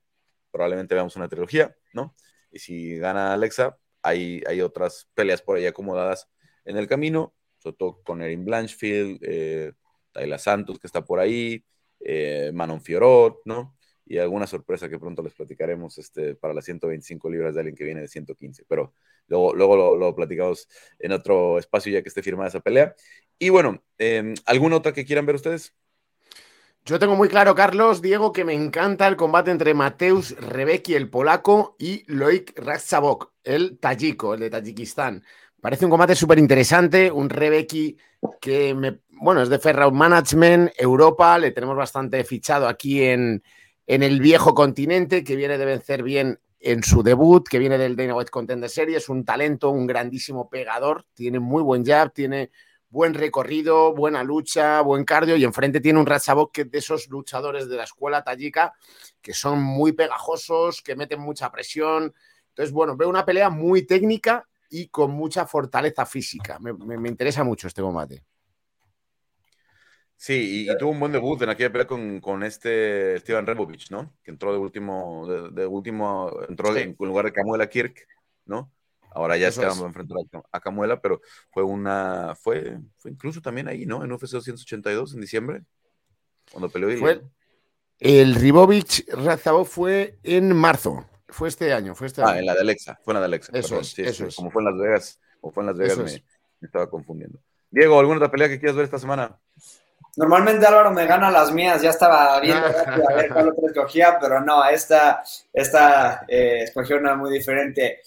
probablemente 0.52 0.95
veamos 0.95 1.16
una 1.16 1.30
trilogía, 1.30 1.76
¿no? 1.93 2.16
Y 2.52 2.60
si 2.60 2.98
gana 2.98 3.34
Alexa, 3.34 3.78
hay, 4.02 4.41
hay 4.48 4.62
otras 4.62 5.10
peleas 5.14 5.41
por 5.41 5.58
ahí 5.58 5.66
acomodadas 5.66 6.30
en 6.66 6.78
el 6.78 6.88
camino, 6.88 7.36
sobre 7.60 7.76
todo 7.78 8.02
con 8.04 8.22
Erin 8.22 8.43
Blanchfield, 8.45 9.20
eh, 9.22 9.74
Tayla 10.12 10.39
Santos, 10.39 10.80
que 10.80 10.88
está 10.88 11.06
por 11.06 11.20
ahí, 11.20 11.64
eh, 12.00 12.52
Manon 12.54 12.82
Fiorot, 12.82 13.41
¿no? 13.45 13.76
Y 14.10 14.18
alguna 14.18 14.47
sorpresa 14.47 14.89
que 14.89 14.99
pronto 14.99 15.22
les 15.22 15.34
platicaremos 15.34 15.97
este, 15.97 16.36
para 16.36 16.53
las 16.53 16.66
125 16.66 17.30
libras 17.30 17.53
de 17.53 17.60
alguien 17.60 17.76
que 17.76 17.84
viene 17.84 18.01
de 18.01 18.08
115. 18.08 18.64
Pero 18.68 18.93
luego, 19.28 19.53
luego 19.53 19.95
lo, 19.97 20.16
platicamos 20.16 20.68
en 20.99 21.12
otro 21.12 21.60
espacio 21.60 21.91
ya 21.91 22.01
que 22.01 22.10
esté 22.10 22.24
firmada 22.24 22.49
esa 22.49 22.62
pelea. 22.62 22.95
Y 23.38 23.49
bueno, 23.49 23.84
eh, 23.97 24.34
¿alguna 24.45 24.78
otra 24.78 24.93
que 24.93 25.05
quieran 25.05 25.26
ver 25.26 25.36
ustedes? 25.36 25.74
Yo 26.88 26.99
tengo 26.99 27.18
muy 27.18 27.28
claro, 27.28 27.53
Carlos, 27.53 28.01
Diego, 28.01 28.32
que 28.32 28.45
me 28.45 28.53
encanta 28.53 29.10
el 29.10 29.18
combate 29.18 29.51
entre 29.51 29.74
Mateusz 29.74 30.32
Rebecki, 30.39 30.95
el 30.95 31.10
polaco, 31.10 31.76
y 31.78 32.10
Loik 32.10 32.58
Ratsabok, 32.58 33.34
el 33.43 33.78
tayiko, 33.78 34.36
el 34.36 34.39
de 34.39 34.49
Tayikistán. 34.49 35.22
Parece 35.60 35.84
un 35.84 35.91
combate 35.91 36.16
súper 36.16 36.39
interesante, 36.39 37.12
un 37.12 37.30
Rebecki 37.30 37.97
que, 38.39 38.74
me, 38.74 39.01
bueno, 39.10 39.41
es 39.41 39.49
de 39.49 39.60
Ferrout 39.60 39.93
Management, 39.93 40.72
Europa, 40.78 41.38
le 41.38 41.51
tenemos 41.51 41.76
bastante 41.76 42.24
fichado 42.24 42.70
aquí 42.70 43.03
en, 43.03 43.43
en 43.88 44.03
el 44.03 44.19
viejo 44.19 44.53
continente, 44.53 45.23
que 45.23 45.35
viene 45.35 45.57
de 45.57 45.65
vencer 45.65 46.03
bien 46.03 46.39
en 46.59 46.83
su 46.83 47.03
debut, 47.03 47.47
que 47.47 47.59
viene 47.59 47.77
del 47.77 47.95
Dana 47.95 48.15
White 48.15 48.31
Contender 48.31 48.69
Series, 48.69 49.09
un 49.09 49.23
talento, 49.23 49.69
un 49.69 49.88
grandísimo 49.88 50.49
pegador, 50.49 51.05
tiene 51.13 51.39
muy 51.39 51.63
buen 51.63 51.85
jab, 51.85 52.11
tiene 52.11 52.51
buen 52.89 53.13
recorrido, 53.13 53.93
buena 53.93 54.23
lucha, 54.23 54.81
buen 54.81 55.03
cardio 55.03 55.35
y 55.35 55.43
enfrente 55.43 55.81
tiene 55.81 55.99
un 55.99 56.05
Ratchabok 56.05 56.53
que 56.53 56.65
de 56.65 56.77
esos 56.77 57.07
luchadores 57.09 57.67
de 57.69 57.77
la 57.77 57.83
escuela 57.83 58.23
tayika 58.23 58.73
que 59.21 59.33
son 59.33 59.61
muy 59.61 59.91
pegajosos, 59.91 60.81
que 60.81 60.95
meten 60.95 61.19
mucha 61.19 61.51
presión. 61.51 62.13
Entonces, 62.49 62.73
bueno, 62.73 62.95
veo 62.95 63.09
una 63.09 63.25
pelea 63.25 63.49
muy 63.49 63.83
técnica 63.83 64.47
y 64.69 64.88
con 64.88 65.11
mucha 65.11 65.45
fortaleza 65.45 66.05
física. 66.05 66.59
Me, 66.59 67.09
interesa 67.09 67.43
mucho 67.43 67.67
este 67.67 67.81
combate. 67.81 68.23
Sí, 70.20 70.68
y, 70.68 70.78
tuvo 70.78 70.91
un 70.91 70.99
buen 70.99 71.11
debut 71.11 71.39
en 71.43 71.49
aquella 71.49 71.72
pelea 71.72 71.86
con, 71.86 72.43
este 72.43 73.20
Steven 73.20 73.45
Rebovich, 73.45 73.91
¿no? 73.91 74.15
Que 74.24 74.32
entró 74.32 74.51
de 74.51 74.57
último, 74.57 75.28
de, 75.51 75.65
último, 75.68 76.32
entró 76.49 76.76
en, 76.76 76.95
lugar 76.97 77.26
de 77.26 77.34
Camuela 77.34 77.70
Kirk, 77.70 78.07
¿no? 78.45 78.72
Ahora 79.11 79.38
ya 79.38 79.47
estamos 79.47 79.80
enfrente 79.80 80.13
a 80.51 80.59
Camuela, 80.59 80.99
pero 80.99 81.22
fue 81.51 81.63
una, 81.63 82.36
fue, 82.36 82.80
fue 82.97 83.11
incluso 83.11 83.41
también 83.41 83.68
ahí, 83.68 83.86
¿no? 83.86 84.03
En 84.03 84.11
UFC 84.11 84.32
282 84.32 85.13
en 85.13 85.22
diciembre, 85.22 85.63
cuando 86.51 86.70
peleó. 86.70 86.97
Fue, 86.97 87.22
el 87.99 88.36
Ribovich 88.36 89.07
Razabov 89.09 89.68
fue 89.68 90.18
en 90.24 90.55
marzo, 90.55 91.05
fue 91.28 91.47
este 91.47 91.74
año, 91.74 91.93
fue 91.93 92.07
este 92.07 92.24
Ah, 92.24 92.39
en 92.39 92.45
la 92.47 92.55
de 92.55 92.61
Alexa, 92.61 92.99
fue 93.03 93.11
en 93.11 93.15
la 93.15 93.20
de 93.22 93.26
Alexa. 93.26 93.51
Eso 93.55 93.80
es, 93.80 93.97
eso 93.99 94.26
es. 94.26 94.36
Como 94.36 94.49
fue 94.49 94.63
en 94.63 94.70
Las 94.70 94.78
Vegas, 94.80 95.20
o 95.41 95.51
fue 95.51 95.61
en 95.61 95.68
Las 95.68 95.78
Vegas, 95.78 95.97
me, 95.97 96.65
estaba 96.65 96.89
confundiendo. 96.89 97.39
Diego, 97.70 97.99
¿alguna 97.99 98.18
otra 98.18 98.32
pelea 98.32 98.49
que 98.49 98.59
quieras 98.59 98.76
ver 98.76 98.86
esta 98.86 98.99
semana? 98.99 99.39
Normalmente 100.18 100.65
Álvaro 100.65 100.91
me 100.91 101.05
gana 101.05 101.30
las 101.30 101.51
mías, 101.51 101.80
ya 101.80 101.91
estaba 101.91 102.39
viendo 102.39 102.65
a 103.09 103.13
ver 103.13 103.30
cuál 103.30 103.49
otra 103.49 103.68
escogía, 103.68 104.18
pero 104.20 104.41
no, 104.41 104.65
esta, 104.65 105.24
esta 105.53 106.26
eh, 106.28 106.63
escogió 106.63 106.97
una 106.97 107.15
muy 107.15 107.32
diferente. 107.32 108.01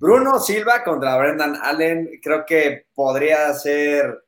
Bruno 0.00 0.40
Silva 0.40 0.82
contra 0.82 1.16
Brendan 1.16 1.56
Allen, 1.62 2.18
creo 2.20 2.44
que 2.44 2.86
podría 2.92 3.54
ser 3.54 4.24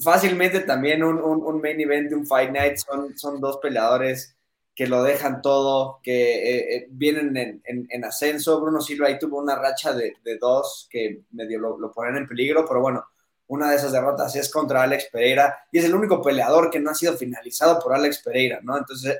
fácilmente 0.00 0.60
también 0.60 1.02
un, 1.02 1.60
main 1.60 1.80
event 1.80 2.10
de 2.10 2.14
un 2.14 2.26
Fight 2.26 2.52
Night. 2.52 2.76
Son, 2.76 3.18
son 3.18 3.40
dos 3.40 3.58
peleadores 3.58 4.36
que 4.76 4.86
lo 4.86 5.02
dejan 5.02 5.42
todo, 5.42 5.98
que 6.04 6.34
eh, 6.34 6.76
eh, 6.76 6.86
vienen 6.88 7.62
en, 7.64 8.04
ascenso. 8.04 8.60
Bruno 8.60 8.80
Silva 8.80 9.08
ahí 9.08 9.18
tuvo 9.18 9.38
una 9.38 9.56
racha 9.56 9.92
de, 9.92 10.14
dos 10.40 10.86
que 10.88 11.22
medio 11.32 11.58
lo, 11.58 11.78
lo, 11.78 11.92
ponen 11.92 12.16
en 12.16 12.28
peligro, 12.28 12.64
pero 12.64 12.80
bueno, 12.80 13.04
una 13.46 13.70
de 13.70 13.76
esas 13.76 13.92
derrotas 13.92 14.34
es 14.36 14.50
contra 14.50 14.82
Alex 14.82 15.08
Pereira 15.12 15.58
y 15.70 15.78
es 15.78 15.84
el 15.84 15.94
único 15.94 16.22
peleador 16.22 16.70
que 16.70 16.80
no 16.80 16.90
ha 16.90 16.94
sido 16.94 17.16
finalizado 17.16 17.78
por 17.78 17.94
Alex 17.94 18.22
Pereira, 18.22 18.60
¿no? 18.62 18.76
Entonces, 18.76 19.18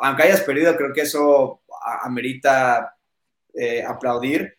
aunque 0.00 0.22
hayas 0.22 0.42
perdido, 0.42 0.76
creo 0.76 0.92
que 0.92 1.02
eso 1.02 1.62
amerita 2.02 2.96
eh, 3.54 3.82
aplaudir. 3.82 4.56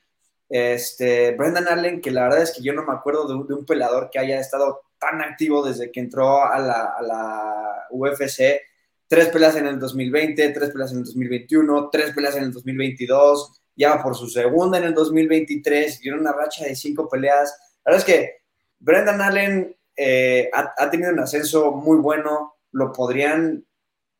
Este, 0.49 1.32
Brendan 1.36 1.68
Allen, 1.68 2.01
que 2.01 2.12
la 2.12 2.24
verdad 2.24 2.41
es 2.41 2.51
que 2.51 2.64
yo 2.64 2.74
no 2.74 2.84
me 2.84 2.93
acuerdo 2.93 3.28
de 3.28 3.53
un, 3.53 3.66
peleador 3.66 4.10
que 4.10 4.20
haya 4.20 4.39
estado 4.39 4.82
tan 4.99 5.22
activo 5.22 5.66
desde 5.66 5.91
que 5.91 5.99
entró 5.99 6.43
a 6.43 6.60
la, 6.60 7.88
UFC. 7.91 8.62
Tres 9.07 9.30
peleas 9.30 9.55
en 9.55 9.66
el 9.66 9.80
2020, 9.80 10.49
tres 10.49 10.70
peleas 10.70 10.91
en 10.91 10.99
el 10.99 11.03
2021, 11.05 11.89
tres 11.91 12.14
peleas 12.14 12.36
en 12.36 12.43
el 12.43 12.51
2022, 12.51 13.62
ya 13.76 14.03
por 14.03 14.16
su 14.16 14.28
segunda 14.28 14.78
en 14.78 14.84
el 14.84 14.93
2023, 14.93 16.05
y 16.05 16.10
una 16.12 16.32
racha 16.32 16.66
de 16.66 16.76
cinco 16.76 17.10
peleas. 17.10 17.49
La 17.84 17.91
verdad 17.91 18.07
es 18.07 18.16
que 18.16 18.38
Brendan 18.80 19.21
Allen 19.21 19.75
eh, 19.95 20.49
ha, 20.53 20.89
tenido 20.89 21.11
un 21.11 21.19
ascenso 21.19 21.71
muy 21.71 21.97
bueno, 21.97 22.55
lo 22.71 22.93
podrían 22.93 23.65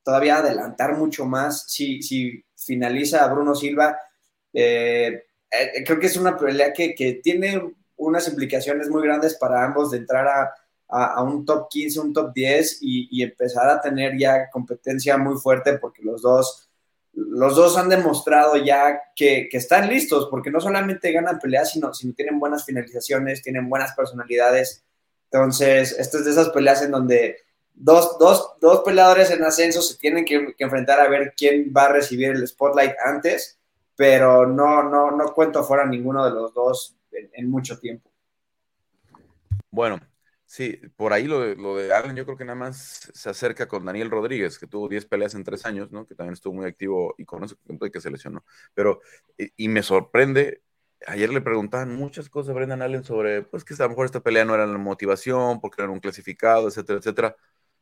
todavía 0.03 0.38
adelantar 0.38 0.97
mucho 0.97 1.26
más 1.26 1.72
si, 1.72 2.01
si 2.01 2.43
finaliza 2.57 3.24
a 3.24 3.34
Bruno 3.34 3.55
Silva. 3.55 3.97
Eh, 4.53 5.24
eh, 5.49 5.84
creo 5.86 5.99
que 5.99 6.07
es 6.07 6.18
una 6.18 6.38
pelea 6.38 6.74
que, 6.74 7.22
tiene 7.24 7.74
unas 7.95 8.28
implicaciones 8.28 8.89
muy 8.89 9.03
grandes 9.03 9.36
para 9.36 9.64
ambos 9.64 9.91
de 9.91 9.97
entrar 9.97 10.28
a, 10.28 11.24
un 11.24 11.45
top 11.45 11.70
15, 11.70 11.99
un 11.99 12.14
top 12.14 12.34
10 12.34 12.80
y, 12.82 13.24
empezar 13.24 13.70
a 13.70 13.80
tener 13.80 14.18
ya 14.18 14.49
competencia 14.49 15.18
muy 15.18 15.38
fuerte 15.38 15.78
porque 15.78 16.01
los 16.03 16.22
dos, 16.22 16.68
los 17.30 17.55
dos 17.55 17.78
han 17.78 17.89
demostrado 17.89 18.57
ya 18.57 18.99
que, 19.15 19.49
están 19.51 19.89
listos 19.89 20.28
porque 20.30 20.51
no 20.51 20.59
solamente 20.59 21.11
ganan 21.11 21.39
peleas, 21.39 21.72
sino, 21.72 21.93
sino 21.93 22.13
tienen 22.13 22.39
buenas 22.39 22.65
finalizaciones, 22.65 23.41
tienen 23.41 23.70
buenas 23.70 23.93
personalidades. 23.93 24.84
Entonces, 25.32 25.95
esto 25.99 26.20
es 26.20 26.26
de 26.26 26.32
esas 26.32 26.49
peleas 26.49 26.82
en 26.82 26.91
donde 26.91 27.38
dos, 27.74 28.17
dos, 28.20 28.82
peleadores 28.84 29.32
en 29.32 29.43
ascenso 29.43 29.82
se 29.82 29.97
tienen 29.97 30.26
que, 30.26 30.53
que 30.57 30.63
enfrentar 30.63 30.99
a 30.99 31.07
ver 31.07 31.34
quién 31.36 31.72
va 31.76 31.86
a 31.86 31.93
recibir 31.93 32.30
el 32.30 32.47
spotlight 32.47 32.93
antes 33.05 33.59
pero 33.99 34.47
no, 34.47 34.82
no, 34.82 35.11
no 35.11 35.34
cuento 35.34 35.61
fuera 35.61 35.86
ninguno 35.86 36.24
de 36.24 36.32
los 36.32 36.53
dos 36.53 36.95
en, 37.11 37.51
mucho 37.51 37.78
tiempo. 37.78 38.09
Bueno, 39.70 39.99
sí, 40.50 40.82
por 40.95 41.14
ahí 41.14 41.26
lo 41.26 41.41
de, 41.41 41.56
lo 41.56 41.76
de 41.78 41.93
Allen 41.93 42.16
yo 42.16 42.26
creo 42.26 42.36
que 42.36 42.43
nada 42.43 42.56
más 42.56 43.12
se 43.14 43.30
acerca 43.30 43.68
con 43.68 43.86
Daniel 43.86 44.10
Rodríguez, 44.10 44.58
que 44.58 44.66
tuvo 44.66 44.89
10 44.89 45.06
peleas 45.06 45.36
en 45.36 45.43
3 45.43 45.64
años, 45.68 45.91
¿no? 45.91 46.08
Que 46.08 46.16
también 46.16 46.34
estuvo 46.34 46.56
muy 46.56 46.66
activo 46.66 47.14
y 47.20 47.26
con 47.26 47.43
eso 47.43 47.56
que 47.93 48.02
se 48.02 48.10
lesionó. 48.10 48.43
Pero, 48.74 49.02
y, 49.38 49.68
me 49.68 49.84
sorprende, 49.84 50.64
ayer 51.06 51.30
le 51.32 51.41
preguntaban 51.41 51.95
muchas 51.95 52.30
cosas 52.30 52.50
a 52.50 52.54
Brendan 52.54 52.82
Allen 52.82 53.04
sobre, 53.04 53.43
pues 53.43 53.64
que 53.64 53.76
a 53.76 53.84
lo 53.84 53.89
mejor 53.89 54.06
esta 54.08 54.22
pelea 54.22 54.43
no 54.43 54.56
era 54.56 54.66
la 54.66 54.78
motivación, 54.80 55.62
porque 55.62 55.84
era 55.84 55.91
un 55.91 56.00
clasificado, 56.00 56.68
etcétera, 56.68 56.97
etcétera. 57.00 57.36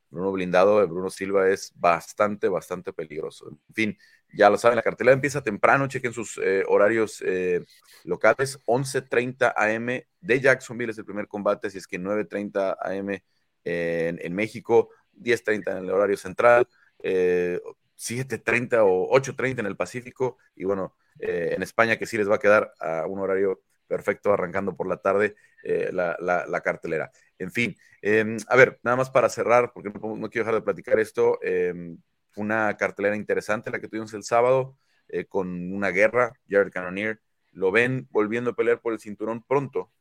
Bruno 0.09 0.32
blindado 0.34 0.80
de 0.82 0.88
Bruno 0.88 1.09
Silva 1.09 1.49
es 1.49 1.72
bastante, 1.76 2.49
bastante 2.49 2.91
peligroso. 2.93 3.49
En 3.49 3.74
fin, 3.74 3.97
ya 4.34 4.49
lo 4.49 4.57
saben, 4.57 4.75
la 4.75 4.84
cartelera 4.84 5.13
empieza 5.13 5.41
temprano, 5.41 5.88
chequen 5.88 6.13
sus 6.13 6.39
eh, 6.43 6.63
horarios 6.67 7.23
eh, 7.25 7.63
locales, 8.03 8.59
11.30 8.65 9.53
am 9.55 10.01
de 10.19 10.39
Jacksonville 10.39 10.91
es 10.91 10.97
el 10.97 11.05
primer 11.05 11.28
combate, 11.28 11.69
si 11.69 11.78
es 11.78 11.88
que 11.88 11.99
9.30 11.99 12.78
am 12.80 13.09
en, 13.09 14.19
en, 14.21 14.34
México, 14.34 14.89
10.30 15.13 15.71
en 15.71 15.78
el 15.86 15.89
horario 15.91 16.17
central, 16.17 16.67
7.30 16.99 18.73
eh, 18.73 18.80
o 18.80 19.09
8.30 19.11 19.59
en 19.59 19.65
el 19.65 19.75
Pacífico, 19.75 20.38
y 20.55 20.65
bueno, 20.65 20.95
en 21.19 21.63
España 21.63 21.97
que 21.97 22.05
sí 22.05 22.17
les 22.17 22.30
va 22.30 22.36
a 22.36 22.39
quedar 22.39 22.71
a 22.80 23.07
un 23.07 23.19
horario 23.19 23.61
perfecto 23.88 24.32
arrancando 24.32 24.75
por 24.75 24.88
la 24.88 24.97
tarde 24.97 25.36
la, 25.63 26.61
cartelera. 26.63 27.11
En 27.39 27.51
fin, 27.51 27.75
em, 28.01 28.38
a 28.47 28.55
ver, 28.55 28.80
nada 28.84 28.97
más 28.97 29.09
para 29.09 29.30
cerrar, 29.30 29.71
porque 29.73 29.89
no, 29.89 30.15
no 30.15 30.30
quiero 30.30 30.45
dejar 30.45 30.59
de 30.59 30.65
platicar 30.65 30.99
esto. 30.99 31.39
Em, 31.41 31.97
una 32.38 32.75
cartelera 32.77 33.15
interesante 33.15 33.71
la 33.71 33.79
que 33.79 33.88
tuvimos 33.88 34.13
el 34.13 34.23
sábado 34.23 34.77
eh, 35.09 35.25
con 35.25 35.73
una 35.73 35.89
guerra, 35.89 36.33
Jared 36.49 36.71
Cannonier. 36.71 37.19
¿Lo 37.51 37.71
ven 37.71 38.07
volviendo 38.11 38.51
a 38.51 38.55
pelear 38.55 38.79
por 38.81 38.93
el 38.93 38.99
cinturón 38.99 39.43
pronto? 39.43 39.91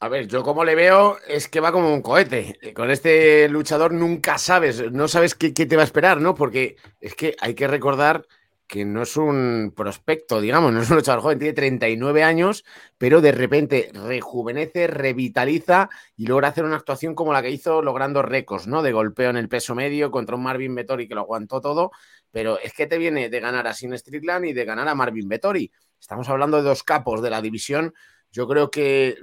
A 0.00 0.08
ver, 0.08 0.26
yo 0.26 0.42
como 0.42 0.64
le 0.64 0.74
veo 0.74 1.18
es 1.28 1.48
que 1.48 1.60
va 1.60 1.70
como 1.70 1.94
un 1.94 2.02
cohete. 2.02 2.58
Con 2.74 2.90
este 2.90 3.48
luchador 3.48 3.92
nunca 3.92 4.36
sabes, 4.36 4.90
no 4.90 5.06
sabes 5.06 5.36
qué, 5.36 5.54
qué 5.54 5.64
te 5.64 5.76
va 5.76 5.82
a 5.82 5.84
esperar, 5.84 6.20
¿no? 6.20 6.34
Porque 6.34 6.76
es 7.00 7.14
que 7.14 7.36
hay 7.38 7.54
que 7.54 7.68
recordar 7.68 8.26
que 8.72 8.86
no 8.86 9.02
es 9.02 9.18
un 9.18 9.74
prospecto, 9.76 10.40
digamos, 10.40 10.72
no 10.72 10.80
es 10.80 10.88
un 10.88 10.96
luchador 10.96 11.20
joven, 11.20 11.38
tiene 11.38 11.52
39 11.52 12.24
años, 12.24 12.64
pero 12.96 13.20
de 13.20 13.30
repente 13.30 13.90
rejuvenece, 13.92 14.86
revitaliza 14.86 15.90
y 16.16 16.26
logra 16.26 16.48
hacer 16.48 16.64
una 16.64 16.76
actuación 16.76 17.14
como 17.14 17.34
la 17.34 17.42
que 17.42 17.50
hizo 17.50 17.82
logrando 17.82 18.22
récords, 18.22 18.66
¿no? 18.66 18.80
De 18.80 18.92
golpeo 18.92 19.28
en 19.28 19.36
el 19.36 19.50
peso 19.50 19.74
medio 19.74 20.10
contra 20.10 20.36
un 20.36 20.44
Marvin 20.44 20.74
Vettori 20.74 21.06
que 21.06 21.14
lo 21.14 21.20
aguantó 21.20 21.60
todo, 21.60 21.90
pero 22.30 22.58
es 22.60 22.72
que 22.72 22.86
te 22.86 22.96
viene 22.96 23.28
de 23.28 23.40
ganar 23.40 23.66
a 23.66 23.74
Sin 23.74 23.92
Strickland 23.92 24.46
y 24.46 24.54
de 24.54 24.64
ganar 24.64 24.88
a 24.88 24.94
Marvin 24.94 25.28
Vettori. 25.28 25.70
Estamos 26.00 26.30
hablando 26.30 26.56
de 26.56 26.62
dos 26.62 26.82
capos 26.82 27.20
de 27.20 27.28
la 27.28 27.42
división. 27.42 27.92
Yo 28.30 28.48
creo 28.48 28.70
que 28.70 29.18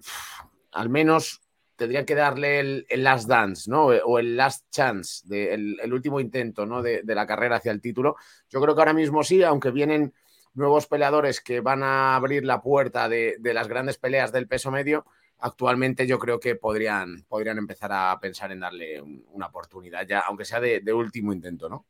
al 0.71 0.89
menos 0.89 1.41
tendrían 1.79 2.05
que 2.05 2.13
darle 2.13 2.59
el, 2.59 3.03
last 3.03 3.27
dance, 3.27 3.71
¿no? 3.71 3.85
O 3.85 4.19
el 4.19 4.35
last 4.35 4.69
chance, 4.69 5.25
el, 5.31 5.93
último 5.93 6.19
intento, 6.19 6.65
¿no? 6.65 6.83
De, 6.83 7.01
la 7.05 7.25
carrera 7.25 7.55
hacia 7.55 7.71
el 7.71 7.81
título. 7.81 8.17
Yo 8.49 8.61
creo 8.61 8.75
que 8.75 8.81
ahora 8.81 8.93
mismo 8.93 9.23
sí, 9.23 9.41
aunque 9.43 9.71
vienen 9.71 10.13
nuevos 10.53 10.87
peleadores 10.87 11.39
que 11.39 11.61
van 11.61 11.81
a 11.81 12.15
abrir 12.15 12.43
la 12.43 12.61
puerta 12.61 13.07
de, 13.07 13.37
las 13.41 13.69
grandes 13.69 13.97
peleas 13.97 14.31
del 14.33 14.47
peso 14.47 14.71
medio, 14.71 15.05
actualmente 15.39 16.05
yo 16.05 16.19
creo 16.19 16.37
que 16.39 16.55
podrían, 16.55 17.23
podrían 17.29 17.57
empezar 17.57 17.91
a 17.93 18.19
pensar 18.19 18.51
en 18.51 18.59
darle 18.59 19.01
una 19.01 19.47
oportunidad 19.47 20.05
ya, 20.05 20.19
aunque 20.19 20.43
sea 20.45 20.59
de, 20.59 20.93
último 20.93 21.31
intento, 21.31 21.69
¿no? 21.69 21.85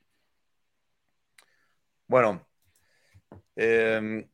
Bueno, 2.08 2.46
em, 3.56 4.28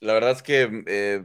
la 0.00 0.14
verdad 0.14 0.32
es 0.32 0.42
que 0.42 0.84
eh, 0.86 1.24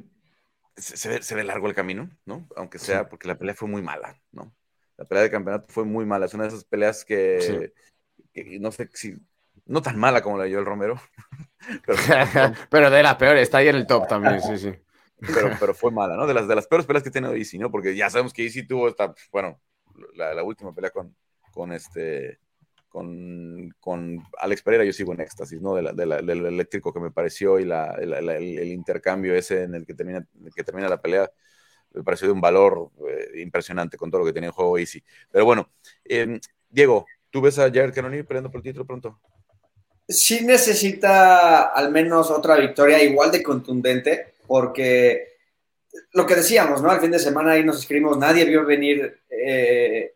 se, 0.77 1.35
ve, 1.35 1.43
largo 1.43 1.67
el 1.67 1.75
camino, 1.75 2.09
¿no? 2.25 2.47
Aunque 2.55 2.79
sea 2.79 3.09
porque 3.09 3.27
la 3.27 3.37
pelea 3.37 3.55
fue 3.55 3.67
muy 3.67 3.81
mala, 3.81 4.19
¿no? 4.31 4.53
La 4.97 5.05
pelea 5.05 5.23
de 5.23 5.31
campeonato 5.31 5.67
fue 5.69 5.85
muy 5.85 6.05
mala. 6.05 6.25
Es 6.25 6.33
una 6.33 6.43
de 6.43 6.49
esas 6.49 6.63
peleas 6.63 7.03
que, 7.03 7.73
no 8.59 8.71
sé 8.71 8.89
si, 8.93 9.15
no 9.65 9.81
tan 9.81 9.97
mala 9.97 10.21
como 10.21 10.37
la 10.37 10.45
de 10.45 10.53
Joel 10.53 10.65
Romero. 10.65 10.99
pero, 12.69 12.89
de 12.89 13.03
las 13.03 13.15
peores, 13.15 13.43
está 13.43 13.59
ahí 13.59 13.67
en 13.67 13.75
el 13.75 13.87
top 13.87 14.07
también, 14.07 14.41
sí, 14.41 14.57
sí. 14.57 14.73
Pero, 15.19 15.51
pero 15.59 15.73
fue 15.73 15.91
mala, 15.91 16.15
¿no? 16.15 16.27
De 16.27 16.33
las, 16.33 16.47
de 16.47 16.55
las 16.55 16.67
peores 16.67 16.85
peleas 16.85 17.03
que 17.03 17.11
tiene 17.11 17.29
Easy, 17.35 17.57
¿no? 17.57 17.71
Porque 17.71 17.95
ya 17.95 18.09
sabemos 18.09 18.33
que 18.33 18.43
Easy 18.43 18.65
tuvo 18.67 18.87
esta, 18.87 19.13
bueno, 19.31 19.59
la, 20.13 20.33
la 20.33 20.43
última 20.43 20.73
pelea 20.73 20.91
con, 20.91 21.15
con 21.51 21.71
este 21.71 22.39
con, 23.79 24.23
Alex 24.39 24.61
Pereira, 24.61 24.85
yo 24.85 24.93
sigo 24.93 25.13
en 25.13 25.21
éxtasis, 25.21 25.61
¿no? 25.61 25.75
del 25.75 26.45
eléctrico 26.45 26.93
que 26.93 26.99
me 26.99 27.11
pareció 27.11 27.59
y 27.59 27.63
el, 27.63 28.67
intercambio 28.67 29.35
ese 29.35 29.63
en 29.63 29.75
el 29.75 29.85
que 29.85 29.93
termina, 29.93 30.89
la 30.89 31.01
pelea, 31.01 31.29
me 31.93 32.03
pareció 32.03 32.27
de 32.27 32.33
un 32.33 32.41
valor 32.41 32.91
eh, 33.07 33.41
impresionante 33.41 33.97
con 33.97 34.11
todo 34.11 34.21
lo 34.21 34.25
que 34.25 34.33
tenía 34.33 34.49
en 34.49 34.53
juego 34.53 34.77
Easy. 34.77 35.03
Pero 35.31 35.45
bueno, 35.45 35.69
em, 36.03 36.39
Diego, 36.69 37.05
¿tú 37.29 37.41
ves 37.41 37.57
a 37.59 37.63
Jared 37.63 37.93
Cannonier 37.93 38.25
peleando 38.25 38.51
por 38.51 38.59
el 38.59 38.63
título 38.63 38.85
pronto? 38.85 39.19
Sí 40.07 40.45
necesita 40.45 41.63
al 41.63 41.91
menos 41.91 42.31
otra 42.31 42.57
victoria 42.57 43.01
igual 43.03 43.31
de 43.31 43.43
contundente, 43.43 44.33
porque 44.47 45.36
lo 46.13 46.25
que 46.25 46.35
decíamos, 46.35 46.81
¿no? 46.81 46.89
Al 46.89 47.01
fin 47.01 47.11
de 47.11 47.19
semana 47.19 47.51
ahí 47.51 47.63
nos 47.63 47.79
escribimos, 47.79 48.17
nadie 48.17 48.45
vio 48.45 48.65
venir, 48.65 49.21
eh, 49.29 50.15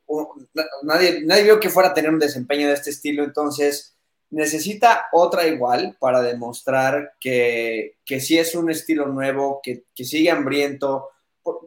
nadie, 0.84 1.22
nadie 1.24 1.44
vio 1.44 1.60
que 1.60 1.70
fuera 1.70 1.90
a 1.90 1.94
tener 1.94 2.12
un 2.12 2.20
desempeño 2.20 2.68
de 2.68 2.74
este 2.74 2.90
estilo, 2.90 3.24
entonces 3.24 3.96
necesita 4.30 5.08
otra 5.12 5.46
igual 5.48 5.98
para 6.00 6.22
demostrar 6.22 7.14
que, 7.20 7.98
que 8.06 8.20
sí 8.20 8.38
es 8.38 8.56
un 8.56 8.72
estilo 8.72 9.08
nuevo, 9.08 9.60
que, 9.62 9.86
que 9.94 10.06
sigue 10.06 10.32
hambriento, 10.32 11.10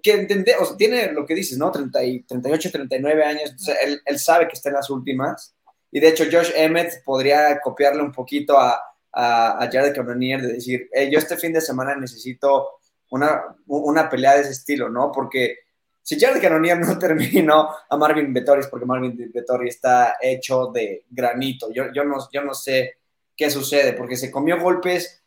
que 0.02 0.12
entiende, 0.12 0.54
o 0.58 0.64
sea, 0.64 0.76
tiene 0.76 1.12
lo 1.12 1.26
que 1.26 1.34
dices, 1.34 1.58
¿no? 1.58 1.70
30 1.70 1.98
38, 2.26 2.70
39 2.70 3.24
años, 3.24 3.50
entonces 3.50 3.76
él, 3.84 4.00
él, 4.04 4.18
sabe 4.18 4.48
que 4.48 4.54
está 4.54 4.70
en 4.70 4.76
las 4.76 4.88
últimas, 4.88 5.54
y 5.90 6.00
de 6.00 6.08
hecho 6.08 6.24
Josh 6.30 6.50
Emmett 6.54 7.02
podría 7.04 7.60
copiarle 7.60 8.02
un 8.02 8.12
poquito 8.12 8.58
a, 8.58 8.80
a, 9.12 9.62
a 9.62 9.70
Jared 9.70 9.94
Cannonier 9.94 10.40
de 10.40 10.54
decir, 10.54 10.88
yo 11.10 11.18
este 11.18 11.36
fin 11.36 11.52
de 11.52 11.60
semana 11.60 11.94
necesito 11.96 12.80
una, 13.14 13.56
una 13.66 14.10
pelea 14.10 14.34
de 14.34 14.40
ese 14.40 14.50
estilo, 14.50 14.88
¿no? 14.88 15.12
Porque 15.12 15.58
si 16.02 16.18
Jared 16.18 16.42
Cannonier 16.42 16.78
no 16.78 16.98
terminó 16.98 17.70
a 17.88 17.96
Marvin 17.96 18.32
Vettori 18.32 18.62
porque 18.68 18.86
Marvin 18.86 19.30
Vettori 19.32 19.68
está 19.68 20.16
hecho 20.20 20.66
de 20.66 21.06
granito. 21.08 21.72
Yo, 21.72 21.92
yo, 21.92 22.04
no, 22.04 22.28
yo 22.32 22.42
no 22.42 22.54
sé 22.54 22.98
qué 23.36 23.50
sucede, 23.50 23.92
porque 23.92 24.16
se 24.16 24.30
comió 24.30 24.60
golpes 24.60 25.22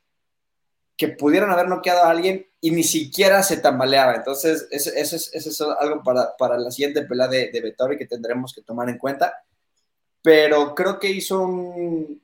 que 0.97 1.09
pudieron 1.09 1.51
haber 1.51 1.67
noqueado 1.67 2.03
a 2.03 2.09
alguien 2.09 2.45
y 2.59 2.71
ni 2.71 2.83
siquiera 2.83 3.41
se 3.41 3.57
tambaleaba. 3.57 4.15
Entonces, 4.15 4.67
eso, 4.71 4.91
es, 4.93 5.31
eso 5.33 5.49
es, 5.49 5.61
algo 5.79 6.03
para, 6.03 6.35
para, 6.37 6.57
la 6.57 6.71
siguiente 6.71 7.03
pelea 7.03 7.27
de, 7.27 7.51
de 7.51 7.61
Vettori 7.61 7.97
que 7.97 8.07
tendremos 8.07 8.53
que 8.53 8.63
tomar 8.63 8.89
en 8.89 8.97
cuenta. 8.97 9.33
Pero 10.21 10.75
creo 10.75 10.99
que 10.99 11.09
hizo 11.09 11.41
un... 11.41 12.21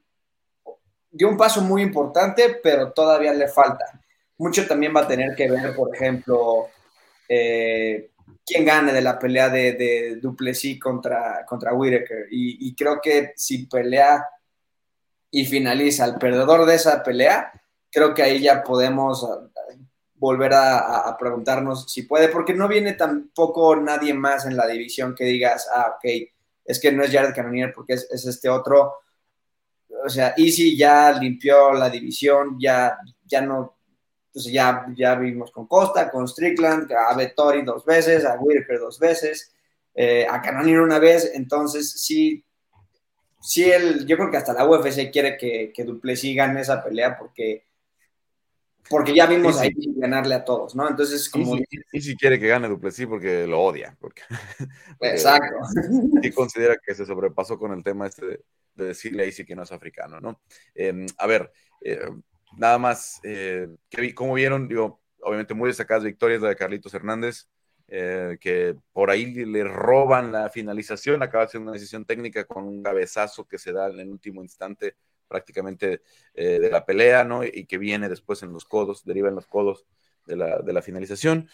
dio 1.12 1.30
un 1.30 1.38
paso 1.38 1.62
muy 1.62 1.84
importante, 1.84 2.60
pero 2.62 2.92
todavía 2.92 3.34
le 3.34 3.48
falta 3.48 4.03
mucho 4.38 4.68
también 4.68 4.96
va 4.96 5.02
a 5.02 5.08
tener 5.08 5.36
que 5.36 5.50
ver, 5.50 5.76
por 5.76 5.96
ejemplo, 5.96 6.70
eh, 7.28 8.12
quién 8.46 8.66
gane 8.66 8.94
de 8.94 9.02
la 9.02 9.18
pelea 9.18 9.50
de, 9.50 9.74
de 9.74 10.16
Duplessis 10.18 10.80
contra, 10.80 11.46
contra 11.46 11.74
Whitaker. 11.74 12.28
Y, 12.32 12.76
creo 12.76 13.00
que 13.02 13.34
si 13.36 13.66
pelea 13.66 14.28
y 15.32 15.46
finaliza 15.46 16.06
el 16.06 16.16
perdedor 16.16 16.66
de 16.66 16.76
esa 16.76 17.04
pelea, 17.04 17.52
creo 17.92 18.14
que 18.14 18.24
ahí 18.24 18.42
ya 18.42 18.64
podemos 18.64 19.24
ah, 19.24 19.50
volver 20.16 20.54
a, 20.54 21.16
preguntarnos 21.20 21.92
si 21.92 22.04
puede, 22.04 22.28
porque 22.30 22.54
no 22.54 22.68
viene 22.68 22.94
tampoco 22.94 23.76
nadie 23.76 24.14
más 24.14 24.46
en 24.46 24.58
la 24.58 24.68
división 24.68 25.16
que 25.16 25.26
digas, 25.26 25.68
ah, 25.74 25.96
ok, 25.98 26.10
es 26.66 26.80
que 26.80 26.92
no 26.92 27.04
es 27.04 27.12
Jared 27.12 27.36
Cannonier 27.36 27.74
porque 27.74 27.94
es, 27.94 28.08
es 28.12 28.26
este 28.26 28.50
otro. 28.50 28.94
O 30.06 30.10
sea, 30.10 30.34
Easy 30.38 30.76
ya 30.78 31.12
limpió 31.12 31.74
la 31.74 31.90
división, 31.90 32.58
ya, 32.60 32.98
ya 33.26 33.42
no 33.42 33.76
entonces 34.34 34.52
ya, 34.52 34.88
ya 34.96 35.14
vimos 35.14 35.52
con 35.52 35.68
Costa, 35.68 36.10
con 36.10 36.28
Strickland, 36.28 36.92
a 36.92 37.16
Vettori 37.16 37.62
dos 37.62 37.86
veces, 37.86 38.26
a 38.26 38.36
Whitaker 38.40 38.80
dos 38.80 38.98
veces, 38.98 39.54
eh, 39.94 40.26
a 40.28 40.42
Cannonier 40.42 40.80
una 40.80 40.98
vez. 40.98 41.34
Entonces 41.36 41.92
sí, 42.02 42.44
sí 43.40 43.70
el, 43.70 44.08
yo 44.08 44.18
creo 44.18 44.32
que 44.32 44.38
hasta 44.38 44.54
la 44.54 44.68
UFC 44.68 45.12
quiere 45.12 45.38
que, 45.38 45.72
que 45.72 45.84
Duplessis 45.84 46.36
gane 46.36 46.62
esa 46.62 46.84
pelea 46.84 47.16
porque, 47.16 47.68
porque 48.90 49.14
ya 49.14 49.28
vimos 49.28 49.60
ahí 49.60 49.70
ganarle 49.98 50.34
a 50.34 50.44
todos, 50.44 50.74
¿no? 50.74 50.90
Entonces 50.90 51.30
como... 51.30 51.56
Y 51.92 52.02
si, 52.02 52.16
quiere 52.18 52.40
que 52.40 52.48
gane 52.48 52.68
Duplessis 52.68 53.06
porque 53.06 53.46
lo 53.46 53.62
odia. 53.62 53.96
Porque, 54.00 54.24
Exacto. 55.00 55.58
Y 56.24 56.32
considera 56.32 56.76
que 56.84 56.96
se 56.96 57.06
sobrepasó 57.06 57.60
con 57.60 57.72
el 57.72 57.84
tema 57.84 58.08
este 58.08 58.26
de, 58.26 58.40
decirle 58.74 59.26
ahí 59.26 59.32
sí 59.32 59.46
que 59.46 59.56
no 59.56 59.62
es 59.62 59.72
africano, 59.72 60.20
¿no? 60.20 60.42
Em, 60.74 61.06
a 61.20 61.28
ver... 61.28 61.54
Eh, 61.82 62.10
nada 62.58 62.78
más, 62.78 63.20
eh, 63.24 63.68
¿cómo 64.16 64.34
vieron? 64.34 64.68
Digo, 64.68 65.02
obviamente 65.22 65.54
muy 65.54 65.68
destacadas 65.68 66.04
victorias 66.04 66.42
la 66.42 66.50
de 66.50 66.56
Carlitos 66.56 66.94
Hernández, 66.94 67.48
eh, 67.88 68.38
que 68.40 68.76
por 68.92 69.10
ahí 69.10 69.34
le 69.46 69.64
roban 69.64 70.32
la 70.32 70.50
finalización, 70.50 71.22
acaba 71.22 71.48
siendo 71.48 71.70
una 71.70 71.78
decisión 71.78 72.06
técnica 72.06 72.46
con 72.46 72.66
un 72.66 72.82
cabezazo 72.82 73.46
que 73.48 73.58
se 73.58 73.72
da 73.72 73.90
en 73.90 74.00
el 74.00 74.10
último 74.10 74.42
instante 74.42 74.96
prácticamente 75.28 76.02
eh, 76.34 76.60
de 76.60 76.70
la 76.70 76.86
pelea, 76.86 77.24
¿no? 77.24 77.44
Y 77.44 77.66
que 77.66 77.78
viene 77.78 78.10
después 78.10 78.44
en 78.44 78.54
los 78.54 78.66
codos, 78.66 79.04
deriva 79.04 79.30
en 79.30 79.36
los 79.36 79.48
codos 79.48 79.86
de 80.26 80.38
la, 80.38 80.82
finalización. 80.82 81.50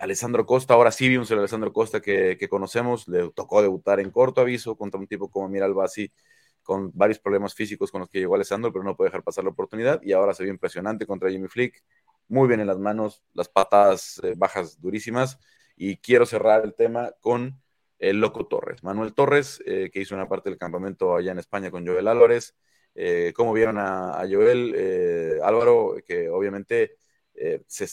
Alessandro 0.00 0.46
Costa, 0.46 0.74
ahora 0.74 0.90
sí 0.90 1.08
vimos 1.08 1.30
el 1.30 1.40
Alessandro 1.40 1.72
Costa 1.72 2.00
que, 2.00 2.38
que, 2.38 2.48
conocemos, 2.48 3.06
le 3.06 3.30
tocó 3.32 3.60
debutar 3.60 4.00
en 4.00 4.10
corto 4.10 4.40
aviso 4.40 4.76
contra 4.76 4.98
un 4.98 5.06
tipo 5.06 5.30
como 5.30 5.48
Miral 5.50 5.74
Basi, 5.74 6.10
con 6.64 6.90
varios 6.94 7.20
problemas 7.20 7.54
físicos 7.54 7.92
con 7.92 8.00
los 8.00 8.10
que 8.10 8.18
llegó 8.18 8.34
Alessandro, 8.34 8.72
pero 8.72 8.82
no 8.82 8.96
puede 8.96 9.10
dejar 9.10 9.22
pasar 9.22 9.44
la 9.44 9.50
oportunidad 9.50 10.00
y 10.02 10.12
ahora 10.12 10.34
se 10.34 10.42
vio 10.42 10.52
impresionante 10.52 11.06
contra 11.06 11.30
Jimmy 11.30 11.46
Flick, 11.46 11.84
muy 12.26 12.48
bien 12.48 12.60
en 12.60 12.66
las 12.66 12.78
manos, 12.78 13.22
las 13.34 13.48
patadas 13.48 14.20
eh, 14.24 14.34
bajas 14.36 14.80
durísimas 14.80 15.38
y 15.76 15.98
quiero 15.98 16.26
cerrar 16.26 16.64
el 16.64 16.74
tema 16.74 17.12
con 17.20 17.62
el 17.98 18.18
Loco 18.18 18.46
Torres, 18.46 18.82
Manuel 18.82 19.14
Torres, 19.14 19.62
eh, 19.66 19.90
que 19.92 20.00
hizo 20.00 20.14
una 20.14 20.28
parte 20.28 20.50
del 20.50 20.58
campamento 20.58 21.14
allá 21.14 21.32
en 21.32 21.38
España 21.38 21.70
con 21.70 21.86
Joel 21.86 22.08
Álvarez. 22.08 22.54
Eh, 22.94 23.32
¿Cómo 23.36 23.52
vieron 23.52 23.78
a, 23.78 24.24
Joel 24.30 25.40
Álvaro? 25.42 25.96
Que 26.06 26.28
obviamente 26.28 26.96
se, 27.66 27.88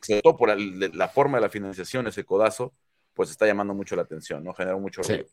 se 0.00 0.22
por 0.22 0.56
la, 0.56 1.08
forma 1.08 1.38
de 1.38 1.42
la 1.42 1.48
financiación, 1.48 2.06
ese 2.06 2.24
codazo, 2.24 2.74
pues 3.14 3.30
está 3.30 3.46
llamando 3.46 3.74
mucho 3.74 3.96
la 3.96 4.02
atención, 4.02 4.44
¿no? 4.44 4.54
Generó 4.54 4.78
mucho 4.80 5.02
sí. 5.02 5.24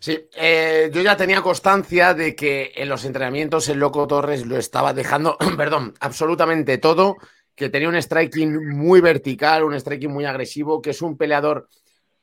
Sí, 0.00 0.28
eh, 0.36 0.90
yo 0.92 1.02
ya 1.02 1.16
tenía 1.16 1.42
constancia 1.42 2.14
de 2.14 2.36
que 2.36 2.72
en 2.76 2.88
los 2.88 3.04
entrenamientos 3.04 3.68
el 3.68 3.78
Loco 3.78 4.06
Torres 4.06 4.46
lo 4.46 4.56
estaba 4.56 4.94
dejando, 4.94 5.36
perdón, 5.56 5.94
absolutamente 6.00 6.78
todo, 6.78 7.16
que 7.54 7.68
tenía 7.68 7.88
un 7.88 8.00
striking 8.00 8.68
muy 8.76 9.00
vertical, 9.00 9.64
un 9.64 9.78
striking 9.78 10.12
muy 10.12 10.24
agresivo, 10.24 10.80
que 10.80 10.90
es 10.90 11.02
un 11.02 11.16
peleador 11.16 11.68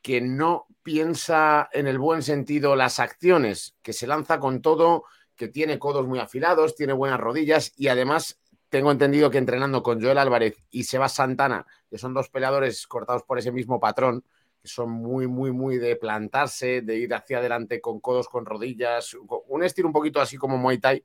que 0.00 0.20
no 0.20 0.66
piensa 0.82 1.68
en 1.72 1.86
el 1.86 1.98
buen 1.98 2.22
sentido 2.22 2.76
las 2.76 3.00
acciones, 3.00 3.76
que 3.82 3.92
se 3.92 4.06
lanza 4.06 4.38
con 4.38 4.62
todo, 4.62 5.04
que 5.34 5.48
tiene 5.48 5.78
codos 5.78 6.06
muy 6.06 6.18
afilados, 6.18 6.74
tiene 6.74 6.94
buenas 6.94 7.20
rodillas 7.20 7.72
y 7.76 7.88
además 7.88 8.38
tengo 8.70 8.90
entendido 8.90 9.30
que 9.30 9.38
entrenando 9.38 9.82
con 9.82 10.00
Joel 10.00 10.18
Álvarez 10.18 10.56
y 10.70 10.84
Sebas 10.84 11.14
Santana, 11.14 11.66
que 11.90 11.98
son 11.98 12.14
dos 12.14 12.30
peleadores 12.30 12.86
cortados 12.86 13.22
por 13.24 13.38
ese 13.38 13.52
mismo 13.52 13.78
patrón, 13.78 14.24
son 14.66 14.90
muy, 14.90 15.26
muy, 15.26 15.52
muy 15.52 15.78
de 15.78 15.96
plantarse, 15.96 16.82
de 16.82 16.96
ir 16.96 17.14
hacia 17.14 17.38
adelante 17.38 17.80
con 17.80 18.00
codos, 18.00 18.28
con 18.28 18.44
rodillas, 18.44 19.16
un 19.48 19.64
estilo 19.64 19.88
un 19.88 19.92
poquito 19.92 20.20
así 20.20 20.36
como 20.36 20.58
Muay 20.58 20.78
Thai, 20.78 21.04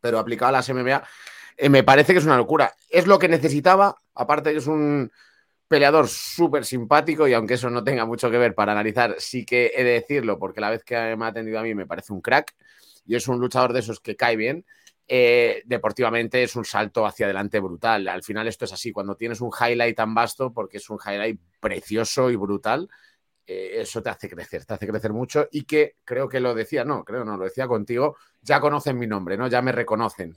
pero 0.00 0.18
aplicado 0.18 0.50
a 0.50 0.52
las 0.52 0.68
MMA, 0.68 1.02
eh, 1.56 1.68
me 1.68 1.82
parece 1.82 2.12
que 2.12 2.18
es 2.18 2.24
una 2.24 2.36
locura. 2.36 2.74
Es 2.88 3.06
lo 3.06 3.18
que 3.18 3.28
necesitaba, 3.28 3.96
aparte 4.14 4.56
es 4.56 4.66
un 4.66 5.10
peleador 5.68 6.08
súper 6.08 6.64
simpático 6.64 7.26
y 7.26 7.32
aunque 7.32 7.54
eso 7.54 7.70
no 7.70 7.82
tenga 7.82 8.04
mucho 8.04 8.30
que 8.30 8.38
ver 8.38 8.54
para 8.54 8.72
analizar, 8.72 9.16
sí 9.18 9.44
que 9.44 9.72
he 9.74 9.82
de 9.84 9.92
decirlo, 9.92 10.38
porque 10.38 10.60
la 10.60 10.70
vez 10.70 10.84
que 10.84 10.94
me 11.16 11.24
ha 11.24 11.28
atendido 11.28 11.58
a 11.58 11.62
mí 11.62 11.74
me 11.74 11.86
parece 11.86 12.12
un 12.12 12.20
crack 12.20 12.54
y 13.06 13.16
es 13.16 13.28
un 13.28 13.38
luchador 13.38 13.72
de 13.72 13.80
esos 13.80 14.00
que 14.00 14.16
cae 14.16 14.36
bien. 14.36 14.64
Eh, 15.06 15.62
deportivamente 15.66 16.42
es 16.42 16.56
un 16.56 16.64
salto 16.64 17.04
hacia 17.06 17.26
adelante 17.26 17.60
brutal. 17.60 18.08
Al 18.08 18.22
final 18.22 18.48
esto 18.48 18.64
es 18.64 18.72
así, 18.72 18.92
cuando 18.92 19.16
tienes 19.16 19.40
un 19.40 19.50
highlight 19.50 19.96
tan 19.96 20.14
vasto, 20.14 20.52
porque 20.52 20.78
es 20.78 20.88
un 20.88 20.98
highlight 21.04 21.38
precioso 21.60 22.30
y 22.30 22.36
brutal, 22.36 22.88
eh, 23.46 23.80
eso 23.80 24.02
te 24.02 24.08
hace 24.08 24.28
crecer, 24.30 24.64
te 24.64 24.72
hace 24.72 24.86
crecer 24.86 25.12
mucho 25.12 25.48
y 25.52 25.64
que 25.64 25.96
creo 26.04 26.28
que 26.28 26.40
lo 26.40 26.54
decía, 26.54 26.84
no, 26.84 27.04
creo 27.04 27.24
no, 27.24 27.36
lo 27.36 27.44
decía 27.44 27.68
contigo, 27.68 28.16
ya 28.40 28.60
conocen 28.60 28.98
mi 28.98 29.06
nombre, 29.06 29.36
¿no? 29.36 29.48
Ya 29.48 29.60
me 29.60 29.72
reconocen. 29.72 30.36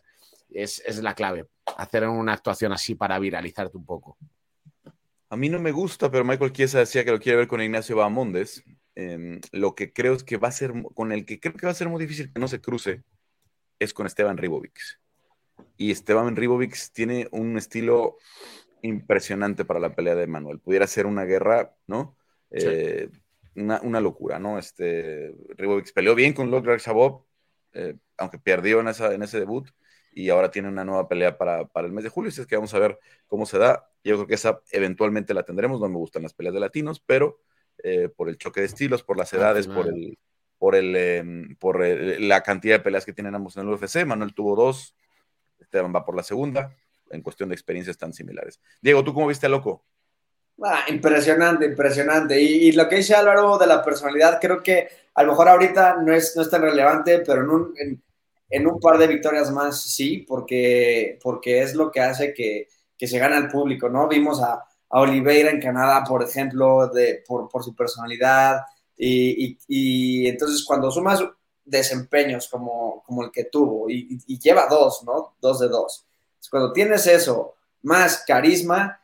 Es, 0.49 0.81
la 1.01 1.13
clave, 1.13 1.45
hacer 1.77 2.07
una 2.07 2.33
actuación 2.33 2.71
así 2.71 2.95
para 2.95 3.19
viralizarte 3.19 3.77
un 3.77 3.85
poco. 3.85 4.17
A 5.29 5.35
mí 5.35 5.49
no 5.49 5.59
me 5.59 5.71
gusta, 5.71 6.09
pero 6.09 6.23
Michael 6.23 6.53
Chiesa 6.53 6.79
decía 6.79 7.03
que 7.03 7.11
lo 7.11 7.19
quiere 7.19 7.37
ver 7.37 7.47
con 7.47 7.61
Ignacio 7.61 7.97
Bahamondes. 7.97 8.63
Em, 8.95 9.39
lo 9.51 9.75
que 9.75 9.91
creo 9.91 10.13
es 10.13 10.23
que 10.23 10.37
va 10.37 10.47
a 10.47 10.53
ser, 10.53 10.73
con 10.95 11.11
el 11.11 11.25
que 11.25 11.39
creo 11.39 11.53
que 11.53 11.65
va 11.65 11.73
a 11.73 11.75
ser 11.75 11.89
muy 11.89 12.01
difícil 12.01 12.31
que 12.31 12.39
no 12.39 12.47
se 12.47 12.61
cruce, 12.61 13.03
es 13.79 13.93
con 13.93 14.05
Esteban 14.05 14.37
Ribovic. 14.37 14.79
Y 15.77 15.91
Esteban 15.91 16.35
Ribovic 16.35 16.75
tiene 16.93 17.27
un 17.31 17.57
estilo 17.57 18.17
impresionante 18.81 19.65
para 19.65 19.79
la 19.79 19.95
pelea 19.95 20.15
de 20.15 20.27
Manuel. 20.27 20.59
Pudiera 20.59 20.87
ser 20.87 21.05
una 21.05 21.25
guerra, 21.25 21.75
¿no? 21.87 22.15
Eh, 22.51 23.09
una, 23.55 24.01
locura, 24.01 24.39
¿no? 24.39 24.59
Este, 24.59 25.35
Ribovic 25.55 25.93
peleó 25.93 26.15
bien 26.15 26.33
con 26.33 26.51
Locke 26.51 26.77
Shabov, 26.77 27.23
eh, 27.73 27.95
aunque 28.17 28.37
perdió 28.37 28.79
en, 28.79 28.87
esa, 28.87 29.13
en 29.13 29.23
ese 29.23 29.39
debut, 29.39 29.67
y 30.11 30.29
ahora 30.29 30.49
tiene 30.49 30.67
una 30.67 30.83
nueva 30.83 31.07
pelea 31.07 31.37
para, 31.37 31.67
el 31.75 31.91
mes 31.91 32.03
de 32.03 32.09
julio, 32.09 32.29
así 32.29 32.41
es 32.41 32.47
que 32.47 32.55
vamos 32.55 32.73
a 32.73 32.79
ver 32.79 32.99
cómo 33.27 33.45
se 33.45 33.57
da. 33.57 33.89
Yo 34.03 34.15
creo 34.15 34.27
que 34.27 34.35
esa 34.35 34.61
eventualmente 34.71 35.33
la 35.33 35.43
tendremos, 35.43 35.79
no 35.79 35.89
me 35.89 35.97
gustan 35.97 36.23
las 36.23 36.33
peleas 36.33 36.53
de 36.53 36.59
latinos, 36.59 36.99
pero 37.05 37.39
eh, 37.83 38.09
por 38.09 38.29
el 38.29 38.37
choque 38.37 38.61
de 38.61 38.67
estilos, 38.67 39.03
por 39.03 39.17
las 39.17 39.31
edades, 39.33 39.67
por 39.67 39.87
el, 39.87 40.17
por, 40.57 40.75
el, 40.75 40.95
em, 40.95 41.55
por 41.55 41.85
la 41.85 42.41
cantidad 42.41 42.75
de 42.75 42.83
peleas 42.83 43.05
que 43.05 43.13
tienen 43.13 43.35
ambos 43.35 43.57
en 43.57 43.63
el 43.63 43.69
UFC. 43.69 44.05
Manuel 44.05 44.33
tuvo 44.33 44.55
dos, 44.55 44.95
Esteban 45.59 45.93
va 45.95 46.05
por 46.05 46.15
la 46.15 46.23
segunda. 46.23 46.75
En 47.09 47.21
cuestión 47.21 47.47
de 47.49 47.55
experiencias 47.55 47.97
tan 47.97 48.11
similares. 48.11 48.59
Diego, 48.81 49.01
¿tú 49.03 49.13
cómo 49.13 49.27
viste 49.27 49.45
a 49.45 49.49
Loco? 49.49 49.85
Ah, 50.61 50.85
impresionante, 50.89 51.65
impresionante. 51.65 52.41
Y, 52.41 52.71
lo 52.71 52.89
que 52.89 52.97
dice 52.97 53.13
Álvaro 53.13 53.57
de 53.57 53.67
la 53.67 53.83
personalidad, 53.83 54.39
creo 54.41 54.61
que 54.63 54.89
a 55.13 55.23
lo 55.23 55.31
mejor 55.31 55.49
ahorita 55.49 55.97
no 56.01 56.13
es, 56.13 56.35
no 56.35 56.41
es 56.41 56.49
tan 56.49 56.63
relevante, 56.63 57.19
pero 57.19 57.43
en 57.43 57.49
un, 57.49 57.73
en, 58.49 58.67
un 58.67 58.79
par 58.79 58.97
de 58.97 59.07
victorias 59.07 59.51
más 59.51 59.81
sí, 59.81 60.25
porque, 60.27 61.19
porque 61.21 61.61
es 61.61 61.75
lo 61.75 61.91
que 61.91 62.01
hace 62.01 62.33
que, 62.33 62.67
que 62.97 63.07
se 63.07 63.19
gane 63.19 63.37
el 63.37 63.49
público, 63.49 63.87
¿no? 63.87 64.07
Vimos 64.07 64.41
a, 64.41 64.63
a 64.89 64.99
Oliveira 64.99 65.51
en 65.51 65.61
Canadá, 65.61 66.03
por 66.03 66.23
ejemplo, 66.23 66.87
de, 66.87 67.23
por, 67.27 67.47
por 67.49 67.63
su 67.63 67.75
personalidad, 67.75 68.61
y, 68.97 70.27
entonces 70.27 70.63
cuando 70.65 70.91
sumas 70.91 71.23
desempeños 71.63 72.47
como, 72.47 73.03
como 73.05 73.23
el 73.23 73.31
que 73.31 73.45
tuvo 73.45 73.89
y, 73.89 74.39
lleva 74.39 74.67
dos, 74.69 75.03
¿no? 75.05 75.35
Dos 75.39 75.59
de 75.59 75.67
dos. 75.67 76.05
Cuando 76.49 76.71
tienes 76.71 77.05
eso, 77.07 77.55
más 77.83 78.23
carisma, 78.25 79.01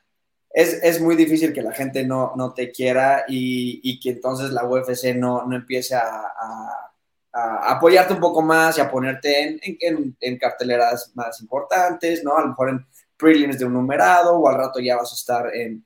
es, 0.49 0.81
es 0.83 1.01
muy 1.01 1.15
difícil 1.15 1.51
que 1.51 1.61
la 1.61 1.73
gente 1.73 2.05
no, 2.05 2.33
no 2.35 2.53
te 2.53 2.71
quiera 2.71 3.25
y, 3.27 3.99
que 3.99 4.11
entonces 4.11 4.51
la 4.51 4.65
UFC 4.65 5.15
no, 5.15 5.45
no 5.45 5.55
empiece 5.55 5.95
a, 5.95 6.89
apoyarte 7.33 8.13
un 8.13 8.19
poco 8.19 8.43
más 8.43 8.77
y 8.77 8.81
a 8.81 8.91
ponerte 8.91 9.41
en, 9.41 9.59
en, 9.79 10.15
en, 10.19 10.37
carteleras 10.37 11.11
más 11.15 11.41
importantes, 11.41 12.23
¿no? 12.23 12.37
A 12.37 12.41
lo 12.41 12.49
mejor 12.49 12.69
en 12.69 12.85
prelims 13.17 13.57
de 13.57 13.65
un 13.65 13.73
numerado 13.73 14.37
o 14.37 14.47
al 14.47 14.55
rato 14.55 14.79
ya 14.79 14.97
vas 14.97 15.11
a 15.11 15.15
estar 15.15 15.55
en, 15.55 15.83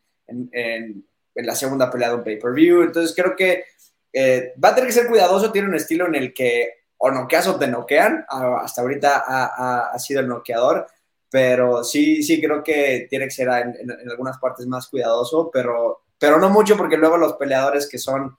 en 1.37 1.45
la 1.45 1.55
segunda 1.55 1.89
pelea 1.89 2.09
de 2.09 2.15
un 2.15 2.23
pay-per-view. 2.23 2.81
Entonces 2.81 3.15
creo 3.15 3.35
que 3.35 3.63
eh, 4.19 4.53
va 4.63 4.69
a 4.69 4.75
tener 4.75 4.87
que 4.87 4.95
ser 4.95 5.07
cuidadoso, 5.07 5.51
tiene 5.51 5.67
un 5.67 5.75
estilo 5.75 6.07
en 6.07 6.15
el 6.15 6.33
que 6.33 6.73
o 6.97 7.11
noqueas 7.11 7.47
o 7.47 7.59
te 7.59 7.67
noquean, 7.67 8.25
hasta 8.27 8.81
ahorita 8.81 9.23
ha, 9.27 9.99
sido 9.99 10.21
el 10.21 10.27
noqueador, 10.27 10.87
pero 11.29 11.83
sí, 11.83 12.23
sí 12.23 12.41
creo 12.41 12.63
que 12.63 13.05
tiene 13.11 13.25
que 13.25 13.31
ser 13.31 13.47
en, 13.49 14.09
algunas 14.09 14.39
partes 14.39 14.65
más 14.65 14.87
cuidadoso, 14.87 15.51
pero, 15.53 16.01
pero 16.17 16.39
no 16.39 16.49
mucho 16.49 16.75
porque 16.75 16.97
luego 16.97 17.17
los 17.17 17.33
peleadores 17.33 17.87
que 17.87 17.99
son, 17.99 18.35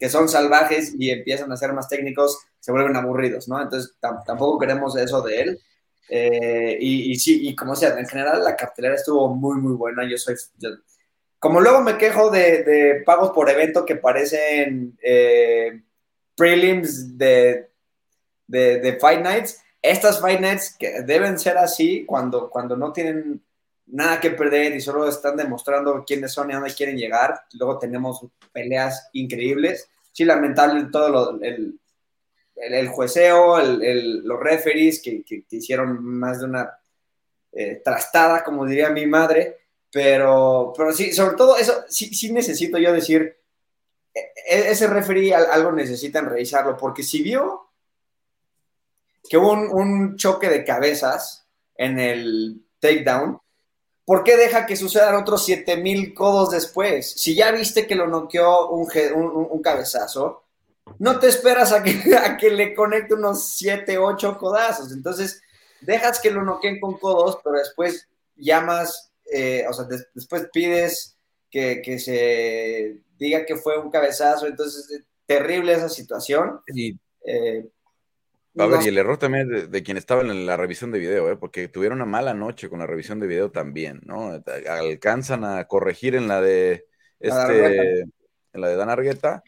que 0.00 0.08
son 0.08 0.28
salvajes 0.28 0.96
y 0.98 1.10
empiezan 1.10 1.52
a 1.52 1.56
ser 1.56 1.72
más 1.74 1.88
técnicos 1.88 2.40
se 2.58 2.72
vuelven 2.72 2.96
aburridos, 2.96 3.46
¿no? 3.46 3.62
Entonces 3.62 3.94
tampoco 4.00 4.58
queremos 4.58 4.96
eso 4.96 5.22
de 5.22 5.42
él. 5.42 5.60
Eh, 6.08 6.76
y, 6.80 7.14
sí, 7.20 7.48
y 7.48 7.54
como 7.54 7.76
sea, 7.76 7.96
en 7.96 8.06
general 8.06 8.42
la 8.42 8.56
cartelera 8.56 8.96
estuvo 8.96 9.32
muy, 9.32 9.60
muy 9.60 9.74
buena. 9.74 10.02
Yo 10.10 10.18
soy, 10.18 10.34
como 11.40 11.60
luego 11.60 11.80
me 11.80 11.96
quejo 11.96 12.30
de, 12.30 13.02
pagos 13.04 13.30
por 13.30 13.48
evento 13.48 13.84
que 13.86 13.96
parecen 13.96 14.96
eh, 15.02 15.80
prelims 16.36 17.16
de, 17.16 17.68
Fight 19.00 19.22
Nights, 19.22 19.62
estas 19.80 20.20
Fight 20.20 20.40
Nights 20.40 20.76
que 20.78 21.00
deben 21.02 21.38
ser 21.38 21.56
así 21.56 22.04
cuando, 22.04 22.50
cuando 22.50 22.76
no 22.76 22.92
tienen 22.92 23.42
nada 23.86 24.20
que 24.20 24.30
perder 24.30 24.76
y 24.76 24.82
solo 24.82 25.08
están 25.08 25.36
demostrando 25.36 26.04
quiénes 26.06 26.30
son 26.32 26.50
y 26.50 26.52
a 26.52 26.56
dónde 26.56 26.74
quieren 26.74 26.98
llegar. 26.98 27.42
Luego 27.54 27.78
tenemos 27.78 28.20
peleas 28.52 29.08
increíbles. 29.14 29.88
Sí, 30.12 30.26
lamentable 30.26 30.88
todo 30.92 31.08
lo, 31.08 31.42
el, 31.42 31.80
el, 32.56 32.88
jueceo, 32.88 33.58
los 33.62 34.40
referees 34.40 35.00
que, 35.00 35.24
hicieron 35.50 36.04
más 36.04 36.40
de 36.40 36.44
una 36.44 36.78
eh, 37.52 37.80
trastada, 37.82 38.44
como 38.44 38.66
diría 38.66 38.90
mi 38.90 39.06
madre. 39.06 39.59
Pero, 39.92 40.72
pero 40.76 40.92
sí, 40.92 41.12
sobre 41.12 41.36
todo 41.36 41.56
eso, 41.56 41.84
sí, 41.88 42.14
sí 42.14 42.32
necesito 42.32 42.78
yo 42.78 42.92
decir, 42.92 43.36
e, 44.14 44.20
e, 44.48 44.70
ese 44.70 44.86
referee 44.86 45.34
algo 45.34 45.72
necesitan 45.72 46.26
revisarlo, 46.26 46.76
porque 46.76 47.02
si 47.02 47.22
vio 47.22 47.70
que 49.28 49.36
hubo 49.36 49.52
un, 49.52 50.16
choque 50.16 50.48
de 50.48 50.64
cabezas 50.64 51.46
en 51.76 51.98
el 51.98 52.64
takedown, 52.78 53.40
¿por 54.04 54.24
qué 54.24 54.36
deja 54.36 54.66
que 54.66 54.76
sucedan 54.76 55.16
otros 55.16 55.44
7000 55.44 56.14
codos 56.14 56.50
después? 56.50 57.10
Si 57.10 57.34
ya 57.34 57.50
viste 57.50 57.86
que 57.86 57.94
lo 57.94 58.06
noqueó 58.06 58.68
un, 58.70 58.88
un, 59.50 59.62
cabezazo, 59.62 60.44
no 60.98 61.18
te 61.18 61.28
esperas 61.28 61.72
a 61.72 61.82
que, 61.82 62.16
a 62.24 62.36
que 62.36 62.50
le 62.50 62.74
conecte 62.74 63.14
unos 63.14 63.50
7, 63.54 63.98
8 63.98 64.38
codazos. 64.38 64.92
Entonces, 64.92 65.42
dejas 65.80 66.20
que 66.20 66.30
lo 66.30 66.42
noqueen 66.42 66.80
con 66.80 66.98
codos, 66.98 67.38
pero 67.42 67.58
después 67.58 68.08
llamas 68.36 69.09
eh, 69.32 69.64
o 69.68 69.72
sea, 69.72 69.86
después 70.14 70.48
pides 70.52 71.16
que, 71.50 71.98
se 71.98 73.02
diga 73.18 73.44
que 73.44 73.56
fue 73.56 73.78
un 73.78 73.90
cabezazo, 73.90 74.46
entonces 74.46 74.90
es 74.90 75.04
terrible 75.26 75.72
esa 75.72 75.88
situación. 75.88 76.60
Y, 76.74 76.98
eh, 77.24 77.68
a 78.58 78.66
ver, 78.66 78.82
y 78.82 78.88
el 78.88 78.98
error 78.98 79.16
también 79.16 79.70
de, 79.70 79.82
quien 79.82 79.96
estaba 79.96 80.22
en 80.22 80.46
la 80.46 80.56
revisión 80.56 80.90
de 80.90 80.98
video, 80.98 81.30
¿eh? 81.30 81.36
porque 81.36 81.68
tuvieron 81.68 81.98
una 81.98 82.06
mala 82.06 82.34
noche 82.34 82.68
con 82.68 82.80
la 82.80 82.86
revisión 82.86 83.20
de 83.20 83.26
video 83.26 83.50
también, 83.50 84.00
¿no? 84.04 84.42
Alcanzan 84.68 85.44
a 85.44 85.64
corregir 85.66 86.14
en 86.14 86.26
la 86.26 86.40
de 86.40 86.86
este, 87.20 88.00
en 88.00 88.60
la 88.60 88.68
de 88.68 88.76
Dan 88.76 88.90
Argueta, 88.90 89.42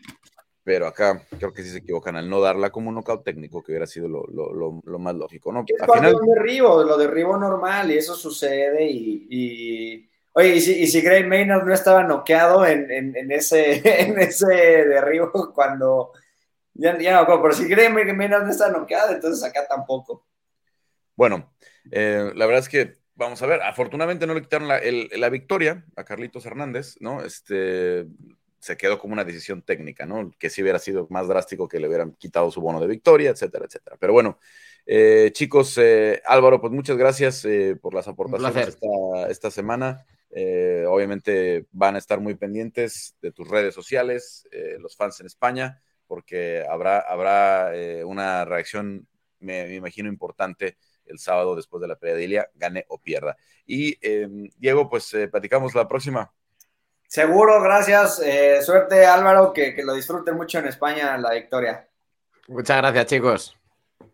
pero 0.64 0.86
acá 0.86 1.26
creo 1.38 1.52
que 1.52 1.62
sí 1.62 1.70
se 1.70 1.78
equivocan 1.78 2.16
al 2.16 2.30
no 2.30 2.40
darla 2.40 2.70
como 2.70 2.88
un 2.88 2.94
knockout 2.94 3.24
técnico, 3.24 3.62
que 3.62 3.72
hubiera 3.72 3.86
sido 3.86 4.08
lo, 4.08 4.98
más 4.98 5.14
lógico, 5.14 5.52
¿no? 5.52 5.64
Al 5.80 5.90
final... 5.92 6.12
lo 6.12 6.34
derribo, 6.34 6.84
lo 6.84 6.96
derribo 6.96 7.36
normal 7.36 7.90
y 7.90 7.98
eso 7.98 8.14
sucede 8.14 8.86
y... 8.88 10.08
Oye, 10.34 10.56
y 10.56 10.60
si, 10.62 10.82
y 10.82 10.86
si 10.86 11.02
Gray 11.02 11.24
Maynard 11.24 11.66
no 11.66 11.74
estaba 11.74 12.04
noqueado 12.04 12.64
en, 12.64 13.30
ese, 13.30 13.82
en 14.02 14.18
ese 14.18 14.46
derribo 14.46 15.52
cuando... 15.54 16.12
Ya, 16.74 16.98
ya 16.98 17.12
no 17.12 17.18
acuerdo, 17.18 17.42
pero 17.42 17.54
si 17.54 17.68
Gray 17.68 17.92
Maynard 17.92 18.44
no 18.44 18.50
está 18.50 18.70
noqueado, 18.70 19.12
entonces 19.12 19.44
acá 19.44 19.66
tampoco. 19.68 20.26
Bueno, 21.16 21.52
eh, 21.90 22.32
la 22.34 22.46
verdad 22.46 22.62
es 22.62 22.68
que 22.68 23.02
vamos 23.14 23.42
a 23.42 23.46
ver, 23.46 23.62
afortunadamente 23.62 24.26
no 24.26 24.34
le 24.34 24.42
quitaron 24.42 24.68
la, 24.68 24.80
la, 24.80 25.28
victoria 25.28 25.84
a 25.96 26.04
Carlitos 26.04 26.46
Hernández, 26.46 26.96
¿no? 27.00 27.22
Este, 27.22 28.06
se 28.62 28.76
quedó 28.76 28.96
como 28.96 29.12
una 29.12 29.24
decisión 29.24 29.60
técnica, 29.62 30.06
¿no? 30.06 30.30
Que 30.38 30.48
si 30.48 30.62
hubiera 30.62 30.78
sido 30.78 31.08
más 31.10 31.26
drástico 31.26 31.66
que 31.66 31.80
le 31.80 31.88
hubieran 31.88 32.12
quitado 32.12 32.48
su 32.52 32.60
bono 32.60 32.78
de 32.78 32.86
victoria, 32.86 33.30
etcétera, 33.30 33.64
etcétera. 33.66 33.96
Pero 33.98 34.12
bueno, 34.12 34.38
eh, 34.86 35.30
chicos, 35.32 35.76
eh, 35.78 36.22
Álvaro, 36.24 36.60
pues 36.60 36.72
muchas 36.72 36.96
gracias 36.96 37.44
eh, 37.44 37.74
por 37.74 37.92
las 37.92 38.06
aportaciones 38.06 38.68
esta, 38.68 38.86
esta, 39.28 39.50
semana. 39.50 40.06
obviamente 40.86 41.66
van 41.72 41.96
a 41.96 41.98
estar 41.98 42.20
muy 42.20 42.36
pendientes 42.36 43.16
de 43.20 43.32
tus 43.32 43.48
redes 43.48 43.74
sociales, 43.74 44.46
los 44.78 44.96
fans 44.96 45.18
en 45.18 45.26
España, 45.26 45.82
porque 46.06 46.64
habrá, 46.70 47.00
habrá 47.00 47.72
una 48.06 48.44
reacción, 48.44 49.08
me, 49.40 49.74
imagino, 49.74 50.08
importante 50.08 50.76
el 51.06 51.18
sábado 51.18 51.56
después 51.56 51.80
de 51.80 51.88
la 51.88 51.96
pelea 51.96 52.14
de 52.14 52.24
Ilia, 52.24 52.50
gane 52.54 52.84
o 52.86 53.00
pierda. 53.00 53.36
Y 53.66 53.98
Diego, 54.56 54.88
pues 54.88 55.10
platicamos 55.32 55.74
la 55.74 55.88
próxima. 55.88 56.32
Seguro, 57.12 57.60
gracias. 57.60 58.22
Eh, 58.24 58.62
suerte 58.62 59.04
Álvaro, 59.04 59.52
que, 59.52 59.76
lo 59.84 59.92
disfruten 59.92 60.34
mucho 60.34 60.60
en 60.60 60.68
España 60.68 61.18
la 61.18 61.34
victoria. 61.34 61.86
Muchas 62.48 62.78
gracias, 62.78 63.04
chicos. 63.04 63.58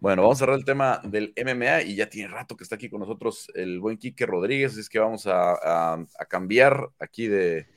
Bueno, 0.00 0.22
vamos 0.22 0.38
a 0.38 0.40
cerrar 0.40 0.58
el 0.58 0.64
tema 0.64 1.00
del 1.04 1.32
MMA 1.36 1.82
y 1.82 1.94
ya 1.94 2.10
tiene 2.10 2.26
rato 2.26 2.56
que 2.56 2.64
está 2.64 2.74
aquí 2.74 2.90
con 2.90 2.98
nosotros 2.98 3.52
el 3.54 3.78
buen 3.78 3.98
Quique 3.98 4.26
Rodríguez, 4.26 4.76
es 4.76 4.88
que 4.88 4.98
vamos 4.98 5.28
a, 5.28 6.04
cambiar 6.28 6.88
aquí 6.98 7.28
de, 7.28 7.68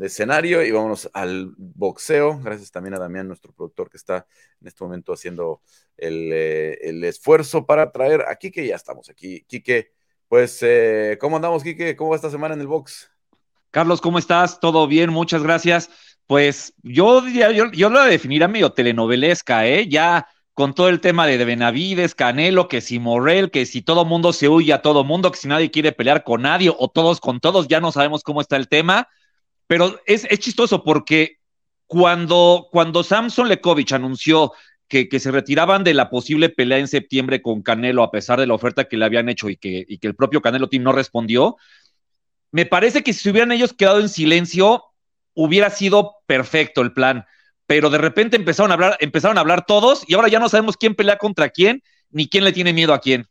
escenario 0.00 0.64
y 0.64 0.70
vámonos 0.70 1.10
al 1.12 1.52
boxeo. 1.58 2.40
Gracias 2.42 2.70
también 2.70 2.94
a 2.94 2.98
Damián, 2.98 3.28
nuestro 3.28 3.52
productor, 3.52 3.90
que 3.90 3.98
está 3.98 4.26
en 4.62 4.68
este 4.68 4.82
momento 4.82 5.12
haciendo 5.12 5.60
el, 5.94 6.30
eh, 6.32 7.06
esfuerzo 7.06 7.66
para 7.66 7.92
traer 7.92 8.22
a 8.22 8.34
Kike. 8.34 8.66
Ya 8.66 8.76
estamos 8.76 9.10
aquí. 9.10 9.42
Kike, 9.42 9.92
pues, 10.26 10.58
eh, 10.62 11.18
¿cómo 11.20 11.36
andamos, 11.36 11.62
Kike? 11.62 11.96
¿Cómo 11.96 12.08
va 12.08 12.16
esta 12.16 12.30
semana 12.30 12.54
en 12.54 12.62
el 12.62 12.66
box? 12.66 13.10
Carlos, 13.70 14.00
¿cómo 14.00 14.18
estás? 14.18 14.60
¿Todo 14.60 14.86
bien? 14.86 15.10
Muchas 15.10 15.42
gracias. 15.42 15.90
Pues 16.26 16.74
yo 16.82 17.20
diría, 17.20 17.50
yo, 17.52 17.70
yo 17.72 17.90
lo 17.90 18.02
definiría 18.04 18.48
medio 18.48 18.70
telenovelesca, 18.70 19.66
¿eh? 19.66 19.88
Ya 19.88 20.26
con 20.58 20.74
todo 20.74 20.88
el 20.88 21.00
tema 21.00 21.26
de 21.26 21.44
Benavides, 21.44 22.16
Canelo, 22.16 22.66
que 22.66 22.80
si 22.80 22.98
Morrel, 22.98 23.50
que 23.52 23.64
si 23.64 23.80
todo 23.80 24.04
mundo 24.04 24.32
se 24.32 24.48
huye 24.48 24.72
a 24.72 24.82
todo 24.82 25.04
mundo, 25.04 25.30
que 25.30 25.38
si 25.38 25.46
nadie 25.46 25.70
quiere 25.70 25.92
pelear 25.92 26.24
con 26.24 26.42
nadie 26.42 26.74
o 26.76 26.88
todos 26.88 27.20
con 27.20 27.38
todos, 27.38 27.68
ya 27.68 27.80
no 27.80 27.92
sabemos 27.92 28.24
cómo 28.24 28.40
está 28.40 28.56
el 28.56 28.68
tema. 28.68 29.08
Pero 29.68 30.00
es, 30.04 30.26
chistoso 30.40 30.82
porque 30.82 31.38
cuando, 31.86 32.66
cuando 32.72 33.04
Samson 33.04 33.48
Lekovich 33.48 33.92
anunció 33.92 34.52
que, 34.88 35.08
que, 35.08 35.20
se 35.20 35.30
retiraban 35.30 35.84
de 35.84 35.94
la 35.94 36.10
posible 36.10 36.48
pelea 36.48 36.78
en 36.78 36.88
septiembre 36.88 37.40
con 37.40 37.62
Canelo, 37.62 38.02
a 38.02 38.10
pesar 38.10 38.40
de 38.40 38.46
la 38.46 38.54
oferta 38.54 38.88
que 38.88 38.96
le 38.96 39.04
habían 39.04 39.28
hecho 39.28 39.48
y 39.48 39.56
que, 39.56 39.84
y 39.86 39.98
que 39.98 40.08
el 40.08 40.16
propio 40.16 40.40
Canelo 40.40 40.68
Team 40.68 40.82
no 40.82 40.92
respondió, 40.92 41.56
me 42.50 42.66
parece 42.66 43.02
que 43.02 43.12
si 43.12 43.30
hubieran 43.30 43.52
ellos 43.52 43.72
quedado 43.72 44.00
en 44.00 44.08
silencio, 44.08 44.84
hubiera 45.34 45.70
sido 45.70 46.16
perfecto 46.26 46.82
el 46.82 46.92
plan 46.92 47.24
pero 47.68 47.90
de 47.90 47.98
repente 47.98 48.36
empezaron 48.36 48.70
a 48.70 48.74
hablar, 48.74 48.96
empezaron 48.98 49.36
a 49.36 49.42
hablar 49.42 49.66
todos 49.66 50.02
y 50.08 50.14
ahora 50.14 50.28
ya 50.28 50.40
no 50.40 50.48
sabemos 50.48 50.78
quién 50.78 50.94
pelea 50.94 51.18
contra 51.18 51.50
quién 51.50 51.82
ni 52.08 52.26
quién 52.26 52.42
le 52.42 52.54
tiene 52.54 52.72
miedo 52.72 52.94
a 52.94 52.98
quién. 52.98 53.28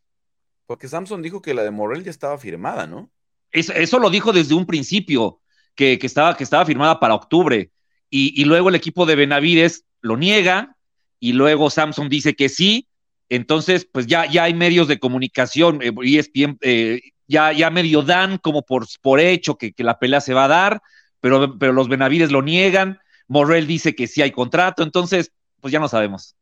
Porque 0.67 0.87
Samson 0.87 1.23
dijo 1.23 1.41
que 1.41 1.55
la 1.55 1.63
de 1.63 1.71
Morel 1.71 2.03
ya 2.03 2.11
estaba 2.11 2.37
firmada, 2.37 2.85
¿no? 2.85 3.09
Eso, 3.49 3.97
lo 3.97 4.11
dijo 4.11 4.33
desde 4.33 4.53
un 4.53 4.67
principio, 4.67 5.41
que, 5.73 5.97
estaba, 6.03 6.37
que 6.37 6.43
estaba 6.43 6.67
firmada 6.67 6.99
para 6.99 7.15
octubre. 7.15 7.71
Y, 8.11 8.45
luego 8.45 8.69
el 8.69 8.75
equipo 8.75 9.07
de 9.07 9.15
Benavides 9.15 9.85
lo 10.01 10.17
niega 10.17 10.75
y 11.19 11.33
luego 11.33 11.71
Samson 11.71 12.07
dice 12.07 12.35
que 12.35 12.47
sí. 12.47 12.87
Entonces, 13.29 13.89
pues 13.91 14.05
ya, 14.05 14.27
ya 14.27 14.43
hay 14.43 14.53
medios 14.53 14.87
de 14.87 14.99
comunicación, 14.99 15.79
ESPN, 15.81 16.59
eh, 16.61 17.01
ya, 17.27 17.51
ya 17.51 17.69
medio 17.69 18.01
dan 18.01 18.37
como 18.37 18.63
por, 18.63 18.85
por 19.01 19.19
hecho 19.19 19.57
que, 19.57 19.73
que, 19.73 19.83
la 19.83 19.99
pelea 19.99 20.21
se 20.21 20.33
va 20.33 20.45
a 20.45 20.49
dar, 20.49 20.81
pero, 21.19 21.57
pero 21.57 21.73
los 21.73 21.89
Benavides 21.89 22.31
lo 22.31 22.41
niegan. 22.41 22.99
Morrell 23.27 23.67
dice 23.67 23.95
que 23.95 24.07
sí 24.07 24.21
hay 24.21 24.31
contrato, 24.31 24.83
entonces, 24.83 25.31
pues 25.59 25.71
ya 25.71 25.79
no 25.79 25.89
sabemos. 25.89 26.35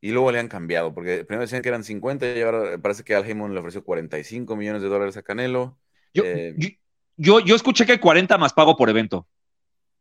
Y 0.00 0.10
luego 0.10 0.30
le 0.30 0.38
han 0.38 0.48
cambiado, 0.48 0.94
porque 0.94 1.24
primero 1.24 1.42
decían 1.42 1.62
que 1.62 1.68
eran 1.68 1.82
50 1.82 2.36
y 2.36 2.42
ahora 2.42 2.78
parece 2.78 3.02
que 3.02 3.16
Al 3.16 3.24
Heyman 3.24 3.52
le 3.52 3.60
ofreció 3.60 3.82
45 3.82 4.54
millones 4.54 4.82
de 4.82 4.88
dólares 4.88 5.16
a 5.16 5.22
Canelo. 5.22 5.78
Eh, 6.14 6.54
yo, 7.16 7.40
yo, 7.40 7.56
escuché 7.56 7.84
que 7.84 7.98
40 7.98 8.38
más 8.38 8.52
pago 8.52 8.76
por 8.76 8.88
evento. 8.90 9.26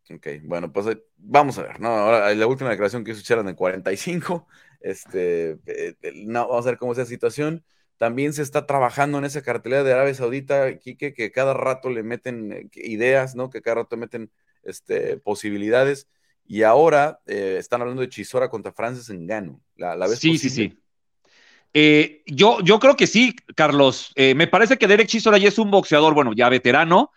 Ok, 0.10 0.28
bueno, 0.43 0.72
pues 0.72 0.88
eh, 0.88 1.04
vamos 1.18 1.58
a 1.58 1.64
ver, 1.64 1.80
¿no? 1.80 1.89
Ahora, 1.89 2.34
la 2.34 2.48
última 2.48 2.70
declaración 2.70 3.04
que 3.04 3.12
hizo 3.12 3.34
eran 3.34 3.48
de 3.48 3.56
45. 3.56 4.48
Este, 4.80 5.58
eh, 5.66 5.95
no, 6.26 6.48
vamos 6.48 6.66
a 6.68 6.70
ver 6.70 6.78
cómo 6.78 6.91
es 6.91 7.00
la 7.00 7.06
situación. 7.06 7.66
También 7.98 8.34
se 8.34 8.43
está 8.43 8.68
trabajando 8.68 9.18
en 9.18 9.26
esa 9.26 9.41
cartelera 9.41 9.84
de 9.84 9.91
Arabia 9.91 10.14
Saudita, 10.14 10.78
Quique, 10.78 11.14
que 11.14 11.32
cada 11.32 11.54
rato 11.54 11.89
le 11.89 12.04
meten 12.04 12.70
ideas, 12.76 13.36
¿no? 13.36 13.50
Que 13.50 13.62
cada 13.62 13.78
rato 13.78 13.98
meten 13.98 14.30
este, 14.64 15.18
posibilidades. 15.18 16.08
Y 16.45 16.62
ahora 16.64 17.20
eh, 17.26 17.58
están 17.60 17.82
hablando 17.82 18.02
de 18.02 18.10
Chisora 18.10 18.50
contra 18.50 18.72
Francis 18.72 19.10
Ngannou. 19.10 19.60
¿La, 19.76 20.08
sí, 20.10 20.38
sí, 20.38 20.50
sí. 20.50 20.78
Eh, 21.74 22.24
yo, 22.28 22.62
yo 22.62 22.80
creo 22.80 22.95
que 22.95 23.08
sí, 23.08 23.36
Carlos. 23.56 24.14
Eh, 24.16 24.36
me 24.36 24.48
parece 24.48 24.78
que 24.78 24.88
Derek 24.88 25.08
Chisora 25.08 25.39
ya 25.39 25.48
es 25.48 25.58
un 25.58 25.72
boxeador, 25.72 26.14
bueno, 26.14 26.34
ya 26.34 26.50
veterano, 26.50 27.12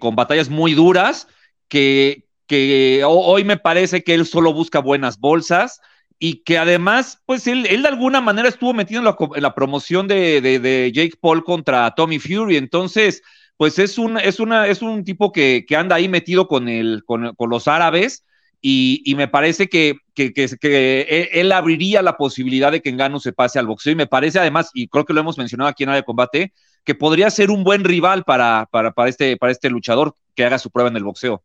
con 0.00 0.16
batallas 0.16 0.48
muy 0.48 0.74
duras, 0.74 1.28
que, 1.68 2.26
que 2.46 3.02
hoy 3.06 3.44
me 3.44 3.58
parece 3.58 4.02
que 4.02 4.14
él 4.14 4.26
solo 4.26 4.52
busca 4.52 4.80
buenas 4.80 5.18
bolsas 5.18 5.80
y 6.22 6.42
que 6.44 6.58
además, 6.58 7.22
pues 7.24 7.46
él, 7.46 7.66
él 7.70 7.80
de 7.80 7.88
alguna 7.88 8.20
manera 8.20 8.46
estuvo 8.46 8.74
metido 8.74 9.00
en 9.00 9.42
la, 9.42 9.54
promoción 9.54 10.06
de, 10.06 10.92
Jake 10.94 11.16
Paul 11.18 11.42
contra 11.42 11.90
Tommy 11.92 12.18
Fury. 12.18 12.58
Entonces, 12.58 13.22
pues 13.56 13.78
es 13.78 13.96
un, 13.96 14.18
es 14.18 14.38
una, 14.38 14.66
es 14.66 14.82
un 14.82 15.02
tipo 15.02 15.32
que, 15.32 15.64
anda 15.74 15.96
ahí 15.96 16.10
metido 16.10 16.46
con, 16.46 16.68
el, 16.68 17.04
con, 17.06 17.34
los 17.48 17.68
árabes 17.68 18.26
y, 18.60 19.14
me 19.16 19.28
parece 19.28 19.70
que, 19.70 19.96
que, 20.14 21.28
él, 21.32 21.52
abriría 21.52 22.02
la 22.02 22.18
posibilidad 22.18 22.70
de 22.70 22.82
que 22.82 22.90
Engano 22.90 23.18
se 23.18 23.32
pase 23.32 23.58
al 23.58 23.66
boxeo 23.66 23.94
y 23.94 23.96
me 23.96 24.06
parece 24.06 24.38
además, 24.38 24.70
y 24.74 24.88
creo 24.88 25.06
que 25.06 25.14
lo 25.14 25.20
hemos 25.20 25.38
mencionado 25.38 25.70
aquí 25.70 25.84
en 25.84 25.88
área 25.88 26.02
de 26.02 26.06
combate, 26.06 26.52
que 26.84 26.94
podría 26.94 27.30
ser 27.30 27.50
un 27.50 27.64
buen 27.64 27.82
rival 27.82 28.24
para, 28.24 28.68
para, 28.70 28.92
para, 28.92 29.08
este, 29.08 29.38
para 29.38 29.52
este 29.52 29.70
luchador 29.70 30.14
que 30.34 30.44
haga 30.44 30.58
su 30.58 30.70
prueba 30.70 30.90
en 30.90 30.96
el 30.98 31.04
boxeo. 31.04 31.42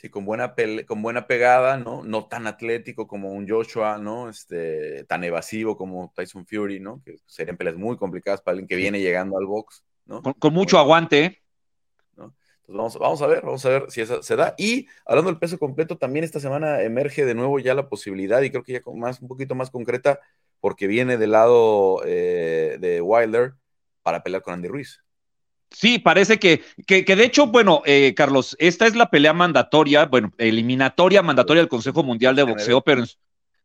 Sí, 0.00 0.08
con 0.08 0.24
buena, 0.24 0.54
con 0.86 1.02
buena 1.02 1.26
pegada, 1.26 1.76
¿no? 1.76 2.02
No 2.02 2.26
tan 2.26 2.46
atlético 2.46 3.06
como 3.06 3.32
un 3.32 3.46
Joshua, 3.46 3.98
¿no? 3.98 4.30
Este, 4.30 5.04
tan 5.04 5.22
evasivo 5.24 5.76
como 5.76 6.10
Tyson 6.16 6.46
Fury, 6.46 6.80
¿no? 6.80 7.02
Que 7.04 7.18
serían 7.26 7.58
peleas 7.58 7.76
muy 7.76 7.98
complicadas 7.98 8.40
para 8.40 8.52
alguien 8.52 8.66
que 8.66 8.76
viene 8.76 8.98
llegando 9.00 9.36
al 9.36 9.44
box. 9.44 9.84
Con, 10.38 10.54
mucho 10.54 10.78
aguante. 10.78 11.42
vamos, 12.66 12.98
vamos, 12.98 13.20
a 13.20 13.26
ver, 13.26 13.42
vamos 13.42 13.62
a 13.66 13.68
ver 13.68 13.90
si 13.90 14.00
eso 14.00 14.22
se 14.22 14.36
da. 14.36 14.54
Y 14.56 14.88
hablando 15.04 15.30
del 15.30 15.38
peso 15.38 15.58
completo, 15.58 15.98
también 15.98 16.24
esta 16.24 16.40
semana 16.40 16.80
emerge 16.80 17.26
de 17.26 17.34
nuevo 17.34 17.58
ya 17.58 17.74
la 17.74 17.90
posibilidad, 17.90 18.40
y 18.40 18.48
creo 18.48 18.62
que 18.62 18.72
ya 18.72 18.80
más, 18.94 19.20
un 19.20 19.28
poquito 19.28 19.54
más 19.54 19.70
concreta, 19.70 20.18
porque 20.60 20.86
viene 20.86 21.18
del 21.18 21.32
lado 21.32 22.00
eh, 22.06 22.78
de 22.80 23.02
Wilder 23.02 23.52
para 24.02 24.22
pelear 24.22 24.40
con 24.40 24.54
Andy 24.54 24.68
Ruiz. 24.68 25.04
Sí, 25.70 25.98
parece 25.98 26.38
que, 26.38 26.62
que, 26.86 27.04
de 27.04 27.24
hecho, 27.24 27.46
bueno, 27.46 27.82
eh, 27.86 28.12
Carlos, 28.14 28.56
esta 28.58 28.86
es 28.86 28.96
la 28.96 29.08
pelea 29.08 29.32
mandatoria, 29.32 30.06
bueno, 30.06 30.32
eliminatoria 30.36 31.22
mandatoria 31.22 31.62
del 31.62 31.68
Consejo 31.68 32.02
Mundial 32.02 32.34
de 32.34 32.42
Boxeo, 32.42 32.82
pero 32.82 33.02
en, 33.02 33.08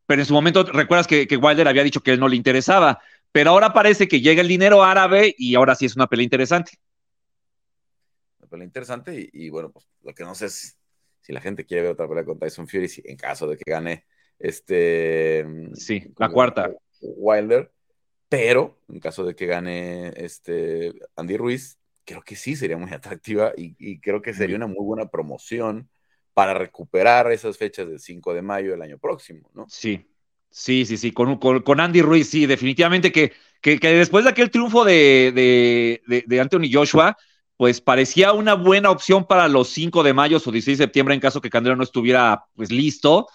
pero 0.05 0.21
en 0.21 0.25
su 0.27 0.33
momento, 0.33 0.63
recuerdas 0.63 1.07
que, 1.07 1.27
que 1.27 1.37
Wilder 1.37 1.67
había 1.67 1.83
dicho 1.83 2.01
que 2.01 2.11
él 2.11 2.19
no 2.19 2.27
le 2.27 2.35
interesaba. 2.35 2.99
Pero 3.31 3.49
ahora 3.49 3.73
parece 3.73 4.07
que 4.07 4.21
llega 4.21 4.41
el 4.41 4.47
dinero 4.47 4.81
árabe 4.81 5.35
y 5.37 5.55
ahora 5.55 5.75
sí 5.75 5.85
es 5.85 5.95
una 5.97 6.07
pelea 6.07 6.23
interesante. 6.23 6.79
Una 8.39 8.47
pelea 8.47 8.65
interesante 8.65 9.29
y, 9.33 9.49
bueno, 9.49 9.71
pues 9.71 9.85
lo 10.03 10.13
que 10.13 10.23
no 10.23 10.35
sé 10.35 10.45
es 10.45 10.77
si 11.19 11.33
la 11.33 11.41
gente 11.41 11.65
quiere 11.65 11.83
ver 11.83 11.91
otra 11.91 12.07
pelea 12.07 12.23
con 12.23 12.39
Tyson 12.39 12.67
Fury, 12.67 12.87
si 12.87 13.01
en 13.03 13.17
caso 13.17 13.47
de 13.47 13.57
que 13.57 13.69
gane 13.69 14.05
este... 14.39 15.45
Sí, 15.73 16.13
la 16.17 16.29
cuarta. 16.29 16.71
Wilder, 17.01 17.73
pero 18.29 18.79
en 18.87 18.99
caso 18.99 19.25
de 19.25 19.35
que 19.35 19.47
gane 19.47 20.13
este 20.15 20.93
Andy 21.15 21.35
Ruiz, 21.35 21.77
creo 22.05 22.21
que 22.21 22.35
sí 22.35 22.55
sería 22.55 22.77
muy 22.77 22.91
atractiva 22.93 23.53
y, 23.57 23.75
y 23.79 23.99
creo 23.99 24.21
que 24.21 24.33
sería 24.33 24.55
una 24.55 24.67
muy 24.67 24.83
buena 24.83 25.07
promoción 25.09 25.89
para 26.33 26.53
recuperar 26.53 27.31
esas 27.31 27.57
fechas 27.57 27.87
del 27.87 27.99
5 27.99 28.33
de 28.33 28.41
mayo 28.41 28.71
del 28.71 28.81
año 28.81 28.97
próximo, 28.97 29.49
¿no? 29.53 29.65
Sí, 29.69 30.05
Sí, 30.57 30.85
sí, 30.85 30.95
sí, 30.95 31.11
con, 31.11 31.37
con, 31.37 31.79
Andy 31.81 32.01
Ruiz, 32.01 32.29
sí, 32.29 32.45
definitivamente 32.45 33.11
que, 33.11 33.33
que, 33.59 33.77
después 33.77 34.23
de 34.23 34.29
aquel 34.29 34.49
triunfo 34.49 34.85
de, 34.85 35.99
de, 36.05 36.39
Anthony 36.39 36.71
Joshua, 36.71 37.17
pues 37.57 37.81
parecía 37.81 38.31
una 38.31 38.53
buena 38.53 38.89
opción 38.89 39.27
para 39.27 39.49
los 39.49 39.67
5 39.67 40.01
de 40.01 40.13
mayo 40.13 40.37
o 40.37 40.51
16 40.51 40.77
de 40.77 40.83
septiembre 40.85 41.13
en 41.13 41.19
caso 41.19 41.41
que 41.41 41.49
Candelo 41.49 41.75
no 41.75 41.83
estuviera 41.83 42.45
pues 42.55 42.71
listo. 42.71 43.27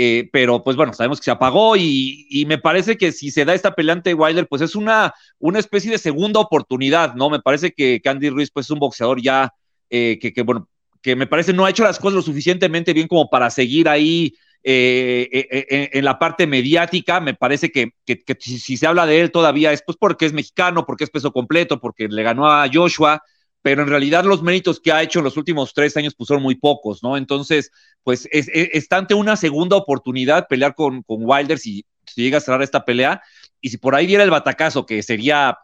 Eh, 0.00 0.28
pero 0.32 0.62
pues 0.62 0.76
bueno, 0.76 0.92
sabemos 0.94 1.18
que 1.18 1.24
se 1.24 1.32
apagó 1.32 1.76
y, 1.76 2.44
me 2.46 2.58
parece 2.58 2.96
que 2.96 3.10
si 3.10 3.32
se 3.32 3.44
da 3.44 3.52
esta 3.52 3.74
peleante 3.74 4.14
Wilder, 4.14 4.46
pues 4.46 4.62
es 4.62 4.76
una, 4.76 5.12
una 5.40 5.58
especie 5.58 5.90
de 5.90 5.98
segunda 5.98 6.38
oportunidad, 6.38 7.14
¿no? 7.14 7.28
Me 7.30 7.40
parece 7.40 7.72
que, 7.72 8.00
Andy 8.04 8.30
Ruiz 8.30 8.50
pues 8.52 8.66
es 8.66 8.70
un 8.70 8.78
boxeador 8.78 9.20
ya 9.20 9.52
eh, 9.90 10.18
que, 10.20 10.32
que, 10.32 10.42
bueno, 10.42 10.68
que 11.02 11.16
me 11.16 11.26
parece 11.26 11.52
no 11.52 11.64
ha 11.64 11.70
hecho 11.70 11.82
las 11.82 11.98
cosas 11.98 12.14
lo 12.14 12.22
suficientemente 12.22 12.92
bien 12.92 13.08
como 13.08 13.28
para 13.28 13.50
seguir 13.50 13.88
ahí 13.88 14.34
eh, 14.64 15.28
eh, 15.32 15.66
eh, 15.70 15.90
en 15.92 16.04
la 16.04 16.18
parte 16.18 16.46
mediática, 16.46 17.20
me 17.20 17.34
parece 17.34 17.70
que, 17.70 17.92
si, 18.40 18.76
se 18.76 18.86
habla 18.86 19.06
de 19.06 19.20
él 19.20 19.30
todavía 19.30 19.72
es 19.72 19.82
pues 19.82 19.96
porque 19.98 20.26
es 20.26 20.32
mexicano, 20.32 20.84
porque 20.84 21.04
es 21.04 21.10
peso 21.10 21.32
completo, 21.32 21.80
porque 21.80 22.08
le 22.08 22.22
ganó 22.22 22.50
a 22.50 22.68
Joshua, 22.70 23.22
pero 23.62 23.82
en 23.82 23.88
realidad 23.88 24.24
los 24.24 24.42
méritos 24.42 24.80
que 24.80 24.92
ha 24.92 25.02
hecho 25.02 25.18
en 25.18 25.24
los 25.24 25.36
últimos 25.36 25.74
tres 25.74 25.96
años 25.96 26.14
pues 26.14 26.28
son 26.28 26.42
muy 26.42 26.54
pocos, 26.54 27.02
¿no? 27.02 27.16
Entonces, 27.16 27.70
pues 28.02 28.28
es, 28.30 28.48
está 28.52 28.98
ante 28.98 29.14
una 29.14 29.36
segunda 29.36 29.76
oportunidad 29.76 30.46
pelear 30.48 30.74
con, 30.74 31.04
Wilder 31.06 31.58
si, 31.58 31.84
llega 32.14 32.38
a 32.38 32.40
cerrar 32.40 32.62
esta 32.62 32.84
pelea, 32.84 33.20
y 33.60 33.70
si 33.70 33.76
por 33.76 33.94
ahí 33.94 34.06
viera 34.06 34.24
el 34.24 34.30
batacazo, 34.30 34.86
que 34.86 35.02
sería 35.02 35.58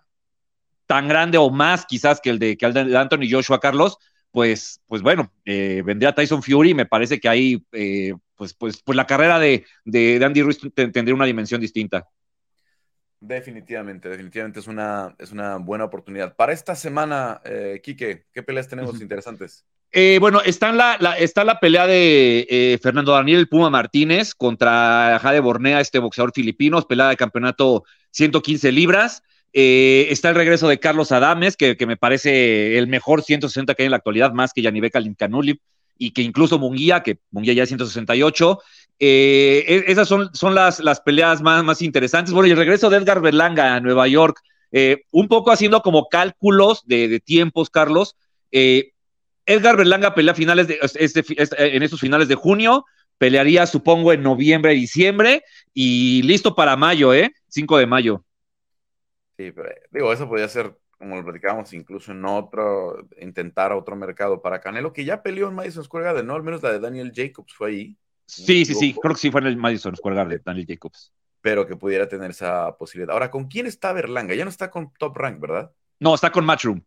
tan 0.86 1.08
grande 1.08 1.38
o 1.38 1.48
más 1.50 1.86
quizás 1.86 2.20
que 2.20 2.30
el 2.30 2.38
de, 2.38 2.56
que 2.56 2.66
el 2.66 2.74
de 2.74 2.96
Anthony 2.96 3.30
Joshua 3.30 3.60
Carlos, 3.60 3.96
pues, 4.30 4.80
pues 4.86 5.00
bueno, 5.00 5.32
vendría 5.44 6.12
Tyson 6.12 6.42
Fury, 6.42 6.70
y 6.70 6.74
me 6.74 6.86
parece 6.86 7.20
que 7.20 7.28
ahí 7.28 7.64
pues, 8.36 8.54
pues, 8.54 8.82
pues 8.82 8.96
la 8.96 9.06
carrera 9.06 9.38
de, 9.38 9.64
Andy 10.22 10.42
Ruiz 10.42 10.58
tendría 10.74 11.14
una 11.14 11.24
dimensión 11.24 11.60
distinta. 11.60 12.08
Definitivamente, 13.26 14.10
definitivamente 14.10 14.60
es 14.60 14.66
una, 14.66 15.14
es 15.18 15.32
una 15.32 15.56
buena 15.56 15.84
oportunidad. 15.84 16.36
Para 16.36 16.52
esta 16.52 16.74
semana, 16.74 17.40
eh, 17.44 17.80
Quique, 17.82 18.26
¿qué 18.34 18.42
peleas 18.42 18.68
tenemos 18.68 19.00
interesantes? 19.00 19.64
Eh, 19.92 20.18
bueno, 20.20 20.42
está 20.42 20.72
la, 20.72 20.96
está 21.18 21.42
la 21.42 21.58
pelea 21.58 21.86
de 21.86 22.46
eh, 22.50 22.78
Fernando 22.82 23.12
Daniel 23.12 23.48
Puma 23.48 23.70
Martínez 23.70 24.34
contra 24.34 25.18
Jade 25.22 25.40
Bornea, 25.40 25.80
este 25.80 26.00
boxeador 26.00 26.32
filipino, 26.34 26.82
pelea 26.82 27.08
de 27.08 27.16
campeonato 27.16 27.84
115 28.10 28.72
libras. 28.72 29.22
Eh, 29.54 30.08
está 30.10 30.28
el 30.28 30.34
regreso 30.34 30.68
de 30.68 30.78
Carlos 30.78 31.10
Adames, 31.10 31.56
que, 31.56 31.76
me 31.86 31.96
parece 31.96 32.76
el 32.76 32.88
mejor 32.88 33.22
160 33.22 33.74
que 33.74 33.84
hay 33.84 33.86
en 33.86 33.92
la 33.92 33.96
actualidad, 33.96 34.32
más 34.32 34.52
que 34.52 34.60
Yanibeca 34.60 35.00
Lincanuli, 35.00 35.60
y 35.96 36.10
que 36.10 36.20
incluso 36.20 36.58
Munguía, 36.58 37.02
que 37.02 37.20
Munguía 37.30 37.54
ya 37.54 37.62
es 37.62 37.70
168. 37.70 38.58
Eh, 38.98 39.64
e, 39.66 39.84
esas 39.92 40.08
son, 40.08 40.34
son 40.34 40.54
las, 40.54 40.80
las 40.80 41.00
peleas 41.00 41.42
más, 41.42 41.64
más 41.64 41.82
interesantes. 41.82 42.32
Bueno, 42.32 42.48
y 42.48 42.52
el 42.52 42.56
regreso 42.56 42.90
de 42.90 42.98
Edgar 42.98 43.20
Berlanga 43.20 43.74
a 43.74 43.80
Nueva 43.80 44.08
York, 44.08 44.40
eh, 44.72 45.02
un 45.10 45.28
poco 45.28 45.50
haciendo 45.50 45.82
como 45.82 46.08
cálculos 46.08 46.82
de, 46.86 47.20
tiempos, 47.20 47.70
Carlos. 47.70 48.16
Edgar 48.50 49.76
Berlanga 49.76 50.14
pelea 50.14 50.34
finales 50.34 50.68
de, 50.68 50.78
en 51.58 51.82
estos 51.82 52.00
finales 52.00 52.28
de 52.28 52.34
junio, 52.34 52.84
pelearía 53.18 53.66
supongo 53.66 54.12
en 54.12 54.22
noviembre, 54.22 54.72
diciembre, 54.72 55.44
y 55.72 56.22
listo 56.22 56.54
para 56.54 56.76
mayo, 56.76 57.12
¿eh? 57.12 57.32
5 57.48 57.78
de 57.78 57.86
mayo. 57.86 58.24
Sí, 59.36 59.50
pero 59.52 59.68
digo, 59.90 60.12
eso 60.12 60.28
podría 60.28 60.48
ser, 60.48 60.76
como 60.96 61.16
lo 61.16 61.24
platicábamos, 61.24 61.72
incluso 61.72 62.12
en 62.12 62.24
otro, 62.24 63.08
intentar 63.20 63.72
otro 63.72 63.96
mercado 63.96 64.40
para 64.40 64.60
Canelo, 64.60 64.92
que 64.92 65.04
ya 65.04 65.22
peleó 65.22 65.48
en 65.48 65.54
Madison 65.54 65.84
Square 65.84 66.06
Garden, 66.06 66.26
¿no? 66.26 66.34
Al 66.34 66.42
menos 66.42 66.62
la 66.62 66.72
de 66.72 66.80
Daniel 66.80 67.12
Jacobs 67.14 67.52
fue 67.54 67.70
ahí. 67.70 67.96
Sí, 68.26 68.64
sí, 68.64 68.74
sí, 68.74 68.94
creo 69.00 69.14
que 69.14 69.20
sí 69.20 69.30
fue 69.30 69.40
en 69.40 69.48
el 69.48 69.56
Madison 69.56 69.96
Square 69.96 70.16
Garden, 70.16 70.42
Daniel 70.44 70.66
Jacobs. 70.68 71.12
Pero 71.40 71.66
que 71.66 71.76
pudiera 71.76 72.08
tener 72.08 72.30
esa 72.30 72.76
posibilidad. 72.76 73.12
Ahora, 73.12 73.30
¿con 73.30 73.48
quién 73.48 73.66
está 73.66 73.92
Berlanga? 73.92 74.34
Ya 74.34 74.44
no 74.44 74.50
está 74.50 74.70
con 74.70 74.92
Top 74.98 75.16
Rank, 75.16 75.40
¿verdad? 75.40 75.72
No, 76.00 76.14
está 76.14 76.30
con 76.30 76.44
Matchroom 76.44 76.80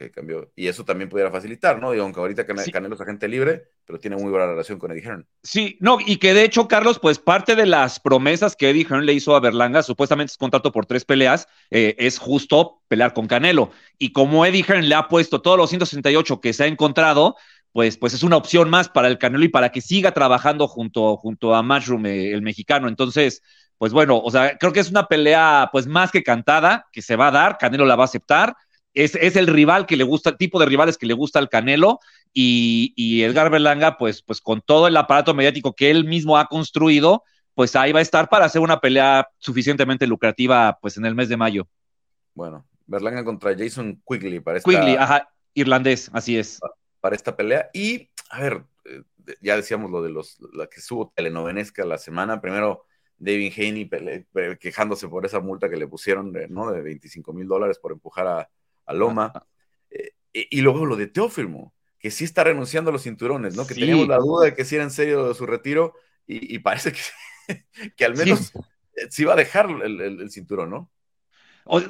que 0.00 0.10
cambió. 0.10 0.50
Y 0.56 0.66
eso 0.66 0.84
también 0.84 1.08
pudiera 1.08 1.30
facilitar, 1.30 1.78
¿no? 1.78 1.92
Digo, 1.92 2.04
aunque 2.04 2.20
ahorita 2.20 2.46
Canelo 2.46 2.94
es 2.94 3.00
agente 3.00 3.28
libre, 3.28 3.68
pero 3.84 4.00
tiene 4.00 4.16
muy 4.16 4.30
buena 4.30 4.46
relación 4.46 4.78
con 4.78 4.90
Eddie 4.90 5.02
Hearn. 5.02 5.26
Sí, 5.42 5.76
no, 5.80 5.98
y 6.04 6.16
que 6.16 6.32
de 6.32 6.44
hecho, 6.44 6.66
Carlos, 6.66 6.98
pues 6.98 7.18
parte 7.18 7.54
de 7.54 7.66
las 7.66 8.00
promesas 8.00 8.56
que 8.56 8.70
Eddie 8.70 8.86
Hearn 8.88 9.04
le 9.04 9.12
hizo 9.12 9.36
a 9.36 9.40
Berlanga, 9.40 9.82
supuestamente 9.82 10.32
es 10.32 10.38
contrato 10.38 10.72
por 10.72 10.86
tres 10.86 11.04
peleas, 11.04 11.48
eh, 11.70 11.94
es 11.98 12.18
justo 12.18 12.82
pelear 12.88 13.12
con 13.12 13.26
Canelo. 13.26 13.70
Y 13.98 14.12
como 14.12 14.46
Eddie 14.46 14.64
Hearn 14.66 14.88
le 14.88 14.94
ha 14.94 15.08
puesto 15.08 15.42
todos 15.42 15.58
los 15.58 15.68
168 15.68 16.40
que 16.40 16.52
se 16.54 16.64
ha 16.64 16.66
encontrado, 16.66 17.36
pues, 17.72 17.96
pues 17.96 18.14
es 18.14 18.22
una 18.22 18.36
opción 18.36 18.70
más 18.70 18.88
para 18.88 19.08
el 19.08 19.18
Canelo 19.18 19.44
y 19.44 19.48
para 19.48 19.70
que 19.70 19.80
siga 19.80 20.12
trabajando 20.12 20.68
junto, 20.68 21.16
junto 21.16 21.54
a 21.54 21.62
Mushroom, 21.62 22.06
eh, 22.06 22.32
el 22.32 22.42
mexicano. 22.42 22.88
Entonces, 22.88 23.42
pues 23.78 23.92
bueno, 23.92 24.18
o 24.18 24.30
sea, 24.30 24.58
creo 24.58 24.72
que 24.72 24.80
es 24.80 24.90
una 24.90 25.06
pelea 25.06 25.68
pues 25.72 25.86
más 25.86 26.10
que 26.10 26.22
cantada, 26.22 26.86
que 26.92 27.02
se 27.02 27.16
va 27.16 27.28
a 27.28 27.32
dar, 27.32 27.58
Canelo 27.58 27.84
la 27.86 27.96
va 27.96 28.04
a 28.04 28.06
aceptar 28.06 28.56
es, 28.94 29.36
el 29.36 29.46
rival 29.46 29.86
que 29.86 29.96
le 29.96 30.04
gusta, 30.04 30.30
el 30.30 30.36
tipo 30.36 30.58
de 30.58 30.66
rivales 30.66 30.98
que 30.98 31.06
le 31.06 31.14
gusta 31.14 31.38
al 31.38 31.48
Canelo 31.48 32.00
y, 32.32 33.22
Edgar 33.22 33.50
Berlanga, 33.50 33.96
pues, 33.98 34.22
pues 34.22 34.40
con 34.40 34.60
todo 34.60 34.88
el 34.88 34.96
aparato 34.96 35.34
mediático 35.34 35.74
que 35.74 35.90
él 35.90 36.04
mismo 36.04 36.38
ha 36.38 36.46
construido, 36.46 37.24
pues 37.54 37.76
ahí 37.76 37.92
va 37.92 37.98
a 38.00 38.02
estar 38.02 38.28
para 38.28 38.46
hacer 38.46 38.62
una 38.62 38.80
pelea 38.80 39.28
suficientemente 39.38 40.06
lucrativa 40.06 40.78
pues 40.80 40.96
en 40.96 41.04
el 41.04 41.14
mes 41.14 41.28
de 41.28 41.36
mayo. 41.36 41.68
Bueno, 42.34 42.64
Berlanga 42.86 43.24
contra 43.24 43.56
Jason 43.56 44.00
Quigley 44.06 44.40
para 44.40 44.58
esta, 44.58 44.70
Quigley, 44.70 44.96
ajá, 44.96 45.28
irlandés, 45.54 46.10
así 46.12 46.38
es. 46.38 46.60
Para 47.00 47.16
esta 47.16 47.36
pelea. 47.36 47.70
Y, 47.72 48.10
a 48.30 48.40
ver, 48.40 48.64
eh, 48.84 49.02
ya 49.40 49.56
decíamos 49.56 49.90
lo 49.90 50.02
de 50.02 50.10
los, 50.10 50.38
la 50.52 50.66
que 50.66 50.80
subo 50.80 51.12
telenovenesca 51.14 51.84
la 51.84 51.98
semana. 51.98 52.40
Primero, 52.40 52.84
David 53.20 53.52
Haney 53.56 53.90
quejándose 54.58 55.08
por 55.08 55.26
esa 55.26 55.40
multa 55.40 55.68
que 55.68 55.76
le 55.76 55.86
pusieron, 55.86 56.32
¿no? 56.48 56.72
De 56.72 56.80
25 56.80 57.32
mil 57.32 57.46
dólares 57.46 57.78
por 57.78 57.92
empujar 57.92 58.26
a, 58.26 58.50
Loma. 58.92 59.32
Eh, 59.90 60.12
y, 60.32 60.60
luego 60.62 60.84
lo 60.84 60.96
de 60.96 61.06
Teófimo, 61.06 61.72
que 61.98 62.10
sí 62.10 62.24
está 62.24 62.42
renunciando 62.42 62.90
a 62.90 62.92
los 62.92 63.02
cinturones, 63.02 63.54
¿no? 63.54 63.66
Que 63.66 63.74
teníamos 63.74 64.08
la 64.08 64.16
duda 64.16 64.46
de 64.46 64.54
que 64.54 64.64
si 64.64 64.74
era 64.74 64.84
en 64.84 64.90
serio 64.90 65.32
su 65.34 65.46
retiro 65.46 65.94
y, 66.26 66.58
parece 66.60 66.92
que, 66.92 67.66
que 67.96 68.04
al 68.04 68.16
menos 68.16 68.52
sí. 69.10 69.24
va 69.24 69.34
a 69.34 69.36
dejar 69.36 69.68
el, 69.70 70.30
cinturón, 70.30 70.70
¿no? 70.70 70.90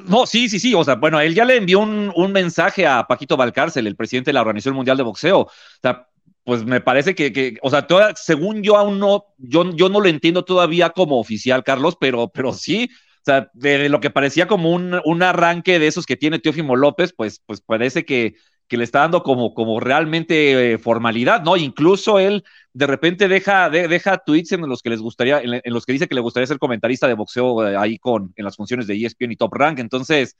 No, 0.07 0.25
sí, 0.25 0.49
sí, 0.49 0.59
sí. 0.59 0.73
O 0.73 0.83
sea, 0.83 0.95
bueno, 0.95 1.19
él 1.19 1.33
ya 1.33 1.45
le 1.45 1.57
envió 1.57 1.79
un, 1.79 2.31
mensaje 2.31 2.85
a 2.85 3.07
Paquito 3.07 3.37
Valcárcel, 3.37 3.87
el 3.87 3.95
presidente 3.95 4.29
de 4.29 4.33
la 4.33 4.41
Organización 4.41 4.75
Mundial 4.75 4.97
de 4.97 5.03
Boxeo. 5.03 5.39
O 5.39 5.51
sea, 5.81 6.07
pues 6.43 6.63
me 6.65 6.81
parece 6.81 7.15
que, 7.15 7.57
o 7.61 7.69
sea, 7.69 7.87
según 8.15 8.63
yo 8.63 8.77
aún 8.77 8.99
no, 8.99 9.25
yo, 9.37 9.75
yo 9.75 9.89
no 9.89 9.99
lo 9.99 10.07
entiendo 10.07 10.43
todavía 10.43 10.89
como 10.89 11.19
oficial, 11.19 11.63
Carlos, 11.63 11.97
pero, 11.99 12.29
pero 12.29 12.53
sí, 12.53 12.89
o 13.21 13.23
sea, 13.23 13.51
de 13.53 13.87
lo 13.89 13.99
que 13.99 14.09
parecía 14.09 14.47
como 14.47 14.71
un, 14.71 15.23
arranque 15.23 15.77
de 15.77 15.87
esos 15.87 16.07
que 16.07 16.17
tiene 16.17 16.39
Teófimo 16.39 16.75
López, 16.75 17.13
pues, 17.15 17.41
pues 17.45 17.61
parece 17.61 18.03
que, 18.05 18.35
le 18.77 18.83
está 18.83 18.99
dando 18.99 19.23
como, 19.23 19.53
como 19.53 19.79
realmente 19.79 20.73
eh, 20.73 20.77
formalidad, 20.77 21.43
¿no? 21.43 21.57
Incluso 21.57 22.19
él 22.19 22.43
de 22.73 22.87
repente 22.87 23.27
deja, 23.27 23.69
deja 23.69 24.17
tweets 24.19 24.53
en 24.53 24.61
los 24.61 24.81
que 24.81 24.89
les 24.89 25.01
gustaría, 25.01 25.41
en, 25.41 25.61
los 25.65 25.85
que 25.85 25.93
dice 25.93 26.07
que 26.07 26.15
le 26.15 26.21
gustaría 26.21 26.47
ser 26.47 26.59
comentarista 26.59 27.07
de 27.07 27.13
boxeo 27.13 27.67
eh, 27.67 27.75
ahí 27.75 27.97
con, 27.97 28.33
en 28.35 28.45
las 28.45 28.55
funciones 28.55 28.87
de 28.87 28.95
ESPN 28.95 29.33
y 29.33 29.35
Top 29.35 29.53
Rank. 29.53 29.79
Entonces, 29.79 30.37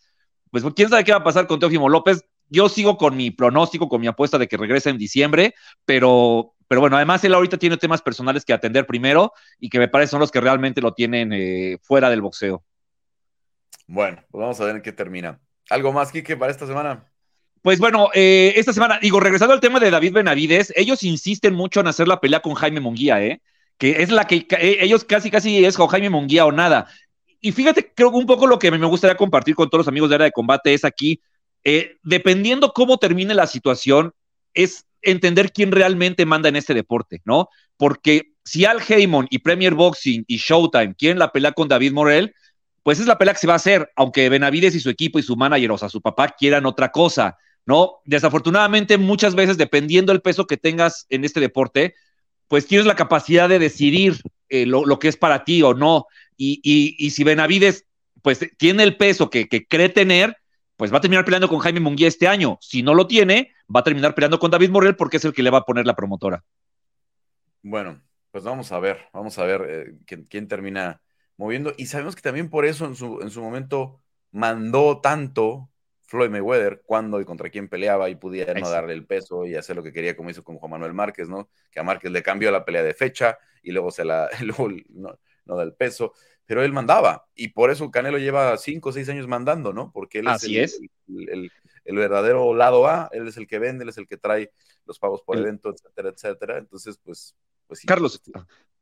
pues 0.50 0.64
quién 0.76 0.90
sabe 0.90 1.04
qué 1.04 1.12
va 1.12 1.20
a 1.20 1.24
pasar 1.24 1.48
con 1.48 1.60
Teófimo 1.60 1.90
López. 1.90 2.24
Yo 2.50 2.70
sigo 2.70 2.98
con 2.98 3.16
mi 3.16 3.32
pronóstico, 3.32 3.88
con 3.88 4.02
mi 4.02 4.08
apuesta 4.08 4.38
de 4.38 4.48
que 4.48 4.58
regresa 4.58 4.90
en 4.90 4.98
diciembre, 4.98 5.54
pero, 5.86 6.54
pero 6.68 6.82
bueno, 6.82 6.98
además 6.98 7.24
él 7.24 7.34
ahorita 7.34 7.58
tiene 7.58 7.78
temas 7.78 8.02
personales 8.02 8.44
que 8.44 8.54
atender 8.54 8.86
primero 8.86 9.34
y 9.60 9.70
que 9.70 9.80
me 9.80 9.88
parece 9.88 10.12
son 10.12 10.20
los 10.20 10.32
que 10.32 10.42
realmente 10.42 10.82
lo 10.82 10.94
tienen 10.94 11.32
eh, 11.34 11.78
fuera 11.82 12.10
del 12.10 12.22
boxeo. 12.22 12.64
Bueno, 13.88 14.24
pues 14.30 14.42
vamos 14.42 14.62
a 14.62 14.66
ver 14.66 14.78
en 14.78 14.82
qué 14.82 14.92
termina. 14.92 15.40
¿Algo 15.70 15.94
más, 15.94 16.12
Kike, 16.12 16.38
para 16.38 16.52
esta 16.52 16.68
semana? 16.68 17.11
Pues 17.62 17.80
bueno, 17.80 18.10
eh, 18.14 18.54
esta 18.56 18.74
semana, 18.74 19.00
digo, 19.00 19.20
regresando 19.20 19.54
al 19.54 19.60
tema 19.60 19.80
de 19.80 19.92
David 19.92 20.14
Benavides, 20.14 20.74
ellos 20.76 21.04
insisten 21.04 21.54
mucho 21.54 21.80
en 21.80 21.88
hacer 21.88 22.08
la 22.08 22.20
pelea 22.20 22.40
con 22.40 22.56
Jaime 22.56 22.80
Munguía, 22.80 23.24
¿eh? 23.24 23.42
Que 23.78 24.02
es 24.02 24.10
la 24.10 24.26
que 24.26 24.48
eh, 24.50 24.78
ellos 24.82 25.04
casi, 25.04 25.30
casi 25.30 25.64
es 25.64 25.78
con 25.78 25.88
Jaime 25.88 26.10
Munguía 26.10 26.46
o 26.46 26.52
nada. 26.52 26.88
Y 27.40 27.52
fíjate, 27.52 27.92
creo 27.94 28.12
que 28.12 28.18
un 28.18 28.26
poco 28.26 28.48
lo 28.48 28.58
que 28.58 28.72
me 28.72 28.86
gustaría 28.86 29.16
compartir 29.16 29.56
con 29.56 29.70
todos 29.70 29.82
los 29.82 29.88
amigos 29.88 30.10
de 30.10 30.16
área 30.16 30.26
de 30.26 30.32
combate 30.32 30.74
es 30.74 30.84
aquí, 30.84 31.22
eh, 31.64 31.98
dependiendo 32.02 32.74
cómo 32.74 32.98
termine 32.98 33.36
la 33.36 33.46
situación, 33.46 34.14
es 34.56 34.86
entender 35.04 35.52
quién 35.52 35.72
realmente 35.72 36.26
manda 36.26 36.50
en 36.50 36.56
este 36.56 36.74
deporte, 36.74 37.22
¿no? 37.26 37.50
Porque 37.78 38.34
si 38.44 38.66
Al 38.66 38.82
Heyman 38.88 39.28
y 39.30 39.40
Premier 39.40 39.76
Boxing 39.76 40.24
y 40.28 40.38
Showtime 40.38 40.96
quieren 40.96 41.20
la 41.20 41.32
pelea 41.32 41.52
con 41.52 41.68
David 41.68 41.92
Morel, 41.94 42.34
pues 42.84 43.00
es 43.00 43.06
la 43.06 43.18
pelea 43.18 43.34
que 43.36 43.40
se 43.40 43.48
va 43.48 43.54
a 43.54 43.58
hacer, 43.58 43.92
aunque 43.96 44.30
Benavides 44.30 44.74
y 44.76 44.80
su 44.80 44.90
equipo 44.90 45.20
y 45.20 45.24
su 45.24 45.36
manager, 45.36 45.72
o 45.72 45.78
sea, 45.78 45.90
su 45.90 46.02
papá, 46.02 46.30
quieran 46.30 46.66
otra 46.66 46.92
cosa, 46.92 47.38
¿no? 47.66 48.02
Desafortunadamente, 48.06 48.98
muchas 48.98 49.36
veces, 49.36 49.58
dependiendo 49.58 50.12
del 50.12 50.22
peso 50.22 50.48
que 50.48 50.58
tengas 50.58 51.06
en 51.10 51.24
este 51.24 51.40
deporte, 51.40 51.96
pues 52.48 52.68
tienes 52.68 52.86
la 52.86 52.96
capacidad 52.96 53.48
de 53.48 53.60
decidir 53.60 54.22
eh, 54.50 54.66
lo, 54.66 55.00
que 55.00 55.08
es 55.08 55.18
para 55.18 55.46
ti 55.46 55.64
o 55.64 55.74
no. 55.74 56.08
Y, 56.36 57.10
si 57.12 57.24
Benavides, 57.24 57.86
pues 58.22 58.40
tiene 58.58 58.84
el 58.84 58.98
peso 58.98 59.30
que, 59.30 59.48
cree 59.48 59.90
tener, 59.90 60.38
pues 60.76 60.92
va 60.92 60.98
a 60.98 61.02
terminar 61.02 61.24
peleando 61.24 61.48
con 61.48 61.60
Jaime 61.60 61.80
Munguía 61.80 62.08
este 62.08 62.28
año. 62.28 62.58
Si 62.60 62.84
no 62.84 62.94
lo 62.94 63.08
tiene, 63.08 63.54
va 63.74 63.80
a 63.80 63.84
terminar 63.84 64.16
peleando 64.16 64.40
con 64.40 64.52
David 64.52 64.70
Morel 64.70 64.96
porque 64.96 65.18
es 65.18 65.26
el 65.26 65.34
que 65.34 65.44
le 65.44 65.50
va 65.50 65.60
a 65.60 65.66
poner 65.66 65.86
la 65.86 65.96
promotora. 65.96 66.44
Bueno, 67.62 68.02
pues 68.32 68.44
vamos 68.44 68.72
a 68.72 68.80
ver, 68.80 69.00
vamos 69.14 69.38
a 69.38 69.46
ver 69.46 69.98
eh, 70.08 70.26
quién 70.28 70.48
termina 70.48 71.02
moviendo. 71.42 71.74
Y 71.78 71.88
sabemos 71.88 72.16
que 72.16 72.22
también 72.22 72.50
por 72.50 72.66
eso 72.66 72.86
en 72.86 72.96
su, 72.96 73.20
en 73.22 73.32
su 73.32 73.42
momento 73.42 74.00
mandó 74.32 75.02
tanto 75.02 75.71
Floyd 76.12 76.30
Mayweather 76.30 76.82
cuando 76.86 77.22
y 77.22 77.26
contra 77.26 77.50
quién 77.50 77.70
peleaba 77.70 78.10
y 78.10 78.16
pudiera 78.16 78.54
no 78.54 78.70
darle 78.70 78.92
el 78.92 79.06
peso 79.06 79.46
y 79.46 79.56
hacer 79.56 79.78
lo 79.78 79.82
que 79.82 79.94
quería, 79.94 80.14
como 80.14 80.30
hizo 80.30 80.44
con 80.44 80.58
Juan 80.58 80.72
Manuel 80.72 80.94
Márquez, 80.94 81.30
¿no? 81.30 81.50
Que 81.72 81.80
a 81.80 81.84
Márquez 81.84 82.12
le 82.12 82.22
cambió 82.22 82.52
la 82.52 82.66
pelea 82.66 82.84
de 82.84 82.94
fecha 82.94 83.40
y 83.64 83.72
luego 83.72 83.92
se 83.92 84.04
la 84.04 84.30
luego 84.44 84.68
no, 84.90 85.18
no 85.46 85.56
da 85.56 85.64
el 85.64 85.74
peso, 85.74 86.14
pero 86.46 86.64
él 86.64 86.74
mandaba 86.74 87.28
y 87.34 87.48
por 87.48 87.72
eso 87.72 87.90
Canelo 87.90 88.18
lleva 88.18 88.58
cinco 88.58 88.90
o 88.90 88.92
seis 88.92 89.08
años 89.08 89.26
mandando, 89.26 89.72
¿no? 89.72 89.90
Porque 89.94 90.20
él 90.20 90.28
es, 90.28 90.44
el, 90.44 90.90
El, 91.08 91.52
el, 91.86 91.96
verdadero 91.96 92.54
lado 92.54 92.88
A, 92.88 93.10
él 93.14 93.30
es 93.30 93.38
el 93.38 93.48
que 93.48 93.60
vende, 93.60 93.84
él 93.84 93.90
es 93.90 93.98
el 93.98 94.06
que 94.06 94.18
trae 94.18 94.52
los 94.86 95.00
pagos 95.00 95.22
por 95.22 95.38
evento, 95.38 95.70
etcétera, 95.70 96.10
etcétera. 96.10 96.58
Entonces, 96.58 97.00
pues, 97.02 97.38
pues 97.68 97.80
sí, 97.80 97.88
Carlos, 97.88 98.22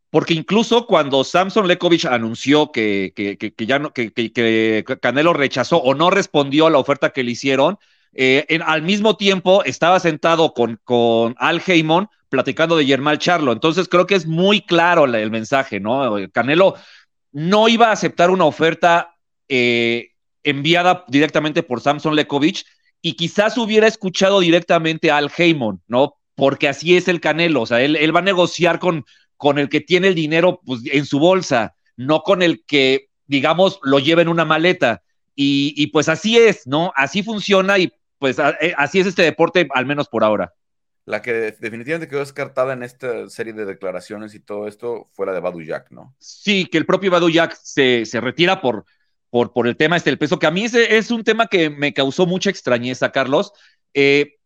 porque 0.09 0.33
incluso 0.33 0.87
cuando 0.87 1.23
Samson 1.23 1.67
Lekovich 1.67 2.05
anunció 2.05 2.71
que, 2.71 3.13
ya 3.57 3.79
no, 3.79 3.93
que, 3.93 4.83
Canelo 5.01 5.33
rechazó 5.33 5.77
o 5.77 5.93
no 5.93 6.09
respondió 6.09 6.67
a 6.67 6.71
la 6.71 6.79
oferta 6.79 7.11
que 7.11 7.23
le 7.23 7.31
hicieron, 7.31 7.77
eh, 8.13 8.59
al 8.65 8.81
mismo 8.81 9.17
tiempo 9.17 9.63
estaba 9.63 9.99
sentado 9.99 10.53
con, 10.53 10.79
con 10.83 11.35
Al 11.37 11.61
Heyman 11.65 12.07
platicando 12.27 12.75
de 12.75 12.85
Germán 12.85 13.19
Charlo. 13.19 13.51
Entonces 13.51 13.87
creo 13.87 14.07
que 14.07 14.15
es 14.15 14.25
muy 14.25 14.61
claro 14.61 15.05
el 15.05 15.31
mensaje, 15.31 15.79
¿no? 15.79 16.15
Canelo 16.31 16.75
no 17.31 17.67
iba 17.67 17.89
a 17.89 17.91
aceptar 17.91 18.31
una 18.31 18.45
oferta 18.45 19.15
eh, 19.47 20.11
enviada 20.43 21.05
directamente 21.07 21.61
por 21.61 21.81
Samson 21.81 22.15
Lekovich 22.15 22.65
y 23.01 23.13
quizás 23.13 23.57
hubiera 23.57 23.87
escuchado 23.87 24.39
directamente 24.39 25.11
a 25.11 25.17
Al 25.17 25.31
Heyman, 25.35 25.81
¿no? 25.87 26.15
Porque 26.33 26.67
así 26.67 26.97
es 26.97 27.07
el 27.07 27.19
Canelo, 27.19 27.61
o 27.61 27.65
sea, 27.65 27.81
él, 27.81 27.95
él 27.95 28.15
va 28.15 28.19
a 28.19 28.23
negociar 28.23 28.79
con, 28.79 29.05
con 29.39 29.57
el 29.57 29.69
que 29.69 29.79
tiene 29.79 30.09
el 30.09 30.15
dinero 30.15 30.59
pues, 30.65 30.81
en 30.91 31.05
su 31.05 31.17
bolsa, 31.17 31.73
no 31.95 32.23
con 32.23 32.43
el 32.43 32.65
que, 32.65 33.07
digamos, 33.25 33.79
lo 33.83 33.99
lleva 33.99 34.21
en 34.21 34.27
una 34.27 34.43
maleta. 34.43 35.01
Y, 35.33 35.87
pues 35.87 36.09
así 36.09 36.37
es, 36.37 36.67
¿no? 36.67 36.91
Así 36.97 37.23
funciona 37.23 37.77
y 37.77 37.89
pues 38.17 38.37
eh, 38.37 38.73
así 38.75 38.99
es 38.99 39.07
este 39.07 39.23
deporte, 39.23 39.69
al 39.73 39.85
menos 39.85 40.09
por 40.09 40.25
ahora. 40.25 40.53
La 41.05 41.21
que 41.21 41.31
definitivamente 41.57 42.09
quedó 42.09 42.19
descartada 42.19 42.73
en 42.73 42.83
esta 42.83 43.29
serie 43.29 43.53
de 43.53 43.63
declaraciones 43.63 44.35
y 44.35 44.41
todo 44.41 44.67
esto 44.67 45.07
fue 45.13 45.25
la 45.25 45.31
de 45.31 45.39
Badu 45.39 45.61
Jack, 45.61 45.91
¿no? 45.91 46.13
Sí, 46.19 46.65
que 46.65 46.77
el 46.77 46.85
propio 46.85 47.09
Badu 47.09 47.29
Jack 47.29 47.57
se, 47.63 48.05
se 48.05 48.19
retira 48.19 48.59
por, 48.59 48.83
por, 49.29 49.53
por 49.53 49.65
el 49.69 49.77
tema 49.77 49.95
este 49.95 50.09
del 50.09 50.19
peso, 50.19 50.37
que 50.37 50.47
a 50.47 50.51
mí 50.51 50.65
ese 50.65 50.97
es 50.97 51.09
un 51.09 51.23
tema 51.23 51.47
que 51.47 51.69
me 51.69 51.93
causó 51.93 52.25
mucha 52.25 52.49
extrañeza, 52.49 53.13
Carlos. 53.13 53.53
Eh, 53.93 54.38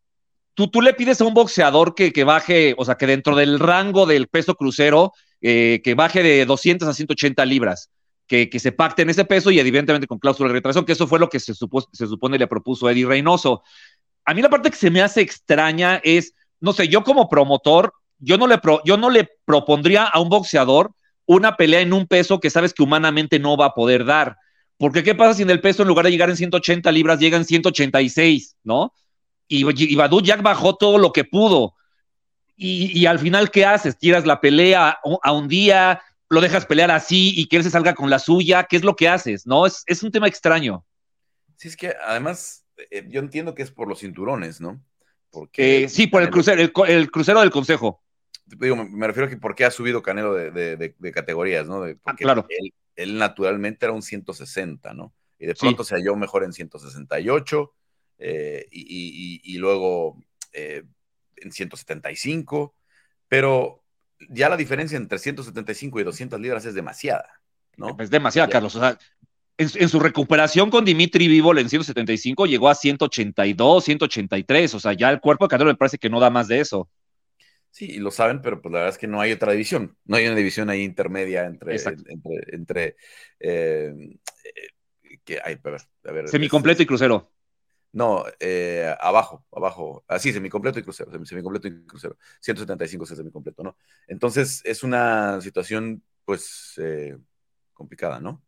tú, 0.54 0.68
tú 0.68 0.82
le 0.82 0.94
pides 0.94 1.22
a 1.22 1.26
un 1.26 1.34
boxeador 1.34 1.96
que, 1.96 2.12
que 2.12 2.24
baje, 2.24 2.76
o 2.78 2.86
sea, 2.86 2.96
que 2.96 3.08
dentro 3.08 3.36
del 3.36 3.60
rango 3.60 4.06
del 4.06 4.28
peso 4.28 4.56
crucero, 4.56 5.14
eh, 5.42 5.82
que 5.84 5.96
baje 5.96 6.24
de 6.24 6.46
200 6.46 6.88
a 6.88 6.94
180 6.94 7.46
libras, 7.46 7.90
que, 8.28 8.50
que, 8.50 8.60
se 8.60 8.72
pacte 8.72 9.02
en 9.02 9.10
ese 9.10 9.26
peso 9.26 9.52
y 9.52 9.60
evidentemente 9.60 10.08
con 10.08 10.20
cláusula 10.20 10.50
de 10.50 10.54
retracción, 10.54 10.86
que 10.86 10.94
eso 10.94 11.08
fue 11.08 11.20
lo 11.20 11.30
que 11.30 11.40
se, 11.40 11.54
supo, 11.54 11.88
se 11.92 12.08
supone 12.08 12.38
le 12.38 12.48
propuso 12.48 12.90
Eddie 12.90 13.06
Reynoso. 13.06 13.64
A 14.26 14.34
mí 14.34 14.42
la 14.42 14.50
parte 14.50 14.70
que 14.70 14.78
se 14.78 14.90
me 14.90 15.02
hace 15.02 15.22
extraña 15.22 16.00
es, 16.04 16.34
no 16.62 16.74
sé, 16.74 16.88
yo 16.88 17.04
como 17.04 17.28
promotor, 17.28 17.94
yo 18.20 18.38
no 18.38 18.48
le, 18.48 18.58
pro, 18.58 18.82
yo 18.86 18.96
no 18.96 19.10
le 19.10 19.30
propondría 19.46 20.06
a 20.06 20.20
un 20.22 20.30
boxeador 20.30 20.92
una 21.26 21.56
pelea 21.56 21.82
en 21.82 21.94
un 21.94 22.08
peso 22.08 22.40
que 22.40 22.50
sabes 22.50 22.74
que 22.74 22.84
humanamente 22.84 23.40
no 23.40 23.58
va 23.58 23.68
a 23.68 23.74
poder 23.74 24.06
dar. 24.06 24.38
Porque 24.78 25.04
¿qué 25.04 25.16
pasa 25.16 25.36
si 25.36 25.44
en 25.44 25.50
el 25.50 25.62
peso 25.62 25.84
en 25.84 25.88
lugar 25.88 26.06
de 26.06 26.12
llegar 26.12 26.30
en 26.30 26.38
180 26.38 26.92
libras 26.92 27.20
llega 27.20 27.38
en 27.38 27.46
186, 27.46 28.58
¿no? 28.64 28.94
Y, 29.54 29.94
y 29.94 29.96
Badu 29.96 30.22
Jack 30.22 30.42
bajó 30.42 30.76
todo 30.76 30.98
lo 30.98 31.14
que 31.14 31.26
pudo. 31.26 31.76
Y, 32.56 33.00
y, 33.00 33.06
al 33.06 33.20
final, 33.20 33.52
¿qué 33.52 33.66
haces? 33.66 33.98
¿Tiras 33.98 34.26
la 34.26 34.42
pelea 34.42 35.00
a 35.22 35.32
un 35.32 35.48
día? 35.48 36.02
¿Lo 36.30 36.42
dejas 36.42 36.66
pelear 36.66 36.90
así 36.90 37.34
y 37.36 37.48
que 37.48 37.58
él 37.58 37.64
se 37.64 37.70
salga 37.70 37.94
con 37.94 38.10
la 38.10 38.18
suya? 38.18 38.64
¿Qué 38.64 38.78
es 38.78 38.84
lo 38.84 38.96
que 38.96 39.08
haces? 39.08 39.46
¿No? 39.46 39.68
Es, 39.68 39.84
es 39.86 40.02
un 40.02 40.12
tema 40.12 40.28
extraño. 40.28 40.86
Sí, 41.58 41.68
es 41.68 41.78
que 41.78 41.94
además, 42.04 42.66
eh, 42.90 43.06
yo 43.10 43.20
entiendo 43.20 43.54
que 43.54 43.62
es 43.62 43.72
por 43.72 43.88
los 43.88 44.00
cinturones, 44.00 44.60
¿no? 44.60 44.84
Porque, 45.30 45.84
eh, 45.84 45.90
sí, 45.90 46.08
por 46.08 46.24
el 46.24 46.30
crucero, 46.32 46.62
el, 46.62 46.72
el, 46.88 47.12
crucero 47.12 47.42
del 47.42 47.52
consejo. 47.52 48.04
Digo, 48.46 48.76
me, 48.76 49.08
refiero 49.08 49.28
a 49.28 49.30
que 49.30 49.38
por 49.38 49.56
qué 49.56 49.66
ha 49.66 49.72
subido 49.72 50.02
Canelo 50.02 50.34
de, 50.34 50.52
de, 50.52 50.78
de, 50.78 50.96
de 50.98 51.12
categorías, 51.12 51.68
¿no? 51.68 51.84
ah, 52.06 52.16
claro. 52.16 52.46
Él, 52.50 52.74
él, 52.96 53.18
naturalmente 53.18 53.86
era 53.86 53.94
un 53.94 54.02
160, 54.02 54.94
¿no? 54.94 55.14
Y 55.40 55.46
de 55.46 55.56
pronto 55.56 55.84
sí. 55.84 55.90
se 55.90 55.96
halló 55.96 56.16
mejor 56.16 56.44
en 56.44 56.54
168 56.54 57.74
eh, 58.26 58.68
y, 58.72 59.42
y, 59.44 59.54
y, 59.54 59.58
luego 59.58 60.18
eh, 60.54 60.84
en 61.36 61.52
175, 61.52 62.74
pero 63.28 63.84
ya 64.30 64.48
la 64.48 64.56
diferencia 64.56 64.96
entre 64.96 65.20
175 65.20 66.00
y 66.00 66.04
200 66.04 66.40
libras 66.40 66.64
es 66.64 66.74
demasiada, 66.74 67.42
¿no? 67.76 67.98
Es 68.00 68.10
demasiada, 68.10 68.48
Carlos. 68.48 68.78
O 68.78 68.80
sea, 68.80 68.98
en, 69.58 69.70
en, 69.76 69.90
su 69.90 70.00
recuperación 70.00 70.70
con 70.70 70.86
Dimitri 70.86 71.28
Vivol 71.28 71.60
en 71.60 71.68
175 71.68 72.46
llegó 72.46 72.70
a 72.70 72.76
182, 72.76 73.84
183. 73.84 74.74
O 74.74 74.80
sea, 74.80 74.94
ya 74.94 75.10
el 75.10 75.20
cuerpo 75.20 75.44
de 75.44 75.50
Canelo 75.50 75.72
me 75.72 75.76
parece 75.76 75.98
que 75.98 76.10
no 76.10 76.22
da 76.22 76.30
más 76.30 76.48
de 76.48 76.62
eso. 76.62 76.90
Sí, 77.72 77.92
y 77.92 77.98
lo 77.98 78.12
saben, 78.12 78.42
pero 78.42 78.62
pues 78.62 78.72
la 78.72 78.80
verdad 78.80 78.94
es 78.94 79.00
que 79.00 79.08
no 79.08 79.20
hay 79.20 79.34
otra 79.34 79.52
división. 79.52 79.98
No 80.06 80.16
hay 80.16 80.28
una 80.28 80.36
división 80.36 80.70
ahí 80.70 80.84
intermedia 80.84 81.44
entre. 81.44 81.76
entre, 81.76 82.56
entre 82.56 82.96
eh, 83.42 83.94
que 85.26 85.40
hay, 85.44 85.56
a 85.62 85.70
ver, 85.70 85.82
a 86.06 86.12
ver, 86.12 86.30
Semicompleto 86.30 86.82
es, 86.82 86.86
y 86.86 86.88
crucero. 86.88 87.33
No, 87.94 88.26
eh, 88.40 88.92
abajo, 89.00 89.46
abajo. 89.52 90.04
Así, 90.08 90.30
ah, 90.30 90.34
semicompleto 90.34 90.80
y 90.80 90.84
crucero. 90.84 91.12
Semicompleto 91.26 91.68
y 91.68 91.86
crucero. 91.86 92.18
175 92.40 93.04
es 93.04 93.12
el 93.12 93.18
semicompleto, 93.18 93.64
¿no? 93.64 93.78
Entonces, 94.08 94.62
es 94.66 94.82
una 94.82 95.40
situación, 95.42 96.04
pues, 96.26 96.74
eh, 96.78 97.16
complicada, 97.72 98.20
¿no? 98.20 98.42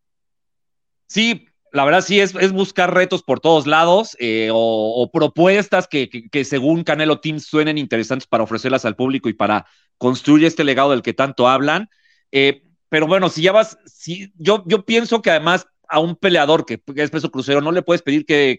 Sí, 1.08 1.48
la 1.72 1.86
verdad 1.86 2.02
sí 2.02 2.20
es, 2.20 2.34
buscar 2.54 2.92
retos 2.92 3.22
por 3.22 3.40
todos 3.40 3.68
lados 3.68 4.18
eh, 4.20 4.50
o, 4.52 5.12
propuestas 5.14 5.88
que, 5.88 6.10
que, 6.10 6.44
según 6.44 6.84
Canelo 6.84 7.20
Team 7.20 7.40
suenen 7.40 7.78
interesantes 7.78 8.26
para 8.28 8.44
ofrecerlas 8.44 8.84
al 8.86 8.96
público 8.96 9.30
y 9.30 9.34
para 9.34 9.68
construir 10.00 10.46
este 10.46 10.64
legado 10.64 10.90
del 10.90 11.04
que 11.04 11.14
tanto 11.14 11.48
hablan. 11.48 11.90
Eh, 12.32 12.64
pero 12.90 13.06
bueno, 13.06 13.30
si 13.30 13.44
ya 13.44 13.52
vas, 13.52 13.78
si, 13.86 14.34
yo, 14.38 14.64
yo 14.66 14.86
pienso 14.86 15.22
que 15.22 15.30
además 15.30 15.68
a 15.88 16.00
un 16.00 16.16
peleador 16.16 16.66
que, 16.66 16.82
es 16.96 17.12
peso 17.12 17.30
crucero 17.30 17.62
no 17.62 17.72
le 17.72 17.84
puedes 17.84 18.02
pedir 18.02 18.26
que 18.26 18.58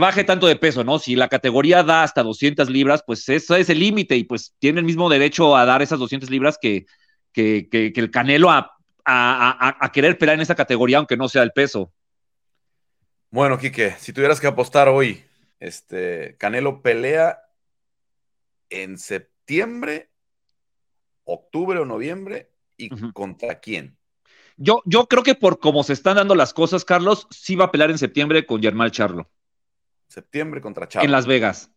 baje 0.00 0.24
tanto 0.24 0.46
de 0.46 0.56
peso, 0.56 0.84
¿no? 0.84 0.98
Si 0.98 1.14
la 1.16 1.28
categoría 1.28 1.82
da 1.82 2.02
hasta 2.02 2.22
200 2.22 2.70
libras, 2.70 3.02
pues 3.06 3.28
eso 3.28 3.56
es 3.56 3.68
el 3.68 3.78
límite 3.80 4.16
y 4.16 4.24
pues 4.24 4.54
tiene 4.58 4.80
el 4.80 4.86
mismo 4.86 5.08
derecho 5.08 5.56
a 5.56 5.64
dar 5.64 5.82
esas 5.82 5.98
200 5.98 6.30
libras 6.30 6.58
que, 6.60 6.86
que, 7.32 7.68
que, 7.70 7.92
que 7.92 8.00
el 8.00 8.10
Canelo 8.10 8.50
a, 8.50 8.76
a, 9.04 9.68
a, 9.68 9.76
a, 9.80 9.92
querer 9.92 10.18
pelear 10.18 10.36
en 10.36 10.42
esa 10.42 10.54
categoría, 10.54 10.98
aunque 10.98 11.16
no 11.16 11.28
sea 11.28 11.42
el 11.42 11.52
peso. 11.52 11.92
Bueno, 13.30 13.58
Quique, 13.58 13.94
si 13.98 14.12
tuvieras 14.12 14.40
que 14.40 14.46
apostar 14.46 14.88
hoy, 14.88 15.22
este, 15.60 16.36
Canelo 16.38 16.82
pelea 16.82 17.42
en 18.70 18.98
septiembre, 18.98 20.10
octubre 21.24 21.78
o 21.78 21.84
noviembre, 21.84 22.50
y 22.78 22.92
uh 22.92 22.96
-huh. 22.96 23.12
contra 23.12 23.60
quién? 23.60 23.97
Yo, 24.58 24.82
yo 24.84 25.06
creo 25.06 25.22
que 25.22 25.36
por 25.36 25.60
cómo 25.60 25.84
se 25.84 25.92
están 25.92 26.16
dando 26.16 26.34
las 26.34 26.52
cosas, 26.52 26.84
Carlos, 26.84 27.28
sí 27.30 27.54
va 27.54 27.66
a 27.66 27.70
pelear 27.70 27.90
en 27.90 27.98
septiembre 27.98 28.44
con 28.44 28.60
Germán 28.60 28.90
Charlo. 28.90 29.30
Septiembre 30.08 30.60
contra 30.60 30.88
Charlo. 30.88 31.04
En 31.04 31.12
Las 31.12 31.26
Vegas. 31.26 31.70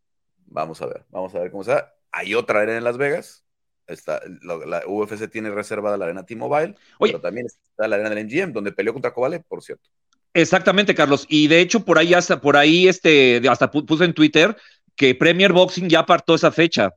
Vamos 0.47 0.81
a 0.81 0.87
ver, 0.87 1.05
vamos 1.09 1.33
a 1.35 1.39
ver 1.39 1.51
cómo 1.51 1.63
se 1.63 1.71
da. 1.71 1.93
Hay 2.11 2.33
otra 2.33 2.61
arena 2.61 2.79
en 2.79 2.83
Las 2.83 2.97
Vegas. 2.97 3.45
Está, 3.85 4.19
la, 4.41 4.57
la, 4.65 4.83
UFC 4.87 5.29
tiene 5.29 5.51
reservada 5.51 5.97
la 5.97 6.05
arena 6.05 6.25
T-Mobile, 6.25 6.75
pero 6.99 7.21
también 7.21 7.45
está 7.45 7.87
la 7.87 7.97
arena 7.97 8.09
del 8.09 8.25
MGM, 8.25 8.53
donde 8.53 8.71
peleó 8.71 8.93
contra 8.93 9.13
Kovalev, 9.13 9.43
por 9.43 9.61
cierto. 9.61 9.89
Exactamente, 10.33 10.95
Carlos. 10.95 11.25
Y 11.29 11.47
de 11.47 11.59
hecho, 11.59 11.83
por 11.85 11.99
ahí 11.99 12.13
hasta, 12.13 12.41
por 12.41 12.57
ahí, 12.57 12.87
este, 12.87 13.41
hasta 13.49 13.69
puse 13.69 14.05
en 14.05 14.13
Twitter 14.13 14.55
que 14.95 15.13
Premier 15.13 15.51
Boxing 15.51 15.89
ya 15.89 15.99
apartó 15.99 16.35
esa 16.35 16.51
fecha, 16.51 16.93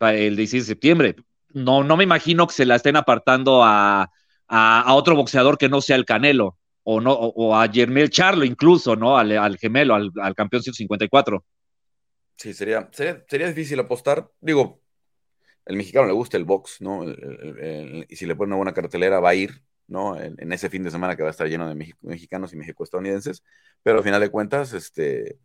el 0.00 0.36
16 0.36 0.64
de 0.64 0.72
septiembre. 0.72 1.16
No, 1.50 1.84
no 1.84 1.96
me 1.96 2.04
imagino 2.04 2.46
que 2.46 2.54
se 2.54 2.66
la 2.66 2.76
estén 2.76 2.96
apartando 2.96 3.62
a, 3.62 4.10
a, 4.48 4.82
a 4.82 4.94
otro 4.94 5.14
boxeador 5.14 5.58
que 5.58 5.68
no 5.68 5.80
sea 5.80 5.96
el 5.96 6.04
Canelo, 6.04 6.56
o, 6.82 7.00
no, 7.00 7.12
o, 7.12 7.28
o 7.28 7.54
a 7.54 7.68
Jermel 7.68 8.10
Charlo 8.10 8.44
incluso, 8.44 8.96
¿no? 8.96 9.18
Al, 9.18 9.36
al 9.36 9.58
gemelo, 9.58 9.94
al, 9.94 10.10
al, 10.22 10.34
campeón 10.34 10.62
154. 10.62 11.44
Sí, 12.36 12.54
sería, 12.54 12.88
sería, 12.92 13.22
sería 13.28 13.48
difícil 13.48 13.78
apostar. 13.78 14.30
Digo, 14.40 14.80
el 15.66 15.76
mexicano 15.76 16.06
le 16.06 16.14
gusta 16.14 16.38
el 16.38 16.44
box, 16.44 16.80
¿no? 16.80 17.02
El, 17.02 17.10
el, 17.10 17.58
el, 17.58 18.06
y 18.08 18.16
si 18.16 18.24
le 18.24 18.34
pone 18.34 18.48
una 18.48 18.56
buena 18.56 18.72
cartelera 18.72 19.20
va 19.20 19.30
a 19.30 19.34
ir, 19.34 19.62
¿no? 19.86 20.18
En, 20.18 20.34
en, 20.38 20.52
ese 20.52 20.70
fin 20.70 20.82
de 20.82 20.90
semana 20.90 21.14
que 21.14 21.22
va 21.22 21.28
a 21.28 21.32
estar 21.32 21.46
lleno 21.46 21.68
de 21.68 21.94
mexicanos 22.00 22.54
y 22.54 22.56
mexico-estadounidenses, 22.56 23.44
pero 23.82 23.98
al 23.98 24.04
final 24.04 24.20
de 24.20 24.30
cuentas, 24.30 24.72
este, 24.72 25.38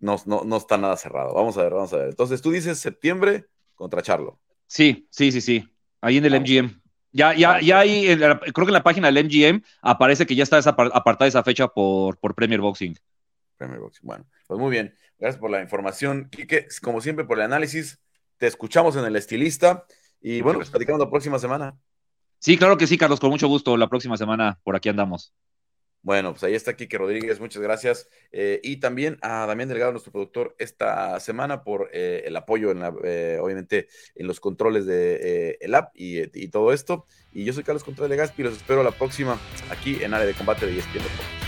no, 0.00 0.16
no, 0.26 0.42
no, 0.44 0.56
está 0.56 0.76
nada 0.76 0.96
cerrado. 0.96 1.34
Vamos 1.34 1.56
a 1.56 1.62
ver, 1.62 1.72
vamos 1.72 1.92
a 1.92 1.96
ver. 1.96 2.08
Entonces, 2.10 2.42
tú 2.42 2.50
dices 2.50 2.78
septiembre 2.78 3.46
contra 3.74 4.02
Charlo. 4.02 4.38
Sí, 4.66 5.08
sí, 5.10 5.32
sí, 5.32 5.40
sí. 5.40 5.68
Ahí 6.00 6.18
en 6.18 6.26
el. 6.26 6.40
MGM. 6.40 6.80
Ya, 7.10 7.34
ya, 7.34 7.60
ya 7.60 7.78
ahí, 7.78 8.16
creo 8.16 8.52
que 8.52 8.62
en 8.62 8.72
la 8.72 8.82
página 8.82 9.10
del 9.10 9.24
MGM 9.24 9.62
aparece 9.80 10.26
que 10.26 10.34
ya 10.34 10.42
está 10.42 10.58
apartada 10.58 11.26
esa 11.26 11.42
fecha 11.42 11.68
por, 11.68 12.18
por 12.18 12.34
Premier 12.34 12.60
Boxing. 12.60 12.94
Premier 13.56 13.80
Boxing. 13.80 14.06
Bueno, 14.06 14.26
pues 14.46 14.60
muy 14.60 14.70
bien. 14.70 14.94
Gracias 15.18 15.40
por 15.40 15.50
la 15.50 15.62
información, 15.62 16.28
Quique. 16.30 16.68
Como 16.82 17.00
siempre, 17.00 17.24
por 17.24 17.38
el 17.38 17.44
análisis. 17.44 17.98
Te 18.36 18.46
escuchamos 18.46 18.94
en 18.96 19.04
el 19.04 19.16
estilista 19.16 19.84
y 20.20 20.42
bueno, 20.42 20.60
pues 20.60 20.70
platicamos 20.70 21.00
la 21.00 21.10
próxima 21.10 21.38
semana. 21.38 21.76
Sí, 22.38 22.56
claro 22.56 22.76
que 22.76 22.86
sí, 22.86 22.96
Carlos, 22.96 23.18
con 23.18 23.30
mucho 23.30 23.48
gusto. 23.48 23.76
La 23.76 23.88
próxima 23.88 24.16
semana 24.16 24.60
por 24.62 24.76
aquí 24.76 24.88
andamos. 24.88 25.32
Bueno, 26.08 26.32
pues 26.32 26.42
ahí 26.42 26.54
está 26.54 26.74
Kike 26.74 26.96
Rodríguez, 26.96 27.38
muchas 27.38 27.60
gracias. 27.60 28.08
Eh, 28.32 28.60
y 28.64 28.78
también 28.78 29.18
a 29.20 29.44
Damián 29.44 29.68
Delgado, 29.68 29.92
nuestro 29.92 30.10
productor, 30.10 30.56
esta 30.58 31.20
semana 31.20 31.64
por 31.64 31.90
eh, 31.92 32.22
el 32.24 32.34
apoyo, 32.34 32.70
en 32.70 32.80
la, 32.80 32.94
eh, 33.04 33.38
obviamente, 33.42 33.88
en 34.14 34.26
los 34.26 34.40
controles 34.40 34.86
de 34.86 35.16
eh, 35.50 35.58
el 35.60 35.74
app 35.74 35.92
y, 35.94 36.22
y, 36.32 36.48
todo 36.48 36.72
esto. 36.72 37.04
Y 37.30 37.44
yo 37.44 37.52
soy 37.52 37.62
Carlos 37.62 37.84
Contreras 37.84 38.16
Gaspi, 38.16 38.42
los 38.42 38.56
espero 38.56 38.82
la 38.82 38.92
próxima 38.92 39.38
aquí 39.70 40.02
en 40.02 40.14
Área 40.14 40.26
de 40.26 40.32
Combate 40.32 40.64
de 40.64 40.78
ESPN 40.78 40.94
Deportes. 40.94 41.47